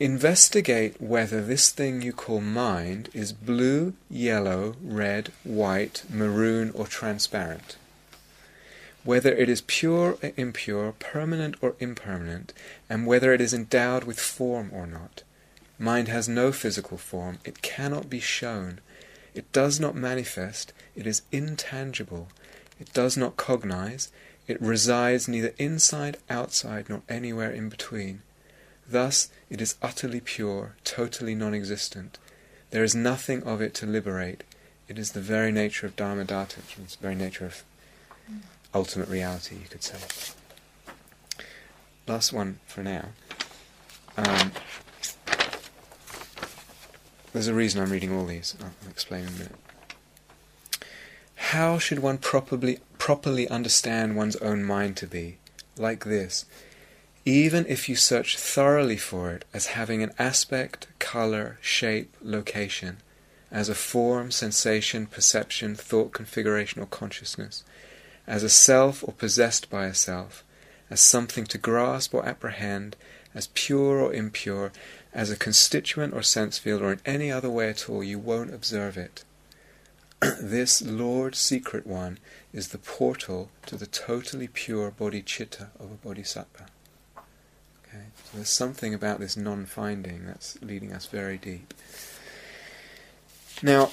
Investigate 0.00 1.00
whether 1.00 1.44
this 1.44 1.70
thing 1.70 2.02
you 2.02 2.12
call 2.12 2.40
mind 2.40 3.08
is 3.12 3.32
blue, 3.32 3.94
yellow, 4.08 4.76
red, 4.80 5.32
white, 5.42 6.04
maroon, 6.08 6.70
or 6.72 6.86
transparent. 6.86 7.76
Whether 9.08 9.34
it 9.34 9.48
is 9.48 9.62
pure 9.62 10.18
or 10.22 10.32
impure, 10.36 10.92
permanent 10.92 11.56
or 11.62 11.76
impermanent, 11.80 12.52
and 12.90 13.06
whether 13.06 13.32
it 13.32 13.40
is 13.40 13.54
endowed 13.54 14.04
with 14.04 14.20
form 14.20 14.68
or 14.70 14.86
not. 14.86 15.22
Mind 15.78 16.08
has 16.08 16.28
no 16.28 16.52
physical 16.52 16.98
form, 16.98 17.38
it 17.42 17.62
cannot 17.62 18.10
be 18.10 18.20
shown, 18.20 18.80
it 19.32 19.50
does 19.50 19.80
not 19.80 19.94
manifest, 19.94 20.74
it 20.94 21.06
is 21.06 21.22
intangible, 21.32 22.28
it 22.78 22.92
does 22.92 23.16
not 23.16 23.38
cognize, 23.38 24.12
it 24.46 24.60
resides 24.60 25.26
neither 25.26 25.54
inside, 25.56 26.18
outside, 26.28 26.90
nor 26.90 27.00
anywhere 27.08 27.50
in 27.50 27.70
between. 27.70 28.20
Thus 28.86 29.30
it 29.48 29.62
is 29.62 29.76
utterly 29.80 30.20
pure, 30.20 30.76
totally 30.84 31.34
non 31.34 31.54
existent. 31.54 32.18
There 32.72 32.84
is 32.84 32.94
nothing 32.94 33.42
of 33.44 33.62
it 33.62 33.72
to 33.76 33.86
liberate. 33.86 34.44
It 34.86 34.98
is 34.98 35.12
the 35.12 35.22
very 35.22 35.50
nature 35.50 35.86
of 35.86 35.96
Dharmadhatu, 35.96 36.58
it's 36.82 36.96
very 36.96 37.14
nature 37.14 37.46
of 37.46 37.64
ultimate 38.74 39.08
reality, 39.08 39.56
you 39.56 39.68
could 39.68 39.82
say. 39.82 39.98
Last 42.06 42.32
one 42.32 42.60
for 42.66 42.82
now. 42.82 43.10
Um, 44.16 44.52
there's 47.32 47.48
a 47.48 47.54
reason 47.54 47.82
I'm 47.82 47.90
reading 47.90 48.14
all 48.14 48.24
these. 48.24 48.56
I'll 48.60 48.90
explain 48.90 49.22
in 49.22 49.28
a 49.28 49.32
minute. 49.32 49.56
How 51.36 51.78
should 51.78 52.00
one 52.00 52.18
properly 52.18 52.80
properly 52.98 53.48
understand 53.48 54.16
one's 54.16 54.36
own 54.36 54.64
mind 54.64 54.96
to 54.98 55.06
be? 55.06 55.38
Like 55.76 56.04
this 56.04 56.44
even 57.28 57.66
if 57.68 57.90
you 57.90 57.94
search 57.94 58.38
thoroughly 58.38 58.96
for 58.96 59.30
it 59.32 59.44
as 59.52 59.66
having 59.66 60.02
an 60.02 60.10
aspect, 60.18 60.86
color, 60.98 61.58
shape, 61.60 62.16
location, 62.22 62.96
as 63.50 63.68
a 63.68 63.74
form, 63.74 64.30
sensation, 64.30 65.04
perception, 65.04 65.74
thought 65.74 66.14
configuration, 66.14 66.80
or 66.80 66.86
consciousness, 66.86 67.64
as 68.28 68.42
a 68.42 68.48
self 68.48 69.02
or 69.02 69.12
possessed 69.14 69.70
by 69.70 69.86
a 69.86 69.94
self, 69.94 70.44
as 70.90 71.00
something 71.00 71.46
to 71.46 71.58
grasp 71.58 72.14
or 72.14 72.24
apprehend, 72.24 72.94
as 73.34 73.48
pure 73.54 73.98
or 73.98 74.12
impure, 74.12 74.70
as 75.14 75.30
a 75.30 75.36
constituent 75.36 76.12
or 76.12 76.22
sense 76.22 76.58
field, 76.58 76.82
or 76.82 76.92
in 76.92 77.00
any 77.06 77.32
other 77.32 77.48
way 77.48 77.70
at 77.70 77.88
all, 77.88 78.04
you 78.04 78.18
won't 78.18 78.52
observe 78.52 78.98
it. 78.98 79.24
this 80.40 80.82
Lord 80.82 81.34
Secret 81.34 81.86
One 81.86 82.18
is 82.52 82.68
the 82.68 82.78
portal 82.78 83.50
to 83.66 83.76
the 83.76 83.86
totally 83.86 84.48
pure 84.48 84.90
bodhicitta 84.90 85.68
of 85.80 85.90
a 85.90 86.06
bodhisattva. 86.06 86.66
Okay? 87.16 88.04
So 88.24 88.30
there's 88.34 88.50
something 88.50 88.92
about 88.92 89.20
this 89.20 89.36
non-finding 89.36 90.26
that's 90.26 90.60
leading 90.60 90.92
us 90.92 91.06
very 91.06 91.38
deep. 91.38 91.72
Now, 93.62 93.90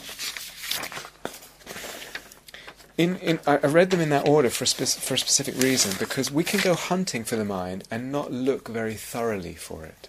in, 2.97 3.17
in, 3.17 3.39
I 3.45 3.57
read 3.57 3.89
them 3.89 3.99
in 3.99 4.09
that 4.09 4.27
order 4.27 4.49
for 4.49 4.63
a, 4.63 4.67
for 4.67 5.13
a 5.15 5.17
specific 5.17 5.61
reason 5.61 5.93
because 5.99 6.31
we 6.31 6.43
can 6.43 6.59
go 6.61 6.75
hunting 6.75 7.23
for 7.23 7.35
the 7.35 7.45
mind 7.45 7.83
and 7.91 8.11
not 8.11 8.31
look 8.31 8.67
very 8.67 8.93
thoroughly 8.93 9.55
for 9.55 9.83
it. 9.83 10.07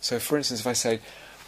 So, 0.00 0.18
for 0.18 0.36
instance, 0.36 0.60
if 0.60 0.66
I 0.66 0.72
say, 0.72 1.00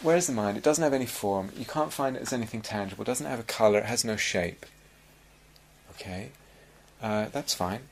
Where's 0.03 0.27
the 0.27 0.33
mind? 0.33 0.57
It 0.57 0.63
doesn't 0.63 0.83
have 0.83 0.93
any 0.93 1.05
form, 1.05 1.51
you 1.55 1.63
can't 1.63 1.93
find 1.93 2.17
it 2.17 2.21
as 2.21 2.33
anything 2.33 2.61
tangible, 2.61 3.03
it 3.03 3.07
doesn't 3.07 3.25
have 3.25 3.39
a 3.39 3.43
colour, 3.43 3.79
it 3.79 3.85
has 3.85 4.03
no 4.03 4.17
shape. 4.17 4.65
Okay? 5.91 6.31
Uh, 7.01 7.27
that's 7.31 7.53
fine. 7.53 7.83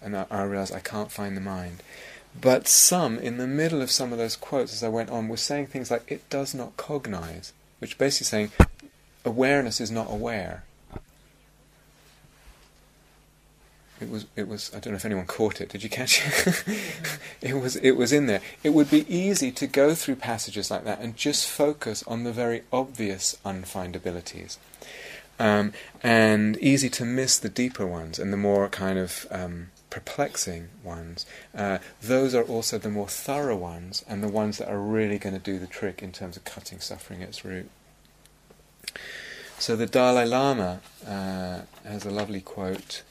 And 0.00 0.16
I, 0.16 0.24
I 0.30 0.42
realise 0.44 0.72
I 0.72 0.80
can't 0.80 1.12
find 1.12 1.36
the 1.36 1.42
mind. 1.42 1.82
But 2.40 2.66
some, 2.66 3.18
in 3.18 3.36
the 3.36 3.46
middle 3.46 3.82
of 3.82 3.90
some 3.90 4.10
of 4.10 4.18
those 4.18 4.36
quotes 4.36 4.72
as 4.72 4.82
I 4.82 4.88
went 4.88 5.10
on, 5.10 5.28
were 5.28 5.36
saying 5.36 5.66
things 5.66 5.90
like, 5.90 6.10
it 6.10 6.28
does 6.30 6.54
not 6.54 6.78
cognize, 6.78 7.52
which 7.78 7.98
basically 7.98 8.24
saying 8.24 8.52
awareness 9.22 9.82
is 9.82 9.90
not 9.90 10.10
aware. 10.10 10.64
It 14.02 14.10
was, 14.10 14.26
it 14.34 14.48
was, 14.48 14.70
I 14.74 14.80
don't 14.80 14.92
know 14.92 14.96
if 14.96 15.04
anyone 15.04 15.26
caught 15.26 15.60
it. 15.60 15.68
Did 15.68 15.84
you 15.84 15.88
catch 15.88 16.20
it? 16.26 16.64
it 17.40 17.54
was, 17.54 17.76
it 17.76 17.92
was 17.92 18.12
in 18.12 18.26
there. 18.26 18.40
It 18.64 18.70
would 18.70 18.90
be 18.90 19.06
easy 19.12 19.52
to 19.52 19.66
go 19.68 19.94
through 19.94 20.16
passages 20.16 20.70
like 20.70 20.84
that 20.84 21.00
and 21.00 21.16
just 21.16 21.48
focus 21.48 22.02
on 22.06 22.24
the 22.24 22.32
very 22.32 22.62
obvious 22.72 23.38
unfindabilities. 23.44 24.56
Um, 25.38 25.72
and 26.02 26.56
easy 26.58 26.90
to 26.90 27.04
miss 27.04 27.38
the 27.38 27.48
deeper 27.48 27.86
ones 27.86 28.18
and 28.18 28.32
the 28.32 28.36
more 28.36 28.68
kind 28.68 28.98
of 28.98 29.26
um, 29.30 29.70
perplexing 29.88 30.68
ones, 30.82 31.24
uh, 31.54 31.78
those 32.02 32.34
are 32.34 32.42
also 32.42 32.78
the 32.78 32.90
more 32.90 33.08
thorough 33.08 33.56
ones 33.56 34.04
and 34.08 34.22
the 34.22 34.28
ones 34.28 34.58
that 34.58 34.68
are 34.68 34.80
really 34.80 35.18
going 35.18 35.34
to 35.34 35.40
do 35.40 35.60
the 35.60 35.66
trick 35.68 36.02
in 36.02 36.10
terms 36.10 36.36
of 36.36 36.44
cutting 36.44 36.80
suffering 36.80 37.22
at 37.22 37.28
its 37.28 37.44
root. 37.44 37.70
So 39.58 39.76
the 39.76 39.86
Dalai 39.86 40.26
Lama 40.26 40.80
uh, 41.06 41.60
has 41.84 42.04
a 42.04 42.10
lovely 42.10 42.40
quote, 42.40 43.02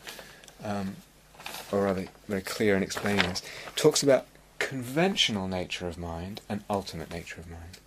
um, 0.64 0.95
or 1.72 1.84
rather, 1.84 2.07
very 2.28 2.41
clear 2.41 2.76
in 2.76 2.84
explaining 2.84 3.28
this. 3.28 3.41
Talks 3.76 4.03
about 4.03 4.28
conventional 4.59 5.47
nature 5.47 5.88
of 5.88 5.97
mind 5.97 6.41
and 6.47 6.64
ultimate 6.70 7.12
nature 7.12 7.39
of 7.39 7.49
mind. 7.49 7.80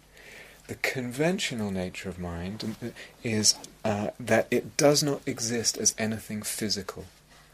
The 0.66 0.74
conventional 0.76 1.70
nature 1.70 2.08
of 2.08 2.18
mind 2.18 2.76
is 3.22 3.54
uh, 3.84 4.10
that 4.18 4.48
it 4.50 4.76
does 4.76 5.02
not 5.02 5.20
exist 5.26 5.76
as 5.76 5.94
anything 5.98 6.42
physical. 6.42 7.04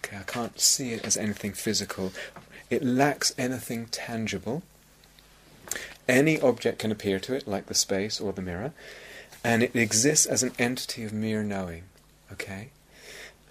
Okay, 0.04 0.16
I 0.18 0.22
can't 0.22 0.58
see 0.60 0.92
it 0.92 1.04
as 1.04 1.16
anything 1.16 1.52
physical. 1.52 2.12
It 2.70 2.84
lacks 2.84 3.34
anything 3.36 3.86
tangible. 3.86 4.62
Any 6.08 6.40
object 6.40 6.78
can 6.78 6.92
appear 6.92 7.18
to 7.20 7.34
it, 7.34 7.46
like 7.46 7.66
the 7.66 7.74
space 7.74 8.20
or 8.20 8.32
the 8.32 8.42
mirror, 8.42 8.72
and 9.42 9.62
it 9.62 9.74
exists 9.74 10.26
as 10.26 10.42
an 10.42 10.52
entity 10.58 11.04
of 11.04 11.12
mere 11.12 11.42
knowing. 11.42 11.84
Okay? 12.32 12.68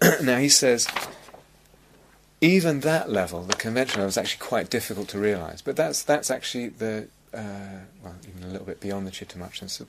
now 0.24 0.38
he 0.38 0.49
says, 0.49 0.88
even 2.41 2.81
that 2.81 3.09
level, 3.09 3.43
the 3.43 3.55
conventional 3.55 4.01
level, 4.01 4.09
is 4.09 4.17
actually 4.17 4.45
quite 4.45 4.69
difficult 4.69 5.09
to 5.09 5.19
realize. 5.19 5.61
But 5.61 5.75
that's 5.75 6.03
that's 6.03 6.31
actually 6.31 6.69
the 6.69 7.07
uh, 7.33 7.85
well, 8.03 8.15
even 8.27 8.43
a 8.43 8.51
little 8.51 8.65
bit 8.65 8.79
beyond 8.79 9.05
the 9.05 9.11
chitta 9.11 9.37
So 9.67 9.85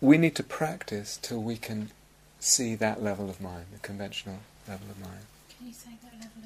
we 0.00 0.18
need 0.18 0.34
to 0.36 0.42
practice 0.42 1.18
till 1.20 1.42
we 1.42 1.56
can 1.56 1.90
see 2.38 2.74
that 2.74 3.02
level 3.02 3.28
of 3.30 3.40
mind, 3.40 3.66
the 3.72 3.78
conventional 3.78 4.38
level 4.68 4.88
of 4.90 5.00
mind. 5.00 5.26
Can 5.56 5.66
you 5.68 5.72
say 5.72 5.90
that 6.02 6.12
level 6.20 6.42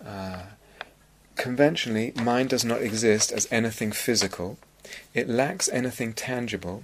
again? 0.00 0.06
Uh, 0.06 0.46
conventionally, 1.36 2.12
mind 2.16 2.48
does 2.50 2.64
not 2.64 2.82
exist 2.82 3.30
as 3.32 3.46
anything 3.50 3.92
physical. 3.92 4.58
It 5.14 5.28
lacks 5.28 5.68
anything 5.68 6.14
tangible. 6.14 6.82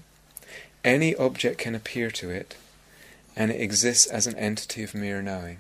Any 0.85 1.17
object 1.17 1.59
can 1.59 1.75
appear 1.75 2.11
to 2.11 2.31
it, 2.31 2.57
and 3.35 3.51
it 3.51 3.61
exists 3.61 4.07
as 4.07 4.27
an 4.27 4.37
entity 4.37 4.83
of 4.83 4.95
mere 4.95 5.23
knowing. 5.23 5.59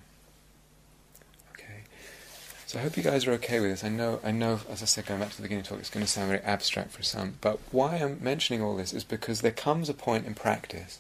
So 2.75 2.81
I 2.81 2.83
hope 2.83 2.97
you 2.97 3.05
guys 3.05 3.25
are 3.25 3.33
okay 3.35 3.61
with 3.61 3.71
this. 3.71 3.85
I 3.85 3.89
know, 3.89 4.19
I 4.25 4.33
know, 4.33 4.59
as 4.69 4.83
I 4.83 4.87
said, 4.87 5.07
going 5.07 5.21
back 5.21 5.31
to 5.31 5.37
the 5.37 5.43
beginning 5.43 5.63
talk, 5.63 5.79
it's 5.79 5.91
going 5.91 6.05
to 6.05 6.11
sound 6.11 6.27
very 6.27 6.41
abstract 6.41 6.91
for 6.91 7.05
some. 7.05 7.35
But 7.41 7.61
why 7.71 7.95
I'm 7.99 8.19
mentioning 8.21 8.63
all 8.63 8.75
this 8.75 8.93
is 8.93 9.05
because 9.05 9.43
there 9.43 9.53
comes 9.53 9.89
a 9.89 9.95
point 9.95 10.27
in 10.27 10.35
practice 10.35 10.99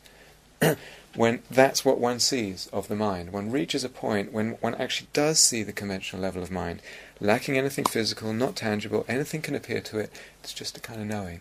when 1.16 1.43
that's 1.51 1.85
what 1.85 1.99
one 1.99 2.20
sees 2.20 2.68
of 2.68 2.87
the 2.87 2.95
mind. 2.95 3.33
One 3.33 3.51
reaches 3.51 3.83
a 3.83 3.89
point 3.89 4.33
when 4.33 4.53
one 4.61 4.77
actually 4.77 5.09
does 5.12 5.41
see 5.41 5.64
the 5.64 5.72
conventional 5.72 6.22
level 6.22 6.45
of 6.45 6.51
mind, 6.53 6.81
lacking 7.18 7.59
anything 7.59 7.87
physical, 7.87 8.33
not 8.33 8.55
tangible, 8.55 9.05
anything 9.09 9.43
can 9.43 9.57
appear 9.57 9.81
to 9.81 9.99
it. 9.99 10.12
It's 10.45 10.55
just 10.55 10.77
a 10.77 10.81
kind 10.81 11.01
of 11.01 11.09
knowing, 11.09 11.41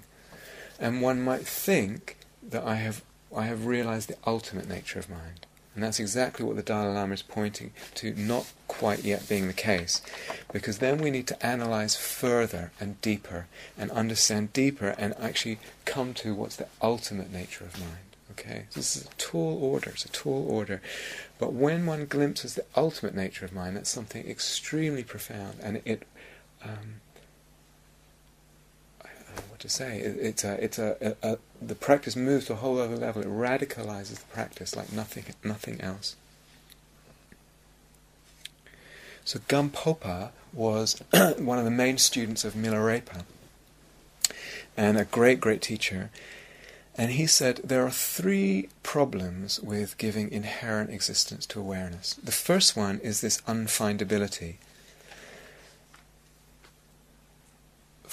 and 0.79 1.03
one 1.03 1.21
might 1.21 1.45
think 1.45 2.17
that 2.41 2.63
I 2.63 2.77
have 2.77 3.03
I 3.35 3.45
have 3.45 3.67
realized 3.67 4.09
the 4.09 4.17
ultimate 4.25 4.67
nature 4.67 4.97
of 4.97 5.11
mind. 5.11 5.45
And 5.75 5.83
that's 5.83 5.99
exactly 5.99 6.45
what 6.45 6.55
the 6.55 6.61
Dalai 6.61 6.93
Lama 6.93 7.13
is 7.13 7.21
pointing 7.21 7.71
to 7.95 8.13
not 8.13 8.51
quite 8.67 9.03
yet 9.03 9.27
being 9.27 9.47
the 9.47 9.53
case. 9.53 10.01
Because 10.51 10.77
then 10.77 10.99
we 10.99 11.09
need 11.09 11.27
to 11.27 11.45
analyze 11.45 11.95
further 11.95 12.71
and 12.79 13.01
deeper 13.01 13.47
and 13.77 13.89
understand 13.91 14.53
deeper 14.53 14.89
and 14.97 15.15
actually 15.19 15.59
come 15.85 16.13
to 16.15 16.35
what's 16.35 16.57
the 16.57 16.67
ultimate 16.81 17.31
nature 17.31 17.65
of 17.65 17.79
mind. 17.79 17.97
Okay? 18.31 18.65
This 18.73 18.95
is 18.95 19.05
a 19.05 19.15
tall 19.17 19.63
order, 19.63 19.91
it's 19.91 20.05
a 20.05 20.09
tall 20.09 20.47
order. 20.47 20.81
But 21.39 21.53
when 21.53 21.85
one 21.85 22.05
glimpses 22.05 22.53
the 22.53 22.65
ultimate 22.75 23.15
nature 23.15 23.45
of 23.45 23.53
mind, 23.53 23.75
that's 23.75 23.89
something 23.89 24.27
extremely 24.27 25.03
profound 25.03 25.57
and 25.61 25.81
it 25.85 26.03
um, 26.63 27.01
to 29.63 29.69
say. 29.69 29.99
It, 29.99 30.17
it's 30.19 30.43
a, 30.43 30.63
it's 30.63 30.77
a, 30.77 31.15
a, 31.23 31.33
a, 31.33 31.37
the 31.61 31.73
practice 31.73 32.15
moves 32.15 32.45
to 32.45 32.53
a 32.53 32.57
whole 32.57 32.79
other 32.79 32.97
level. 32.97 33.21
It 33.21 33.27
radicalizes 33.27 34.19
the 34.19 34.25
practice 34.25 34.75
like 34.75 34.91
nothing, 34.91 35.25
nothing 35.43 35.81
else. 35.81 36.15
So 39.25 39.39
Gampopa 39.47 40.31
was 40.51 41.01
one 41.37 41.57
of 41.57 41.65
the 41.65 41.71
main 41.71 41.97
students 41.97 42.43
of 42.43 42.53
Milarepa, 42.53 43.23
and 44.75 44.97
a 44.97 45.05
great, 45.05 45.39
great 45.39 45.61
teacher. 45.61 46.11
And 46.95 47.11
he 47.11 47.25
said 47.25 47.61
there 47.63 47.85
are 47.85 47.91
three 47.91 48.67
problems 48.83 49.61
with 49.61 49.97
giving 49.97 50.29
inherent 50.29 50.91
existence 50.91 51.45
to 51.47 51.59
awareness. 51.59 52.15
The 52.21 52.33
first 52.33 52.75
one 52.75 52.99
is 52.99 53.21
this 53.21 53.39
unfindability. 53.47 54.55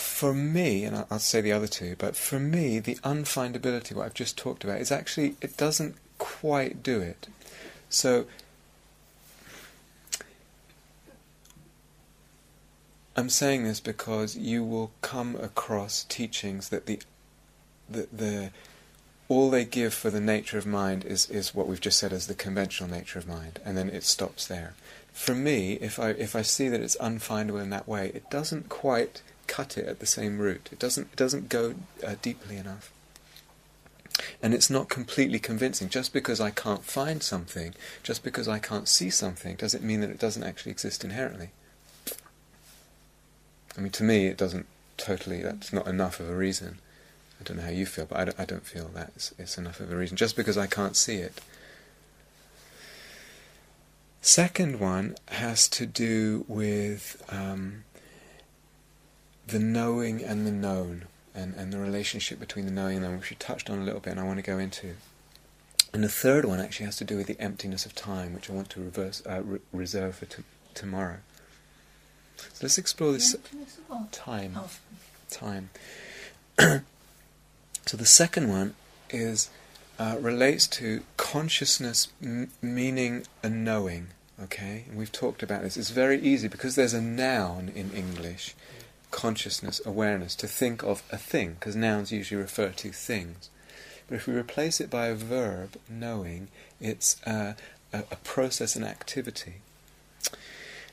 For 0.00 0.32
me, 0.34 0.84
and 0.84 1.04
I'll 1.10 1.18
say 1.18 1.40
the 1.40 1.52
other 1.52 1.66
two, 1.66 1.94
but 1.98 2.16
for 2.16 2.38
me, 2.40 2.78
the 2.78 2.96
unfindability, 2.96 3.94
what 3.94 4.06
I've 4.06 4.14
just 4.14 4.36
talked 4.36 4.64
about, 4.64 4.80
is 4.80 4.90
actually, 4.90 5.36
it 5.40 5.56
doesn't 5.56 5.96
quite 6.18 6.82
do 6.82 7.00
it. 7.00 7.28
So, 7.88 8.26
I'm 13.16 13.28
saying 13.28 13.64
this 13.64 13.80
because 13.80 14.36
you 14.36 14.64
will 14.64 14.92
come 15.02 15.36
across 15.36 16.04
teachings 16.04 16.70
that 16.70 16.86
the, 16.86 17.00
the, 17.88 18.08
the 18.12 18.50
all 19.28 19.48
they 19.48 19.64
give 19.64 19.94
for 19.94 20.10
the 20.10 20.20
nature 20.20 20.58
of 20.58 20.66
mind 20.66 21.04
is, 21.04 21.30
is 21.30 21.54
what 21.54 21.68
we've 21.68 21.80
just 21.80 21.98
said 21.98 22.12
as 22.12 22.26
the 22.26 22.34
conventional 22.34 22.90
nature 22.90 23.18
of 23.18 23.28
mind, 23.28 23.60
and 23.64 23.76
then 23.76 23.88
it 23.88 24.02
stops 24.02 24.46
there. 24.46 24.74
For 25.12 25.34
me, 25.34 25.74
if 25.74 26.00
I 26.00 26.10
if 26.10 26.34
I 26.34 26.42
see 26.42 26.68
that 26.68 26.80
it's 26.80 26.96
unfindable 26.96 27.62
in 27.62 27.70
that 27.70 27.86
way, 27.86 28.10
it 28.14 28.28
doesn't 28.30 28.68
quite 28.68 29.22
cut 29.50 29.76
it 29.76 29.86
at 29.86 29.98
the 29.98 30.06
same 30.06 30.38
root. 30.38 30.68
It 30.70 30.78
doesn't 30.78 31.08
it 31.12 31.16
doesn't 31.16 31.48
go 31.48 31.74
uh, 32.06 32.14
deeply 32.22 32.56
enough. 32.56 32.92
And 34.42 34.54
it's 34.54 34.70
not 34.70 34.88
completely 34.88 35.38
convincing. 35.38 35.88
Just 35.88 36.12
because 36.12 36.40
I 36.40 36.50
can't 36.50 36.84
find 36.84 37.22
something, 37.22 37.74
just 38.02 38.22
because 38.22 38.46
I 38.48 38.58
can't 38.58 38.86
see 38.86 39.10
something, 39.10 39.56
doesn't 39.56 39.82
mean 39.82 40.00
that 40.00 40.10
it 40.10 40.18
doesn't 40.18 40.44
actually 40.44 40.72
exist 40.72 41.04
inherently. 41.04 41.50
I 43.76 43.80
mean, 43.80 43.92
to 43.92 44.04
me, 44.04 44.26
it 44.26 44.36
doesn't 44.36 44.66
totally. 44.96 45.42
That's 45.42 45.72
not 45.72 45.88
enough 45.88 46.20
of 46.20 46.28
a 46.28 46.36
reason. 46.36 46.78
I 47.40 47.44
don't 47.44 47.56
know 47.56 47.64
how 47.64 47.70
you 47.70 47.86
feel, 47.86 48.06
but 48.06 48.18
I 48.18 48.24
don't, 48.26 48.40
I 48.40 48.44
don't 48.44 48.66
feel 48.66 48.88
that 48.94 49.12
it's, 49.16 49.34
it's 49.38 49.58
enough 49.58 49.80
of 49.80 49.90
a 49.90 49.96
reason. 49.96 50.16
Just 50.16 50.36
because 50.36 50.58
I 50.58 50.66
can't 50.66 50.96
see 50.96 51.16
it. 51.16 51.40
Second 54.20 54.78
one 54.78 55.16
has 55.28 55.66
to 55.68 55.86
do 55.86 56.44
with 56.46 57.22
um, 57.30 57.84
the 59.50 59.58
knowing 59.58 60.22
and 60.22 60.46
the 60.46 60.52
known, 60.52 61.06
and, 61.34 61.54
and 61.54 61.72
the 61.72 61.78
relationship 61.78 62.40
between 62.40 62.66
the 62.66 62.72
knowing 62.72 62.96
and 62.96 63.04
the 63.04 63.08
known, 63.08 63.18
which 63.18 63.30
we 63.30 63.36
touched 63.36 63.70
on 63.70 63.78
a 63.78 63.84
little 63.84 64.00
bit, 64.00 64.12
and 64.12 64.20
I 64.20 64.24
want 64.24 64.38
to 64.38 64.42
go 64.42 64.58
into. 64.58 64.94
And 65.92 66.04
the 66.04 66.08
third 66.08 66.44
one 66.44 66.60
actually 66.60 66.86
has 66.86 66.96
to 66.98 67.04
do 67.04 67.16
with 67.16 67.26
the 67.26 67.40
emptiness 67.40 67.84
of 67.84 67.94
time, 67.94 68.34
which 68.34 68.48
I 68.48 68.52
want 68.52 68.70
to 68.70 68.80
reverse, 68.80 69.22
uh, 69.28 69.42
re- 69.42 69.58
reserve 69.72 70.16
for 70.16 70.26
t- 70.26 70.42
tomorrow. 70.74 71.18
So 72.36 72.60
let's 72.62 72.78
explore 72.78 73.12
this 73.12 73.36
time. 74.12 74.54
Oh. 74.56 74.70
Time. 75.30 75.70
so 76.58 77.96
the 77.96 78.06
second 78.06 78.48
one 78.48 78.74
is 79.10 79.50
uh, 79.98 80.16
relates 80.20 80.66
to 80.66 81.02
consciousness 81.16 82.08
m- 82.22 82.50
meaning 82.62 83.24
a 83.42 83.50
knowing. 83.50 84.08
Okay, 84.42 84.84
and 84.88 84.96
we've 84.96 85.12
talked 85.12 85.42
about 85.42 85.62
this. 85.62 85.76
It's 85.76 85.90
very 85.90 86.18
easy 86.20 86.48
because 86.48 86.74
there's 86.74 86.94
a 86.94 87.02
noun 87.02 87.70
in 87.74 87.90
English 87.92 88.54
consciousness, 89.10 89.80
awareness, 89.84 90.34
to 90.36 90.46
think 90.46 90.82
of 90.82 91.02
a 91.10 91.16
thing, 91.16 91.54
because 91.54 91.76
nouns 91.76 92.12
usually 92.12 92.40
refer 92.40 92.70
to 92.70 92.90
things. 92.90 93.50
But 94.08 94.16
if 94.16 94.26
we 94.26 94.34
replace 94.34 94.80
it 94.80 94.90
by 94.90 95.06
a 95.06 95.14
verb, 95.14 95.76
knowing, 95.88 96.48
it's 96.80 97.20
a, 97.24 97.54
a, 97.92 97.98
a 98.10 98.16
process 98.16 98.74
and 98.76 98.84
activity. 98.84 99.56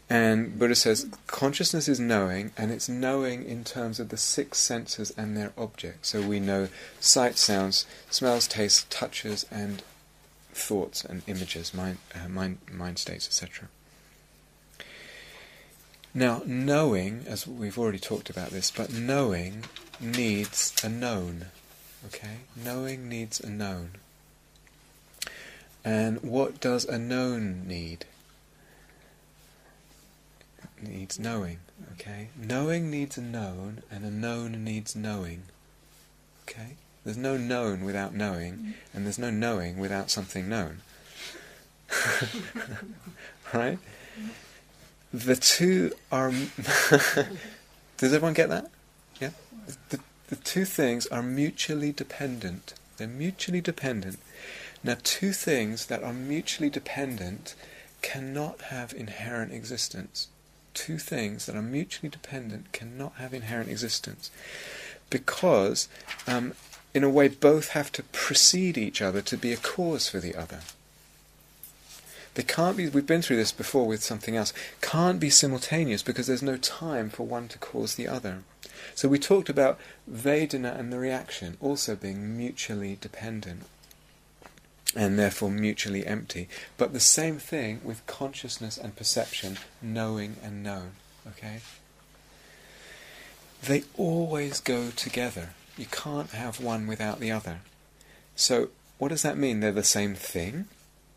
And 0.09 0.57
Buddha 0.57 0.76
says 0.76 1.07
consciousness 1.28 1.89
is 1.89 1.99
knowing, 1.99 2.51
and 2.57 2.72
it's 2.72 2.88
knowing 2.88 3.43
in 3.43 3.63
terms 3.63 3.99
of 3.99 4.09
the 4.09 4.18
six 4.18 4.59
senses 4.59 5.11
and 5.18 5.36
their 5.36 5.51
objects. 5.57 6.09
So 6.09 6.22
we 6.22 6.39
know 6.39 6.70
sight, 6.99 7.38
sounds, 7.38 7.86
smells, 8.09 8.47
tastes, 8.47 8.86
touches, 8.89 9.45
and 9.51 9.84
thoughts 10.53 11.03
and 11.03 11.24
images, 11.28 11.74
mind, 11.74 11.97
uh, 12.15 12.30
mind, 12.30 12.59
mind 12.72 12.99
states, 12.99 13.28
etc. 13.28 13.68
Now, 16.18 16.41
knowing, 16.47 17.26
as 17.28 17.45
we've 17.45 17.78
already 17.78 17.99
talked 17.99 18.32
about 18.32 18.49
this, 18.49 18.72
but 18.72 18.91
knowing 18.91 19.65
needs 19.99 20.74
a 20.84 20.89
known. 20.89 21.45
Okay? 22.07 22.38
Knowing 22.55 23.07
needs 23.07 23.39
a 23.39 23.47
known. 23.47 23.91
And 25.86 26.20
what 26.24 26.59
does 26.59 26.86
a 26.86 26.97
known 26.97 27.68
need? 27.68 28.05
It 30.57 30.89
needs 30.89 31.20
knowing. 31.20 31.59
Okay? 31.91 32.30
Knowing 32.36 32.89
needs 32.89 33.20
a 33.20 33.22
known, 33.22 33.84
and 33.91 34.03
a 34.03 34.09
known 34.09 34.63
needs 34.63 34.95
knowing. 34.95 35.43
Okay? 36.49 36.78
There's 37.05 37.15
no 37.15 37.38
known 37.38 37.86
without 37.86 38.15
knowing, 38.15 38.53
mm. 38.53 38.74
and 38.91 39.05
there's 39.05 39.20
no 39.20 39.30
knowing 39.30 39.78
without 39.78 40.09
something 40.09 40.49
known. 40.49 40.82
right? 43.53 43.78
Mm. 44.20 44.30
The 45.14 45.36
two 45.36 45.93
are. 46.12 46.32
Does 47.97 48.14
everyone 48.14 48.34
get 48.34 48.49
that? 48.49 48.70
Yeah? 49.20 49.32
The, 49.89 49.99
the 50.28 50.36
two 50.36 50.66
things 50.66 51.08
are 51.08 51.24
mutually 51.24 51.91
dependent. 51.91 52.74
They're 52.97 53.08
mutually 53.08 53.62
dependent. 53.62 54.20
Now, 54.84 54.97
two 55.03 55.34
things 55.34 55.88
that 55.88 56.03
are 56.03 56.14
mutually 56.14 56.70
dependent 56.70 57.55
cannot 58.01 58.62
have 58.64 58.93
inherent 58.93 59.51
existence. 59.51 60.28
Two 60.74 60.97
things 60.97 61.45
that 61.45 61.55
are 61.55 61.62
mutually 61.62 62.10
dependent 62.10 62.72
cannot 62.72 63.14
have 63.16 63.34
inherent 63.34 63.70
existence. 63.70 64.30
Because, 65.10 65.88
um, 66.28 66.53
in 66.93 67.03
a 67.03 67.10
way, 67.10 67.28
both 67.28 67.70
have 67.70 67.91
to 67.93 68.03
precede 68.03 68.78
each 68.78 69.01
other 69.01 69.22
to 69.24 69.38
be 69.38 69.53
a 69.53 69.58
cause 69.58 70.08
for 70.08 70.20
the 70.20 70.36
other. 70.36 70.60
They 72.38 72.44
can't 72.44 72.78
be, 72.78 72.88
we've 72.88 73.08
been 73.08 73.24
through 73.24 73.38
this 73.38 73.52
before 73.52 73.88
with 73.88 74.04
something 74.04 74.36
else, 74.36 74.54
can't 74.80 75.20
be 75.20 75.32
simultaneous 75.32 76.04
because 76.04 76.28
there's 76.28 76.44
no 76.44 76.56
time 76.56 77.10
for 77.10 77.26
one 77.26 77.48
to 77.48 77.58
cause 77.58 77.96
the 77.96 78.08
other. 78.08 78.44
So 78.94 79.10
we 79.10 79.18
talked 79.18 79.50
about 79.50 79.80
Vedana 80.08 80.78
and 80.80 80.94
the 80.94 81.00
reaction 81.00 81.58
also 81.60 81.96
being 81.96 82.38
mutually 82.38 82.96
dependent 83.02 83.64
and 84.96 85.18
therefore 85.18 85.50
mutually 85.50 86.06
empty. 86.06 86.48
But 86.78 86.94
the 86.94 87.00
same 87.00 87.40
thing 87.40 87.82
with 87.84 88.06
consciousness 88.06 88.78
and 88.78 88.96
perception, 88.96 89.58
knowing 89.82 90.36
and 90.44 90.62
known. 90.62 90.92
Okay? 91.28 91.62
They 93.64 93.84
always 93.98 94.60
go 94.60 94.92
together. 94.92 95.56
You 95.76 95.88
can't 95.88 96.30
have 96.30 96.62
one 96.62 96.86
without 96.86 97.20
the 97.20 97.32
other. 97.32 97.62
So, 98.36 98.70
what 99.00 99.08
does 99.08 99.24
that 99.24 99.40
mean? 99.40 99.60
They're 99.60 99.72
the 99.72 99.82
same 99.82 100.14
thing? 100.14 100.66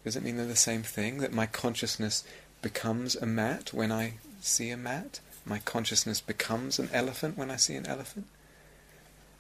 Does 0.04 0.16
it 0.16 0.22
mean 0.22 0.36
they're 0.36 0.46
the 0.46 0.56
same 0.56 0.82
thing? 0.82 1.18
That 1.18 1.32
my 1.32 1.46
consciousness 1.46 2.24
becomes 2.62 3.16
a 3.16 3.26
mat 3.26 3.72
when 3.72 3.92
I 3.92 4.14
see 4.40 4.70
a 4.70 4.76
mat? 4.76 5.20
My 5.44 5.58
consciousness 5.58 6.20
becomes 6.20 6.78
an 6.78 6.88
elephant 6.92 7.36
when 7.36 7.50
I 7.50 7.56
see 7.56 7.74
an 7.74 7.86
elephant? 7.86 8.26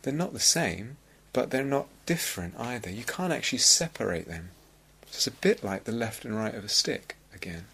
They're 0.02 0.12
not 0.12 0.32
the 0.32 0.40
same, 0.40 0.96
but 1.32 1.50
they're 1.50 1.64
not 1.64 1.88
different 2.06 2.58
either. 2.58 2.90
You 2.90 3.04
can't 3.04 3.32
actually 3.32 3.58
separate 3.58 4.26
them. 4.26 4.50
It's 5.02 5.26
a 5.26 5.32
bit 5.32 5.62
like 5.64 5.84
the 5.84 5.92
left 5.92 6.24
and 6.24 6.36
right 6.36 6.54
of 6.54 6.64
a 6.64 6.68
stick 6.68 7.16
again. 7.34 7.64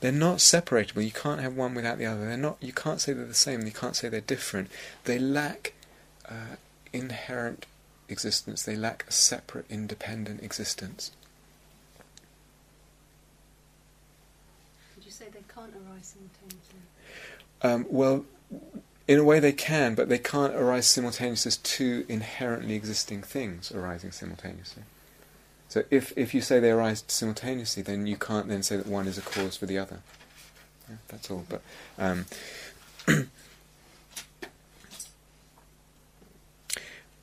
They're 0.00 0.12
not 0.12 0.38
separatable. 0.38 1.04
You 1.04 1.10
can't 1.10 1.40
have 1.40 1.56
one 1.56 1.74
without 1.74 1.98
the 1.98 2.06
other. 2.06 2.26
They're 2.26 2.36
not. 2.36 2.56
You 2.60 2.72
can't 2.72 3.00
say 3.00 3.12
they're 3.12 3.26
the 3.26 3.34
same. 3.34 3.66
You 3.66 3.72
can't 3.72 3.94
say 3.94 4.08
they're 4.08 4.20
different. 4.20 4.70
They 5.04 5.18
lack 5.18 5.74
uh, 6.28 6.56
inherent 6.92 7.66
existence. 8.08 8.62
They 8.62 8.76
lack 8.76 9.04
a 9.08 9.12
separate, 9.12 9.66
independent 9.68 10.42
existence. 10.42 11.10
Did 14.94 15.04
you 15.04 15.10
say 15.10 15.26
they 15.32 15.42
can't 15.60 15.74
arise 15.74 16.14
simultaneously? 16.14 16.80
Um, 17.62 17.86
well, 17.90 18.24
in 19.06 19.18
a 19.18 19.24
way 19.24 19.40
they 19.40 19.52
can, 19.52 19.94
but 19.94 20.08
they 20.08 20.18
can't 20.18 20.54
arise 20.54 20.86
simultaneously 20.86 21.50
as 21.50 21.58
two 21.58 22.06
inherently 22.08 22.74
existing 22.74 23.22
things 23.22 23.70
arising 23.72 24.12
simultaneously. 24.12 24.84
So 25.68 25.84
if, 25.90 26.12
if 26.16 26.32
you 26.34 26.40
say 26.40 26.58
they 26.60 26.70
arise 26.70 27.04
simultaneously, 27.06 27.82
then 27.82 28.06
you 28.06 28.16
can't 28.16 28.48
then 28.48 28.62
say 28.62 28.76
that 28.76 28.86
one 28.86 29.06
is 29.06 29.18
a 29.18 29.22
cause 29.22 29.56
for 29.56 29.66
the 29.66 29.78
other. 29.78 30.00
Yeah, 30.88 30.96
that's 31.08 31.30
all. 31.30 31.44
But 31.48 31.62
um, 31.98 32.26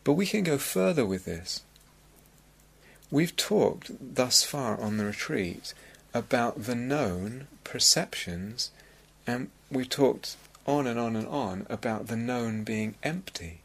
but 0.03 0.13
we 0.13 0.25
can 0.25 0.43
go 0.43 0.57
further 0.57 1.05
with 1.05 1.25
this. 1.25 1.63
We've 3.09 3.35
talked 3.35 3.91
thus 4.15 4.43
far 4.43 4.79
on 4.79 4.97
the 4.97 5.05
retreat 5.05 5.73
about 6.13 6.63
the 6.63 6.75
known 6.75 7.47
perceptions, 7.63 8.71
and 9.25 9.49
we've 9.71 9.89
talked 9.89 10.37
on 10.65 10.87
and 10.87 10.99
on 10.99 11.15
and 11.15 11.27
on 11.27 11.65
about 11.69 12.07
the 12.07 12.15
known 12.15 12.63
being 12.63 12.95
empty. 13.03 13.61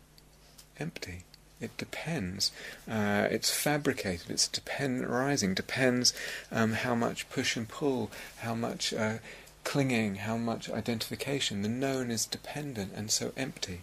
Empty. 0.78 1.24
It 1.60 1.76
depends. 1.76 2.50
Uh, 2.90 3.28
it's 3.30 3.50
fabricated. 3.50 4.30
It's 4.30 4.48
dependent 4.48 5.08
rising. 5.08 5.54
Depends 5.54 6.12
um, 6.50 6.72
how 6.72 6.96
much 6.96 7.30
push 7.30 7.56
and 7.56 7.68
pull, 7.68 8.10
how 8.38 8.54
much 8.54 8.92
uh, 8.92 9.18
clinging, 9.62 10.16
how 10.16 10.36
much 10.36 10.68
identification. 10.68 11.62
The 11.62 11.68
known 11.68 12.10
is 12.10 12.26
dependent 12.26 12.92
and 12.96 13.10
so 13.10 13.32
empty. 13.36 13.82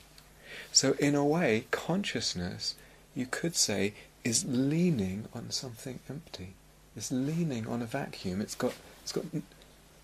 So 0.73 0.93
in 0.99 1.15
a 1.15 1.23
way, 1.23 1.65
consciousness, 1.71 2.75
you 3.15 3.25
could 3.25 3.55
say, 3.55 3.93
is 4.23 4.45
leaning 4.45 5.29
on 5.33 5.51
something 5.51 5.99
empty. 6.09 6.55
It's 6.99 7.13
leaning 7.13 7.65
on 7.65 7.81
a 7.81 7.85
vacuum. 7.85 8.41
It's 8.41 8.55
got. 8.55 8.73
It's 9.03 9.13
got. 9.13 9.23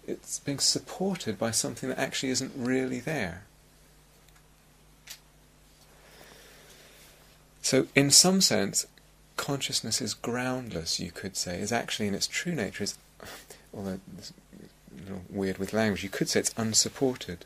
It's 0.08 0.40
being 0.40 0.60
supported 0.60 1.38
by 1.38 1.52
something 1.52 1.90
that 1.90 2.00
actually 2.00 2.30
isn't 2.30 2.54
really 2.56 3.02
there. 3.02 3.44
So, 7.62 7.88
in 7.96 8.12
some 8.12 8.40
sense, 8.40 8.88
consciousness 9.36 10.00
is 10.00 10.14
groundless, 10.14 10.98
you 11.02 11.12
could 11.12 11.36
say, 11.36 11.60
is 11.60 11.74
actually 11.74 12.08
in 12.08 12.16
its 12.16 12.28
true 12.28 12.56
nature, 12.56 12.84
is, 12.86 12.98
although 13.74 14.00
it's 14.18 14.32
a 14.98 15.02
little 15.02 15.24
weird 15.30 15.58
with 15.58 15.74
language, 15.74 16.02
you 16.02 16.10
could 16.10 16.30
say 16.30 16.40
it's 16.40 16.54
unsupported. 16.56 17.44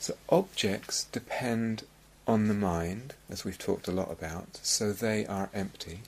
So, 0.00 0.14
objects 0.28 1.04
depend 1.12 1.84
on 2.26 2.48
the 2.48 2.54
mind, 2.54 3.14
as 3.30 3.44
we've 3.44 3.58
talked 3.58 3.86
a 3.86 3.92
lot 3.92 4.10
about, 4.10 4.58
so 4.62 4.92
they 4.92 5.24
are 5.24 5.50
empty, 5.54 6.00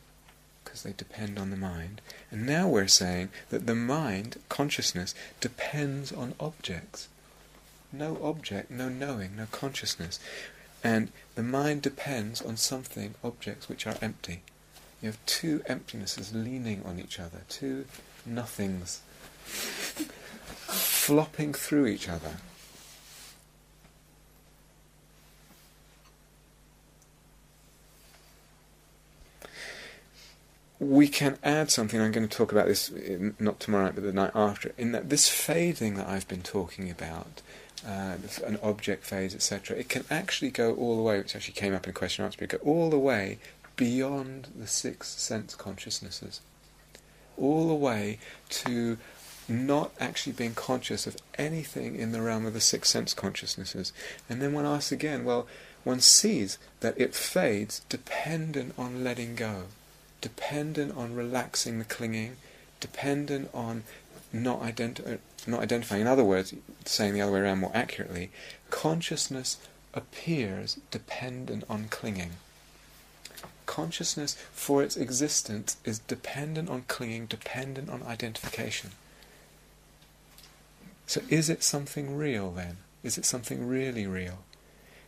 because 0.78 0.92
they 0.92 0.96
depend 0.96 1.38
on 1.38 1.50
the 1.50 1.56
mind. 1.56 2.00
And 2.30 2.46
now 2.46 2.68
we're 2.68 2.88
saying 2.88 3.30
that 3.50 3.66
the 3.66 3.74
mind, 3.74 4.36
consciousness, 4.48 5.14
depends 5.40 6.12
on 6.12 6.34
objects. 6.38 7.08
No 7.92 8.18
object, 8.22 8.70
no 8.70 8.88
knowing, 8.88 9.36
no 9.36 9.46
consciousness. 9.50 10.20
And 10.84 11.10
the 11.34 11.42
mind 11.42 11.82
depends 11.82 12.40
on 12.40 12.56
something, 12.56 13.14
objects 13.24 13.68
which 13.68 13.86
are 13.86 13.96
empty. 14.00 14.42
You 15.02 15.08
have 15.08 15.26
two 15.26 15.60
emptinesses 15.68 16.32
leaning 16.32 16.82
on 16.84 17.00
each 17.00 17.18
other, 17.18 17.40
two 17.48 17.86
nothings 18.24 19.00
flopping 19.46 21.54
through 21.54 21.86
each 21.86 22.08
other. 22.08 22.36
We 30.80 31.08
can 31.08 31.38
add 31.42 31.70
something, 31.70 32.00
I'm 32.00 32.12
going 32.12 32.28
to 32.28 32.36
talk 32.36 32.52
about 32.52 32.66
this 32.66 32.92
not 33.38 33.58
tomorrow 33.58 33.90
but 33.92 34.04
the 34.04 34.12
night 34.12 34.30
after, 34.34 34.72
in 34.78 34.92
that 34.92 35.10
this 35.10 35.28
fading 35.28 35.94
that 35.94 36.08
I've 36.08 36.28
been 36.28 36.42
talking 36.42 36.90
about 36.90 37.42
uh, 37.86 38.16
an 38.46 38.58
object 38.62 39.04
phase, 39.04 39.34
etc. 39.34 39.76
It 39.76 39.88
can 39.88 40.04
actually 40.10 40.50
go 40.50 40.74
all 40.74 40.96
the 40.96 41.02
way, 41.02 41.18
which 41.18 41.34
actually 41.34 41.54
came 41.54 41.74
up 41.74 41.86
in 41.86 41.92
question 41.94 42.24
answer, 42.24 42.46
go 42.46 42.58
all 42.58 42.90
the 42.90 42.98
way 42.98 43.38
beyond 43.76 44.48
the 44.56 44.66
six 44.66 45.08
sense 45.08 45.54
consciousnesses, 45.54 46.40
all 47.36 47.68
the 47.68 47.74
way 47.74 48.18
to 48.50 48.98
not 49.48 49.92
actually 49.98 50.32
being 50.32 50.54
conscious 50.54 51.06
of 51.06 51.16
anything 51.38 51.96
in 51.96 52.12
the 52.12 52.20
realm 52.20 52.44
of 52.44 52.52
the 52.52 52.60
six 52.60 52.90
sense 52.90 53.14
consciousnesses. 53.14 53.92
And 54.28 54.42
then 54.42 54.52
one 54.52 54.66
asks 54.66 54.92
again, 54.92 55.24
well, 55.24 55.46
one 55.84 56.00
sees 56.00 56.58
that 56.80 57.00
it 57.00 57.14
fades 57.14 57.80
dependent 57.88 58.74
on 58.76 59.02
letting 59.02 59.36
go, 59.36 59.64
dependent 60.20 60.96
on 60.96 61.14
relaxing 61.14 61.78
the 61.78 61.84
clinging, 61.84 62.36
dependent 62.80 63.50
on 63.54 63.84
not 64.32 64.60
identi- 64.60 65.14
uh, 65.14 65.18
not 65.46 65.60
identifying. 65.60 66.02
In 66.02 66.06
other 66.06 66.24
words, 66.24 66.54
saying 66.84 67.14
the 67.14 67.20
other 67.20 67.32
way 67.32 67.40
around 67.40 67.58
more 67.58 67.72
accurately, 67.74 68.30
consciousness 68.70 69.56
appears 69.94 70.78
dependent 70.90 71.64
on 71.68 71.88
clinging. 71.88 72.32
Consciousness, 73.66 74.34
for 74.52 74.82
its 74.82 74.96
existence, 74.96 75.76
is 75.84 75.98
dependent 76.00 76.68
on 76.70 76.84
clinging, 76.88 77.26
dependent 77.26 77.90
on 77.90 78.02
identification. 78.02 78.92
So, 81.06 81.22
is 81.28 81.48
it 81.48 81.62
something 81.62 82.16
real 82.16 82.50
then? 82.50 82.78
Is 83.02 83.16
it 83.18 83.24
something 83.24 83.66
really 83.66 84.06
real? 84.06 84.40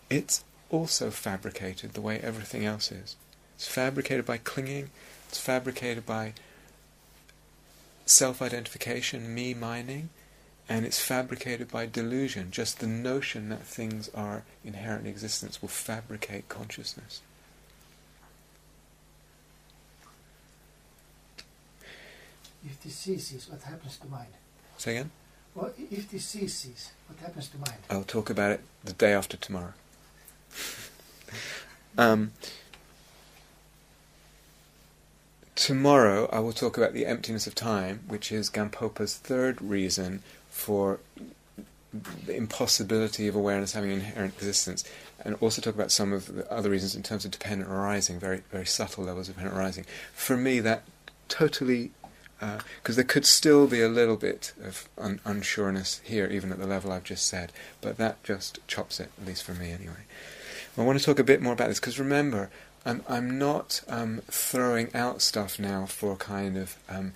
It's 0.08 0.44
also 0.70 1.10
fabricated 1.10 1.92
the 1.92 2.00
way 2.00 2.18
everything 2.20 2.64
else 2.64 2.92
is. 2.92 3.16
It's 3.60 3.68
fabricated 3.68 4.24
by 4.24 4.38
clinging, 4.38 4.88
it's 5.28 5.38
fabricated 5.38 6.06
by 6.06 6.32
self 8.06 8.40
identification, 8.40 9.34
me 9.34 9.52
mining, 9.52 10.08
and 10.66 10.86
it's 10.86 10.98
fabricated 10.98 11.70
by 11.70 11.84
delusion. 11.84 12.50
Just 12.50 12.78
the 12.80 12.86
notion 12.86 13.50
that 13.50 13.60
things 13.60 14.08
are 14.14 14.44
inherent 14.64 15.04
in 15.04 15.10
existence 15.10 15.60
will 15.60 15.68
fabricate 15.68 16.48
consciousness. 16.48 17.20
If 22.64 22.82
this 22.82 22.96
ceases, 22.96 23.46
what 23.50 23.60
happens 23.60 23.98
to 23.98 24.06
mind? 24.06 24.28
Say 24.78 24.92
again? 24.92 25.10
Well, 25.54 25.70
if 25.76 26.10
this 26.10 26.24
ceases, 26.24 26.92
what 27.08 27.18
happens 27.18 27.48
to 27.48 27.58
mind? 27.58 27.80
I'll 27.90 28.04
talk 28.04 28.30
about 28.30 28.52
it 28.52 28.62
the 28.82 28.94
day 28.94 29.12
after 29.12 29.36
tomorrow. 29.36 29.74
um, 31.98 32.32
tomorrow 35.60 36.26
I 36.32 36.38
will 36.40 36.54
talk 36.54 36.78
about 36.78 36.94
the 36.94 37.04
emptiness 37.04 37.46
of 37.46 37.54
time, 37.54 38.00
which 38.08 38.32
is 38.32 38.48
Gampopa's 38.48 39.16
third 39.16 39.60
reason 39.60 40.22
for 40.48 41.00
the 42.24 42.34
impossibility 42.34 43.28
of 43.28 43.36
awareness 43.36 43.74
having 43.74 43.90
inherent 43.90 44.32
existence, 44.34 44.84
and 45.22 45.36
also 45.40 45.60
talk 45.60 45.74
about 45.74 45.92
some 45.92 46.14
of 46.14 46.34
the 46.34 46.50
other 46.50 46.70
reasons 46.70 46.96
in 46.96 47.02
terms 47.02 47.26
of 47.26 47.30
dependent 47.30 47.70
arising, 47.70 48.18
very 48.18 48.42
very 48.50 48.64
subtle 48.64 49.04
levels 49.04 49.28
of 49.28 49.34
dependent 49.34 49.58
arising. 49.58 49.84
For 50.14 50.36
me, 50.36 50.60
that 50.60 50.84
totally 51.28 51.90
because 52.38 52.96
uh, 52.96 53.02
there 53.02 53.04
could 53.04 53.26
still 53.26 53.66
be 53.66 53.82
a 53.82 53.88
little 53.88 54.16
bit 54.16 54.54
of 54.64 54.88
un- 54.96 55.20
unsureness 55.26 56.00
here, 56.02 56.26
even 56.26 56.50
at 56.52 56.58
the 56.58 56.66
level 56.66 56.90
I've 56.90 57.04
just 57.04 57.26
said, 57.26 57.52
but 57.82 57.98
that 57.98 58.24
just 58.24 58.66
chops 58.66 58.98
it, 58.98 59.10
at 59.20 59.26
least 59.26 59.44
for 59.44 59.52
me 59.52 59.72
anyway. 59.72 60.06
I 60.78 60.82
want 60.82 60.98
to 60.98 61.04
talk 61.04 61.18
a 61.18 61.24
bit 61.24 61.42
more 61.42 61.52
about 61.52 61.68
this 61.68 61.80
because 61.80 61.98
remember, 61.98 62.48
I'm 62.84 63.02
I'm 63.08 63.38
not 63.38 63.82
um, 63.88 64.22
throwing 64.28 64.94
out 64.94 65.22
stuff 65.22 65.58
now 65.58 65.86
for 65.86 66.12
a 66.12 66.16
kind 66.16 66.56
of 66.56 66.76
um, 66.88 67.12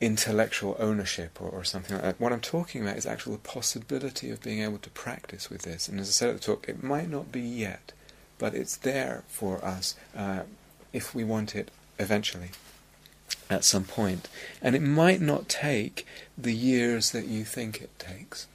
intellectual 0.00 0.76
ownership 0.78 1.40
or, 1.40 1.50
or 1.50 1.64
something 1.64 1.94
like 1.94 2.04
that. 2.04 2.20
What 2.20 2.32
I'm 2.32 2.40
talking 2.40 2.82
about 2.82 2.96
is 2.96 3.06
actually 3.06 3.36
the 3.36 3.48
possibility 3.48 4.30
of 4.30 4.42
being 4.42 4.62
able 4.62 4.78
to 4.78 4.90
practice 4.90 5.50
with 5.50 5.62
this. 5.62 5.88
And 5.88 6.00
as 6.00 6.08
I 6.08 6.12
said 6.12 6.30
at 6.30 6.36
the 6.36 6.40
talk, 6.40 6.68
it 6.68 6.82
might 6.82 7.10
not 7.10 7.30
be 7.30 7.42
yet, 7.42 7.92
but 8.38 8.54
it's 8.54 8.76
there 8.76 9.24
for 9.28 9.62
us 9.64 9.94
uh, 10.16 10.40
if 10.92 11.14
we 11.14 11.22
want 11.22 11.54
it 11.54 11.70
eventually 11.98 12.50
at 13.50 13.64
some 13.64 13.84
point. 13.84 14.28
And 14.62 14.74
it 14.74 14.82
might 14.82 15.20
not 15.20 15.48
take 15.48 16.06
the 16.38 16.54
years 16.54 17.10
that 17.10 17.26
you 17.26 17.44
think 17.44 17.82
it 17.82 17.98
takes. 17.98 18.46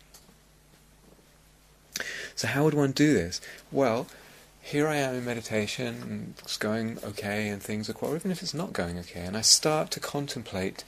So, 2.36 2.48
how 2.48 2.64
would 2.66 2.74
one 2.74 2.92
do 2.92 3.14
this? 3.14 3.40
Well, 3.72 4.08
here 4.66 4.88
I 4.88 4.96
am 4.96 5.14
in 5.14 5.24
meditation, 5.24 6.02
and 6.02 6.34
it's 6.40 6.58
going 6.58 6.98
okay, 7.04 7.50
and 7.50 7.62
things 7.62 7.88
are 7.88 7.94
quite, 7.94 8.10
or 8.10 8.16
even 8.16 8.32
if 8.32 8.42
it's 8.42 8.56
not 8.56 8.74
going 8.74 8.98
okay, 8.98 9.20
and 9.20 9.38
I 9.38 9.42
start 9.42 9.92
to 9.92 10.00
contemplate 10.00 10.84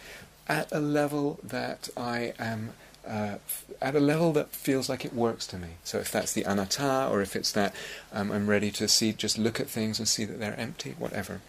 at 0.47 0.71
a 0.71 0.80
level 0.80 1.39
that 1.43 1.88
I 1.95 2.34
am, 2.39 2.71
uh, 3.07 3.36
at 3.80 3.95
a 3.95 3.99
level 3.99 4.34
that 4.34 4.49
feels 4.49 4.89
like 4.89 5.05
it 5.05 5.13
works 5.13 5.45
to 5.47 5.59
me. 5.59 5.67
So 5.84 5.99
if 5.99 6.11
that's 6.11 6.34
the 6.34 6.41
anatta, 6.43 7.07
or 7.11 7.21
if 7.21 7.36
it's 7.36 7.51
that 7.51 7.75
um, 8.11 8.32
I'm 8.32 8.49
ready 8.49 8.71
to 8.71 8.88
see, 8.88 9.13
just 9.13 9.38
look 9.38 9.59
at 9.59 9.69
things 9.69 9.99
and 9.99 10.07
see 10.07 10.25
that 10.25 10.39
they're 10.39 10.59
empty, 10.59 10.95
whatever. 10.97 11.41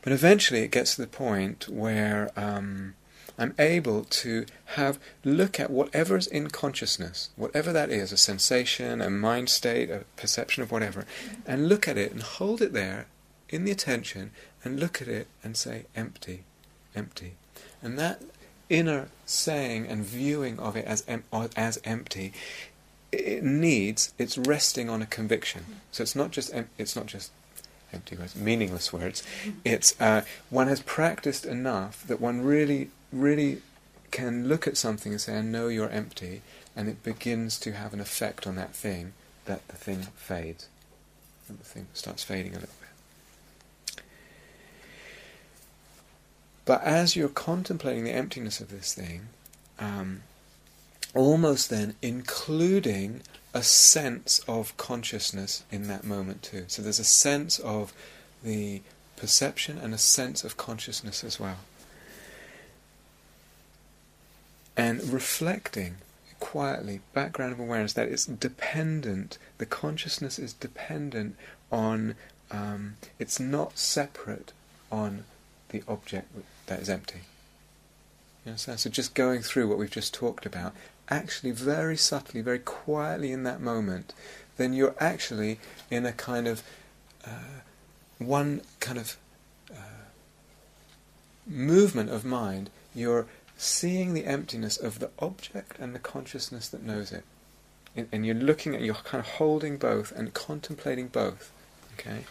But 0.00 0.14
eventually 0.14 0.60
it 0.60 0.70
gets 0.70 0.94
to 0.94 1.02
the 1.02 1.06
point 1.06 1.68
where 1.68 2.30
um, 2.38 2.94
I'm 3.38 3.54
able 3.58 4.04
to 4.04 4.46
have 4.76 4.98
look 5.24 5.60
at 5.60 5.70
whatever's 5.70 6.26
in 6.26 6.48
consciousness, 6.48 7.30
whatever 7.36 7.72
that 7.72 7.90
is, 7.90 8.12
a 8.12 8.16
sensation, 8.16 9.00
a 9.00 9.10
mind 9.10 9.50
state, 9.50 9.90
a 9.90 10.04
perception 10.16 10.62
of 10.62 10.72
whatever, 10.72 11.04
and 11.46 11.68
look 11.68 11.86
at 11.86 11.98
it 11.98 12.12
and 12.12 12.22
hold 12.22 12.62
it 12.62 12.72
there 12.72 13.06
in 13.48 13.64
the 13.64 13.70
attention 13.70 14.30
and 14.64 14.80
look 14.80 15.02
at 15.02 15.08
it 15.08 15.28
and 15.44 15.56
say 15.56 15.84
empty, 15.94 16.44
empty. 16.94 17.34
And 17.82 17.98
that 17.98 18.22
inner 18.68 19.08
saying 19.24 19.86
and 19.86 20.04
viewing 20.04 20.58
of 20.58 20.76
it 20.76 20.84
as 20.84 21.04
em- 21.06 21.24
as 21.56 21.78
empty 21.84 22.32
it 23.12 23.42
needs 23.42 24.12
it's 24.18 24.36
resting 24.36 24.90
on 24.90 25.00
a 25.00 25.06
conviction 25.06 25.64
so 25.92 26.02
it's 26.02 26.16
not 26.16 26.32
just 26.32 26.52
em- 26.52 26.68
it's 26.76 26.96
not 26.96 27.06
just 27.06 27.30
empty 27.92 28.16
words 28.16 28.34
meaningless 28.34 28.92
words 28.92 29.22
it's 29.64 29.98
uh, 30.00 30.22
one 30.50 30.66
has 30.66 30.80
practiced 30.80 31.46
enough 31.46 32.04
that 32.06 32.20
one 32.20 32.40
really 32.40 32.90
really 33.12 33.62
can 34.10 34.48
look 34.48 34.66
at 34.66 34.76
something 34.76 35.12
and 35.12 35.20
say, 35.20 35.36
I 35.36 35.42
know 35.42 35.68
you're 35.68 35.90
empty, 35.90 36.42
and 36.74 36.88
it 36.88 37.02
begins 37.02 37.58
to 37.60 37.72
have 37.72 37.92
an 37.92 38.00
effect 38.00 38.46
on 38.46 38.56
that 38.56 38.74
thing, 38.74 39.12
that 39.44 39.66
the 39.68 39.76
thing 39.76 40.02
fades. 40.14 40.68
And 41.48 41.58
the 41.58 41.64
thing 41.64 41.86
starts 41.94 42.24
fading 42.24 42.52
a 42.52 42.60
little 42.60 42.68
bit. 42.80 44.02
But 46.64 46.82
as 46.82 47.14
you're 47.14 47.28
contemplating 47.28 48.04
the 48.04 48.12
emptiness 48.12 48.60
of 48.60 48.70
this 48.70 48.92
thing, 48.92 49.28
um, 49.78 50.22
almost 51.14 51.70
then 51.70 51.94
including 52.02 53.22
a 53.54 53.62
sense 53.62 54.40
of 54.48 54.76
consciousness 54.76 55.62
in 55.70 55.88
that 55.88 56.04
moment 56.04 56.42
too. 56.42 56.64
So 56.66 56.82
there's 56.82 56.98
a 56.98 57.04
sense 57.04 57.58
of 57.60 57.92
the 58.42 58.82
perception 59.16 59.78
and 59.78 59.94
a 59.94 59.98
sense 59.98 60.44
of 60.44 60.56
consciousness 60.56 61.24
as 61.24 61.40
well. 61.40 61.58
And 64.76 65.02
reflecting 65.12 65.96
quietly, 66.38 67.00
background 67.14 67.52
of 67.52 67.60
awareness, 67.60 67.94
that 67.94 68.08
it's 68.08 68.26
dependent, 68.26 69.38
the 69.58 69.66
consciousness 69.66 70.38
is 70.38 70.52
dependent 70.52 71.36
on, 71.72 72.14
um, 72.50 72.96
it's 73.18 73.40
not 73.40 73.78
separate 73.78 74.52
on 74.92 75.24
the 75.70 75.82
object 75.88 76.28
that 76.66 76.80
is 76.80 76.88
empty. 76.88 77.20
You 78.44 78.50
understand? 78.50 78.80
So 78.80 78.90
just 78.90 79.14
going 79.14 79.42
through 79.42 79.68
what 79.68 79.78
we've 79.78 79.90
just 79.90 80.14
talked 80.14 80.46
about, 80.46 80.72
actually 81.08 81.52
very 81.52 81.96
subtly, 81.96 82.40
very 82.40 82.58
quietly 82.58 83.32
in 83.32 83.42
that 83.44 83.60
moment, 83.60 84.12
then 84.56 84.72
you're 84.72 84.94
actually 85.00 85.58
in 85.90 86.06
a 86.06 86.12
kind 86.12 86.46
of 86.46 86.62
uh, 87.26 87.60
one 88.18 88.60
kind 88.80 88.98
of 88.98 89.16
uh, 89.72 90.06
movement 91.46 92.10
of 92.10 92.24
mind. 92.24 92.70
You're 92.94 93.26
seeing 93.56 94.14
the 94.14 94.24
emptiness 94.26 94.76
of 94.76 94.98
the 94.98 95.10
object 95.18 95.78
and 95.78 95.94
the 95.94 95.98
consciousness 95.98 96.68
that 96.68 96.82
knows 96.82 97.12
it. 97.12 97.24
And 98.12 98.26
you're 98.26 98.34
looking 98.34 98.74
at, 98.74 98.82
you're 98.82 98.94
kind 98.94 99.24
of 99.24 99.30
holding 99.32 99.78
both 99.78 100.12
and 100.12 100.34
contemplating 100.34 101.08
both. 101.08 101.50
Okay? 101.94 102.24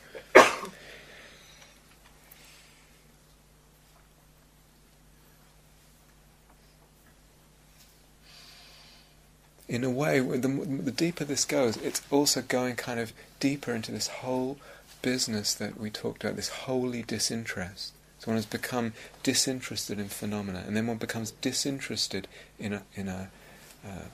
in 9.67 9.83
a 9.83 9.89
way, 9.89 10.19
the, 10.19 10.47
the 10.47 10.91
deeper 10.91 11.25
this 11.25 11.45
goes, 11.45 11.77
it's 11.77 12.01
also 12.11 12.43
going 12.43 12.75
kind 12.75 12.99
of 12.99 13.11
deeper 13.39 13.73
into 13.73 13.91
this 13.91 14.07
whole 14.07 14.57
business 15.01 15.53
that 15.55 15.79
we 15.79 15.89
talked 15.89 16.23
about, 16.23 16.35
this 16.35 16.49
holy 16.49 17.01
disinterest. 17.01 17.91
So 18.25 18.31
one 18.31 18.37
has 18.37 18.47
become 18.47 18.93
disinterested 19.21 19.99
in 19.99 20.07
phenomena, 20.07 20.63
and 20.65 20.75
then 20.75 20.87
one 20.87 20.97
becomes 20.97 21.29
disinterested 21.29 22.27
in 22.57 22.73
a 22.73 22.81
in 22.95 23.07
a 23.07 23.29
uh, 23.85 24.07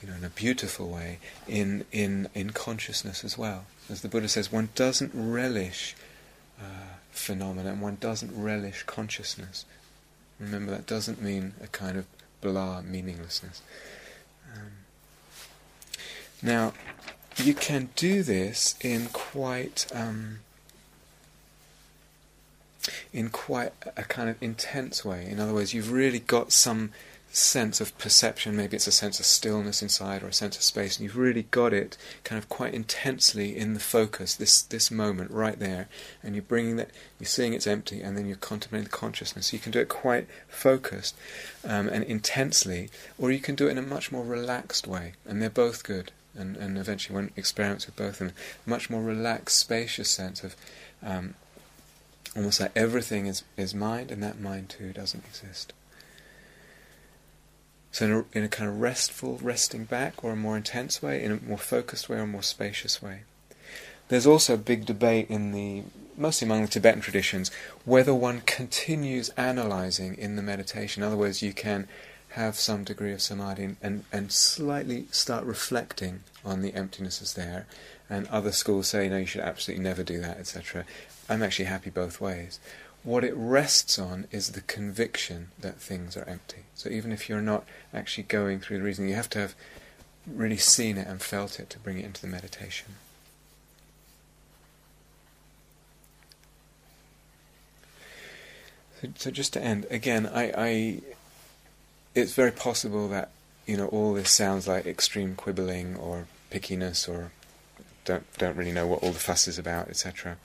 you 0.00 0.08
know 0.08 0.14
in 0.14 0.24
a 0.24 0.30
beautiful 0.30 0.88
way 0.88 1.18
in 1.46 1.84
in 1.92 2.30
in 2.34 2.50
consciousness 2.50 3.22
as 3.22 3.36
well. 3.36 3.66
As 3.90 4.00
the 4.00 4.08
Buddha 4.08 4.28
says, 4.28 4.50
one 4.50 4.70
doesn't 4.74 5.10
relish 5.14 5.94
uh, 6.58 6.94
phenomena, 7.12 7.72
and 7.72 7.82
one 7.82 7.98
doesn't 8.00 8.32
relish 8.34 8.82
consciousness. 8.84 9.66
Remember, 10.40 10.70
that 10.70 10.86
doesn't 10.86 11.20
mean 11.20 11.52
a 11.62 11.66
kind 11.66 11.98
of 11.98 12.06
blah 12.40 12.80
meaninglessness. 12.80 13.60
Um, 14.54 14.70
now, 16.40 16.72
you 17.36 17.52
can 17.52 17.90
do 17.94 18.22
this 18.22 18.74
in 18.80 19.08
quite. 19.08 19.84
Um, 19.92 20.38
in 23.12 23.30
quite 23.30 23.72
a 23.96 24.02
kind 24.02 24.28
of 24.28 24.42
intense 24.42 25.04
way. 25.04 25.26
In 25.28 25.40
other 25.40 25.52
words, 25.52 25.74
you've 25.74 25.92
really 25.92 26.20
got 26.20 26.52
some 26.52 26.90
sense 27.34 27.80
of 27.80 27.96
perception, 27.98 28.54
maybe 28.54 28.76
it's 28.76 28.86
a 28.86 28.92
sense 28.92 29.18
of 29.18 29.26
stillness 29.26 29.82
inside 29.82 30.22
or 30.22 30.28
a 30.28 30.32
sense 30.32 30.56
of 30.56 30.62
space, 30.62 30.96
and 30.96 31.02
you've 31.02 31.16
really 31.16 31.42
got 31.50 31.72
it 31.72 31.96
kind 32.22 32.38
of 32.38 32.48
quite 32.48 32.72
intensely 32.72 33.56
in 33.56 33.74
the 33.74 33.80
focus, 33.80 34.36
this 34.36 34.62
this 34.62 34.90
moment 34.90 35.30
right 35.32 35.58
there, 35.58 35.88
and 36.22 36.36
you're 36.36 36.42
bringing 36.42 36.76
that, 36.76 36.90
you're 37.18 37.26
seeing 37.26 37.52
it's 37.52 37.66
empty, 37.66 38.00
and 38.00 38.16
then 38.16 38.26
you're 38.26 38.36
contemplating 38.36 38.84
the 38.84 38.90
consciousness. 38.90 39.48
So 39.48 39.56
you 39.56 39.60
can 39.60 39.72
do 39.72 39.80
it 39.80 39.88
quite 39.88 40.28
focused 40.48 41.16
um, 41.64 41.88
and 41.88 42.04
intensely, 42.04 42.88
or 43.18 43.32
you 43.32 43.40
can 43.40 43.56
do 43.56 43.66
it 43.66 43.72
in 43.72 43.78
a 43.78 43.82
much 43.82 44.12
more 44.12 44.24
relaxed 44.24 44.86
way, 44.86 45.14
and 45.26 45.42
they're 45.42 45.50
both 45.50 45.82
good. 45.82 46.12
And, 46.36 46.56
and 46.56 46.76
eventually, 46.76 47.14
one 47.14 47.30
experiments 47.36 47.86
with 47.86 47.94
both 47.94 48.14
of 48.14 48.18
them, 48.18 48.32
a 48.66 48.70
much 48.70 48.90
more 48.90 49.02
relaxed, 49.02 49.56
spacious 49.56 50.10
sense 50.10 50.42
of 50.42 50.56
um, 51.00 51.34
Almost 52.36 52.60
like 52.60 52.72
everything 52.74 53.26
is, 53.26 53.44
is 53.56 53.74
mind, 53.74 54.10
and 54.10 54.22
that 54.22 54.40
mind 54.40 54.68
too 54.68 54.92
doesn't 54.92 55.24
exist. 55.24 55.72
So, 57.92 58.04
in 58.04 58.12
a, 58.12 58.38
in 58.38 58.44
a 58.44 58.48
kind 58.48 58.68
of 58.68 58.80
restful, 58.80 59.38
resting 59.40 59.84
back, 59.84 60.24
or 60.24 60.32
a 60.32 60.36
more 60.36 60.56
intense 60.56 61.00
way, 61.00 61.22
in 61.22 61.30
a 61.30 61.36
more 61.36 61.58
focused 61.58 62.08
way, 62.08 62.16
or 62.16 62.22
a 62.22 62.26
more 62.26 62.42
spacious 62.42 63.00
way. 63.00 63.20
There's 64.08 64.26
also 64.26 64.54
a 64.54 64.58
big 64.58 64.84
debate 64.84 65.30
in 65.30 65.52
the, 65.52 65.84
mostly 66.16 66.46
among 66.46 66.62
the 66.62 66.68
Tibetan 66.68 67.00
traditions, 67.00 67.50
whether 67.84 68.12
one 68.12 68.40
continues 68.40 69.28
analyzing 69.30 70.16
in 70.16 70.36
the 70.36 70.42
meditation. 70.42 71.02
In 71.02 71.06
other 71.06 71.16
words, 71.16 71.42
you 71.42 71.52
can 71.52 71.86
have 72.30 72.56
some 72.56 72.82
degree 72.82 73.12
of 73.12 73.22
samadhi 73.22 73.62
and, 73.62 73.76
and, 73.80 74.04
and 74.12 74.32
slightly 74.32 75.06
start 75.12 75.44
reflecting 75.44 76.24
on 76.44 76.62
the 76.62 76.72
emptinesses 76.72 77.34
there. 77.34 77.66
And 78.10 78.26
other 78.26 78.50
schools 78.50 78.88
say, 78.88 79.08
no, 79.08 79.18
you 79.18 79.26
should 79.26 79.40
absolutely 79.40 79.84
never 79.84 80.02
do 80.02 80.20
that, 80.20 80.38
etc. 80.38 80.84
I'm 81.28 81.42
actually 81.42 81.66
happy 81.66 81.90
both 81.90 82.20
ways. 82.20 82.58
What 83.02 83.24
it 83.24 83.34
rests 83.36 83.98
on 83.98 84.26
is 84.30 84.50
the 84.50 84.62
conviction 84.62 85.48
that 85.58 85.76
things 85.76 86.16
are 86.16 86.24
empty. 86.24 86.64
So 86.74 86.88
even 86.88 87.12
if 87.12 87.28
you're 87.28 87.42
not 87.42 87.64
actually 87.92 88.24
going 88.24 88.60
through 88.60 88.78
the 88.78 88.84
reasoning, 88.84 89.10
you 89.10 89.16
have 89.16 89.30
to 89.30 89.40
have 89.40 89.54
really 90.26 90.56
seen 90.56 90.96
it 90.96 91.06
and 91.06 91.20
felt 91.20 91.60
it 91.60 91.68
to 91.70 91.78
bring 91.78 91.98
it 91.98 92.04
into 92.04 92.20
the 92.20 92.26
meditation. 92.26 92.94
So, 99.16 99.30
just 99.30 99.52
to 99.52 99.62
end, 99.62 99.86
again, 99.90 100.26
I, 100.26 100.52
I, 100.56 101.00
it's 102.14 102.32
very 102.32 102.52
possible 102.52 103.08
that 103.08 103.30
you 103.66 103.76
know 103.76 103.88
all 103.88 104.14
this 104.14 104.30
sounds 104.30 104.66
like 104.66 104.86
extreme 104.86 105.34
quibbling 105.34 105.94
or 105.96 106.26
pickiness 106.50 107.06
or 107.06 107.32
don't 108.04 108.24
don't 108.38 108.56
really 108.56 108.72
know 108.72 108.86
what 108.86 109.02
all 109.02 109.12
the 109.12 109.18
fuss 109.18 109.46
is 109.46 109.58
about, 109.58 109.88
etc. 109.88 110.38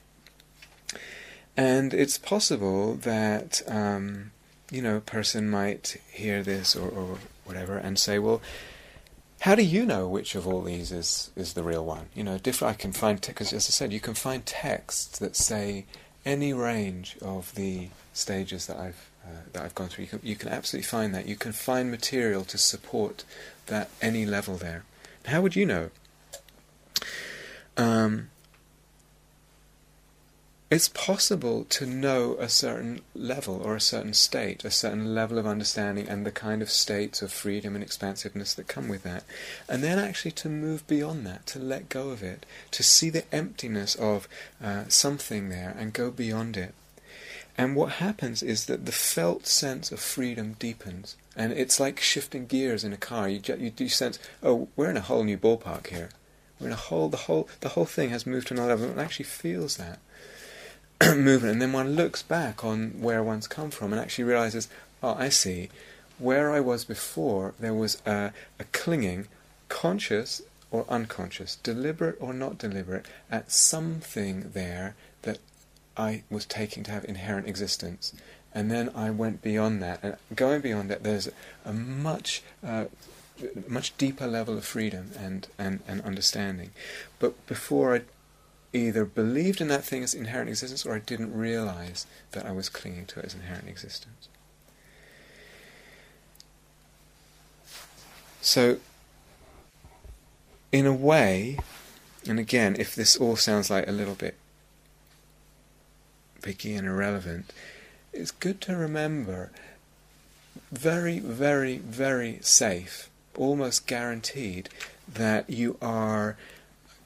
And 1.59 1.93
it's 1.93 2.17
possible 2.17 2.95
that, 2.95 3.61
um, 3.67 4.31
you 4.71 4.81
know, 4.81 4.95
a 4.95 5.01
person 5.01 5.49
might 5.49 5.97
hear 6.09 6.41
this 6.41 6.73
or, 6.73 6.87
or 6.87 7.17
whatever 7.43 7.75
and 7.75 7.99
say, 7.99 8.17
well, 8.17 8.41
how 9.41 9.55
do 9.55 9.63
you 9.63 9.85
know 9.85 10.07
which 10.07 10.35
of 10.35 10.47
all 10.47 10.61
these 10.61 10.93
is, 10.93 11.31
is 11.35 11.55
the 11.55 11.63
real 11.63 11.83
one? 11.83 12.05
You 12.15 12.23
know, 12.23 12.37
different. 12.37 12.75
I 12.75 12.77
can 12.77 12.93
find 12.93 13.19
because, 13.19 13.51
as 13.51 13.67
I 13.67 13.71
said, 13.71 13.91
you 13.91 13.99
can 13.99 14.13
find 14.13 14.45
texts 14.45 15.19
that 15.19 15.35
say 15.35 15.85
any 16.25 16.53
range 16.53 17.17
of 17.21 17.53
the 17.55 17.89
stages 18.13 18.67
that 18.67 18.77
I've 18.77 19.09
uh, 19.25 19.41
that 19.51 19.63
I've 19.63 19.75
gone 19.75 19.89
through. 19.89 20.05
You 20.05 20.09
can, 20.11 20.19
you 20.23 20.35
can 20.37 20.47
absolutely 20.47 20.87
find 20.87 21.13
that. 21.13 21.27
You 21.27 21.35
can 21.35 21.51
find 21.51 21.91
material 21.91 22.45
to 22.45 22.57
support 22.57 23.25
that 23.65 23.89
any 24.01 24.25
level 24.25 24.55
there. 24.55 24.85
How 25.25 25.41
would 25.41 25.57
you 25.57 25.65
know? 25.65 25.89
Um, 27.75 28.29
it's 30.71 30.89
possible 30.89 31.65
to 31.65 31.85
know 31.87 32.35
a 32.39 32.47
certain 32.47 33.01
level 33.15 33.59
or 33.63 33.75
a 33.75 33.81
certain 33.81 34.13
state, 34.13 34.63
a 34.63 34.69
certain 34.69 35.15
level 35.15 35.39
of 35.39 35.47
understanding, 35.47 36.07
and 36.07 36.25
the 36.25 36.31
kind 36.31 36.61
of 36.61 36.69
states 36.69 37.23
of 37.23 37.31
freedom 37.31 37.73
and 37.73 37.83
expansiveness 37.83 38.53
that 38.53 38.67
come 38.67 38.87
with 38.87 39.01
that. 39.01 39.23
And 39.67 39.83
then 39.83 39.97
actually 39.97 40.31
to 40.33 40.49
move 40.49 40.85
beyond 40.85 41.25
that, 41.25 41.47
to 41.47 41.59
let 41.59 41.89
go 41.89 42.09
of 42.09 42.21
it, 42.21 42.45
to 42.69 42.83
see 42.83 43.09
the 43.09 43.25
emptiness 43.33 43.95
of 43.95 44.27
uh, 44.63 44.83
something 44.89 45.49
there 45.49 45.75
and 45.77 45.91
go 45.91 46.11
beyond 46.11 46.55
it. 46.55 46.75
And 47.57 47.75
what 47.75 47.93
happens 47.93 48.43
is 48.43 48.67
that 48.67 48.85
the 48.85 48.91
felt 48.91 49.47
sense 49.47 49.91
of 49.91 49.99
freedom 49.99 50.55
deepens. 50.59 51.15
And 51.35 51.51
it's 51.51 51.79
like 51.79 51.99
shifting 51.99 52.45
gears 52.45 52.83
in 52.83 52.93
a 52.93 52.97
car. 52.97 53.27
You, 53.27 53.41
you 53.57 53.71
do 53.71 53.89
sense, 53.89 54.19
oh, 54.43 54.67
we're 54.75 54.91
in 54.91 54.97
a 54.97 55.01
whole 55.01 55.23
new 55.23 55.37
ballpark 55.37 55.87
here. 55.87 56.09
We're 56.59 56.67
in 56.67 56.73
a 56.73 56.77
whole, 56.77 57.09
the 57.09 57.17
whole, 57.17 57.49
the 57.61 57.69
whole 57.69 57.85
thing 57.85 58.11
has 58.11 58.27
moved 58.27 58.47
to 58.47 58.53
another 58.53 58.75
level. 58.75 58.91
And 58.91 59.01
actually 59.01 59.25
feels 59.25 59.77
that. 59.77 59.99
movement, 61.15 61.53
and 61.53 61.61
then 61.61 61.73
one 61.73 61.95
looks 61.95 62.21
back 62.21 62.63
on 62.63 63.01
where 63.01 63.23
one's 63.23 63.47
come 63.47 63.71
from 63.71 63.93
and 63.93 64.01
actually 64.01 64.25
realizes, 64.25 64.67
oh, 65.01 65.15
I 65.17 65.29
see, 65.29 65.69
where 66.17 66.51
I 66.51 66.59
was 66.59 66.83
before, 66.83 67.53
there 67.59 67.73
was 67.73 68.01
a, 68.05 68.33
a 68.59 68.63
clinging, 68.71 69.27
conscious 69.69 70.41
or 70.71 70.85
unconscious, 70.89 71.55
deliberate 71.55 72.17
or 72.19 72.33
not 72.33 72.57
deliberate, 72.57 73.05
at 73.31 73.51
something 73.51 74.51
there 74.53 74.95
that 75.21 75.39
I 75.95 76.23
was 76.29 76.45
taking 76.45 76.83
to 76.83 76.91
have 76.91 77.05
inherent 77.05 77.47
existence. 77.47 78.13
And 78.53 78.69
then 78.69 78.89
I 78.95 79.09
went 79.09 79.41
beyond 79.41 79.81
that, 79.81 79.99
and 80.03 80.17
going 80.35 80.61
beyond 80.61 80.89
that, 80.89 81.03
there's 81.03 81.29
a 81.63 81.71
much 81.71 82.41
uh, 82.63 82.85
much 83.67 83.95
deeper 83.97 84.27
level 84.27 84.57
of 84.57 84.65
freedom 84.65 85.11
and, 85.17 85.47
and, 85.57 85.79
and 85.87 86.01
understanding. 86.01 86.71
But 87.19 87.45
before 87.47 87.95
I 87.95 88.01
either 88.73 89.05
believed 89.05 89.61
in 89.61 89.67
that 89.69 89.83
thing 89.83 90.03
as 90.03 90.13
inherent 90.13 90.49
existence 90.49 90.85
or 90.85 90.95
I 90.95 90.99
didn't 90.99 91.33
realize 91.33 92.05
that 92.31 92.45
I 92.45 92.51
was 92.51 92.69
clinging 92.69 93.05
to 93.07 93.19
it 93.19 93.25
as 93.25 93.33
inherent 93.33 93.67
existence. 93.67 94.29
So, 98.41 98.77
in 100.71 100.85
a 100.85 100.93
way, 100.93 101.57
and 102.27 102.39
again, 102.39 102.75
if 102.79 102.95
this 102.95 103.17
all 103.17 103.35
sounds 103.35 103.69
like 103.69 103.87
a 103.87 103.91
little 103.91 104.15
bit 104.15 104.35
picky 106.41 106.75
and 106.75 106.87
irrelevant, 106.87 107.51
it's 108.13 108.31
good 108.31 108.61
to 108.61 108.75
remember 108.75 109.51
very, 110.71 111.19
very, 111.19 111.77
very 111.77 112.39
safe, 112.41 113.09
almost 113.35 113.87
guaranteed, 113.87 114.69
that 115.07 115.49
you 115.49 115.77
are 115.81 116.37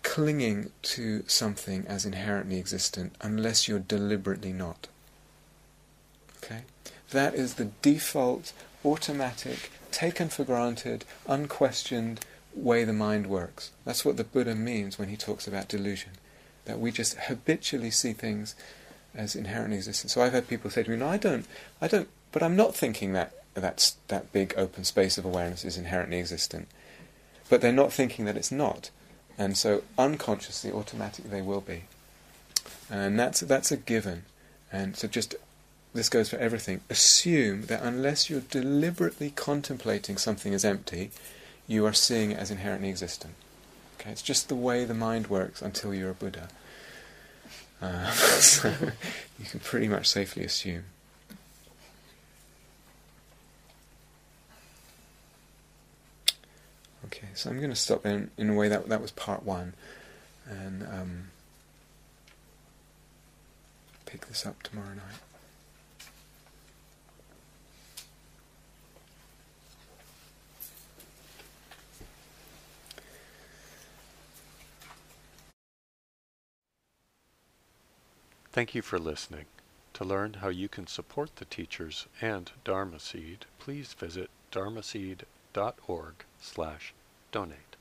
clinging 0.04 0.72
to 0.82 1.24
something 1.28 1.86
as 1.88 2.06
inherently 2.06 2.60
existent 2.60 3.16
unless 3.22 3.68
you're 3.68 3.80
deliberately 3.80 4.54
not. 4.54 4.88
Okay? 6.44 6.62
That 7.12 7.34
is 7.34 7.56
the 7.56 7.72
default, 7.82 8.54
automatic, 8.84 9.72
taken 9.92 10.30
for 10.30 10.44
granted, 10.44 11.06
unquestioned 11.28 12.20
way 12.54 12.84
the 12.84 12.94
mind 12.94 13.28
works. 13.28 13.72
That's 13.86 14.06
what 14.06 14.18
the 14.18 14.24
Buddha 14.24 14.56
means 14.56 15.00
when 15.00 15.10
he 15.10 15.18
talks 15.18 15.48
about 15.48 15.68
delusion. 15.68 16.12
That 16.66 16.80
we 16.80 16.92
just 16.92 17.16
habitually 17.16 17.92
see 17.92 18.14
things 18.14 18.56
as 19.16 19.36
inherently 19.36 19.78
existent. 19.78 20.12
So 20.12 20.22
I've 20.22 20.34
had 20.34 20.48
people 20.48 20.70
say 20.70 20.84
to 20.84 20.90
me, 20.90 20.98
"No, 20.98 21.08
I 21.08 21.18
don't, 21.18 21.46
I 21.82 21.88
don't, 21.88 22.10
but 22.32 22.42
I'm 22.42 22.56
not 22.56 22.76
thinking 22.76 23.14
that 23.14 23.34
that's 23.54 23.98
that 24.08 24.32
big 24.32 24.54
open 24.58 24.84
space 24.84 25.18
of 25.18 25.26
awareness 25.26 25.66
is 25.66 25.78
inherently 25.78 26.20
existent." 26.20 26.68
But 27.50 27.62
they're 27.62 27.72
not 27.72 27.94
thinking 27.94 28.26
that 28.26 28.38
it's 28.38 28.52
not. 28.52 28.90
And 29.38 29.58
so 29.58 29.84
unconsciously, 29.98 30.72
automatically, 30.72 31.30
they 31.30 31.42
will 31.42 31.62
be. 31.62 31.84
And 32.90 33.20
that's, 33.20 33.40
that's 33.42 33.72
a 33.72 33.78
given. 33.78 34.24
And 34.72 34.96
so 34.96 35.08
just, 35.08 35.36
this 35.94 36.10
goes 36.10 36.30
for 36.30 36.38
everything. 36.38 36.82
Assume 36.90 37.64
that 37.64 37.82
unless 37.82 38.30
you're 38.30 38.42
deliberately 38.42 39.32
contemplating 39.32 40.18
something 40.18 40.54
as 40.54 40.64
empty, 40.64 41.12
you 41.68 41.86
are 41.86 41.94
seeing 41.94 42.32
it 42.32 42.40
as 42.40 42.52
inherently 42.52 42.90
existent. 42.90 43.34
Okay, 44.00 44.12
it's 44.12 44.22
just 44.22 44.50
the 44.50 44.56
way 44.56 44.86
the 44.86 44.94
mind 44.94 45.28
works 45.28 45.62
until 45.62 45.94
you're 45.94 46.12
a 46.12 46.16
Buddha. 46.16 46.50
Uh, 47.82 48.12
so 48.12 48.74
you 49.40 49.46
can 49.46 49.60
pretty 49.60 49.88
much 49.88 50.08
safely 50.08 50.44
assume. 50.44 50.84
Okay, 57.16 57.28
so 57.36 57.52
I'm 57.52 57.58
going 57.58 57.70
to 57.70 57.76
stop 57.76 58.08
in 58.08 58.32
in 58.40 58.50
a 58.50 58.56
way 58.56 58.68
that 58.70 58.90
that 58.90 59.00
was 59.00 59.12
part 59.12 59.44
one, 59.44 59.76
and 60.50 60.82
um, 60.82 61.26
pick 64.08 64.26
this 64.26 64.48
up 64.48 64.64
tomorrow 64.64 64.96
night. 64.96 65.22
Thank 78.52 78.74
you 78.74 78.82
for 78.82 78.98
listening. 78.98 79.46
To 79.94 80.04
learn 80.04 80.36
how 80.42 80.50
you 80.50 80.68
can 80.68 80.88
support 80.88 81.36
the 81.36 81.46
teachers 81.46 82.08
and 82.22 82.50
Dharma 82.64 83.00
Seed, 83.00 83.46
please 83.60 83.94
visit 83.94 84.32
dharmaseed.org 84.52 86.14
slash 86.42 86.94
donate. 87.34 87.73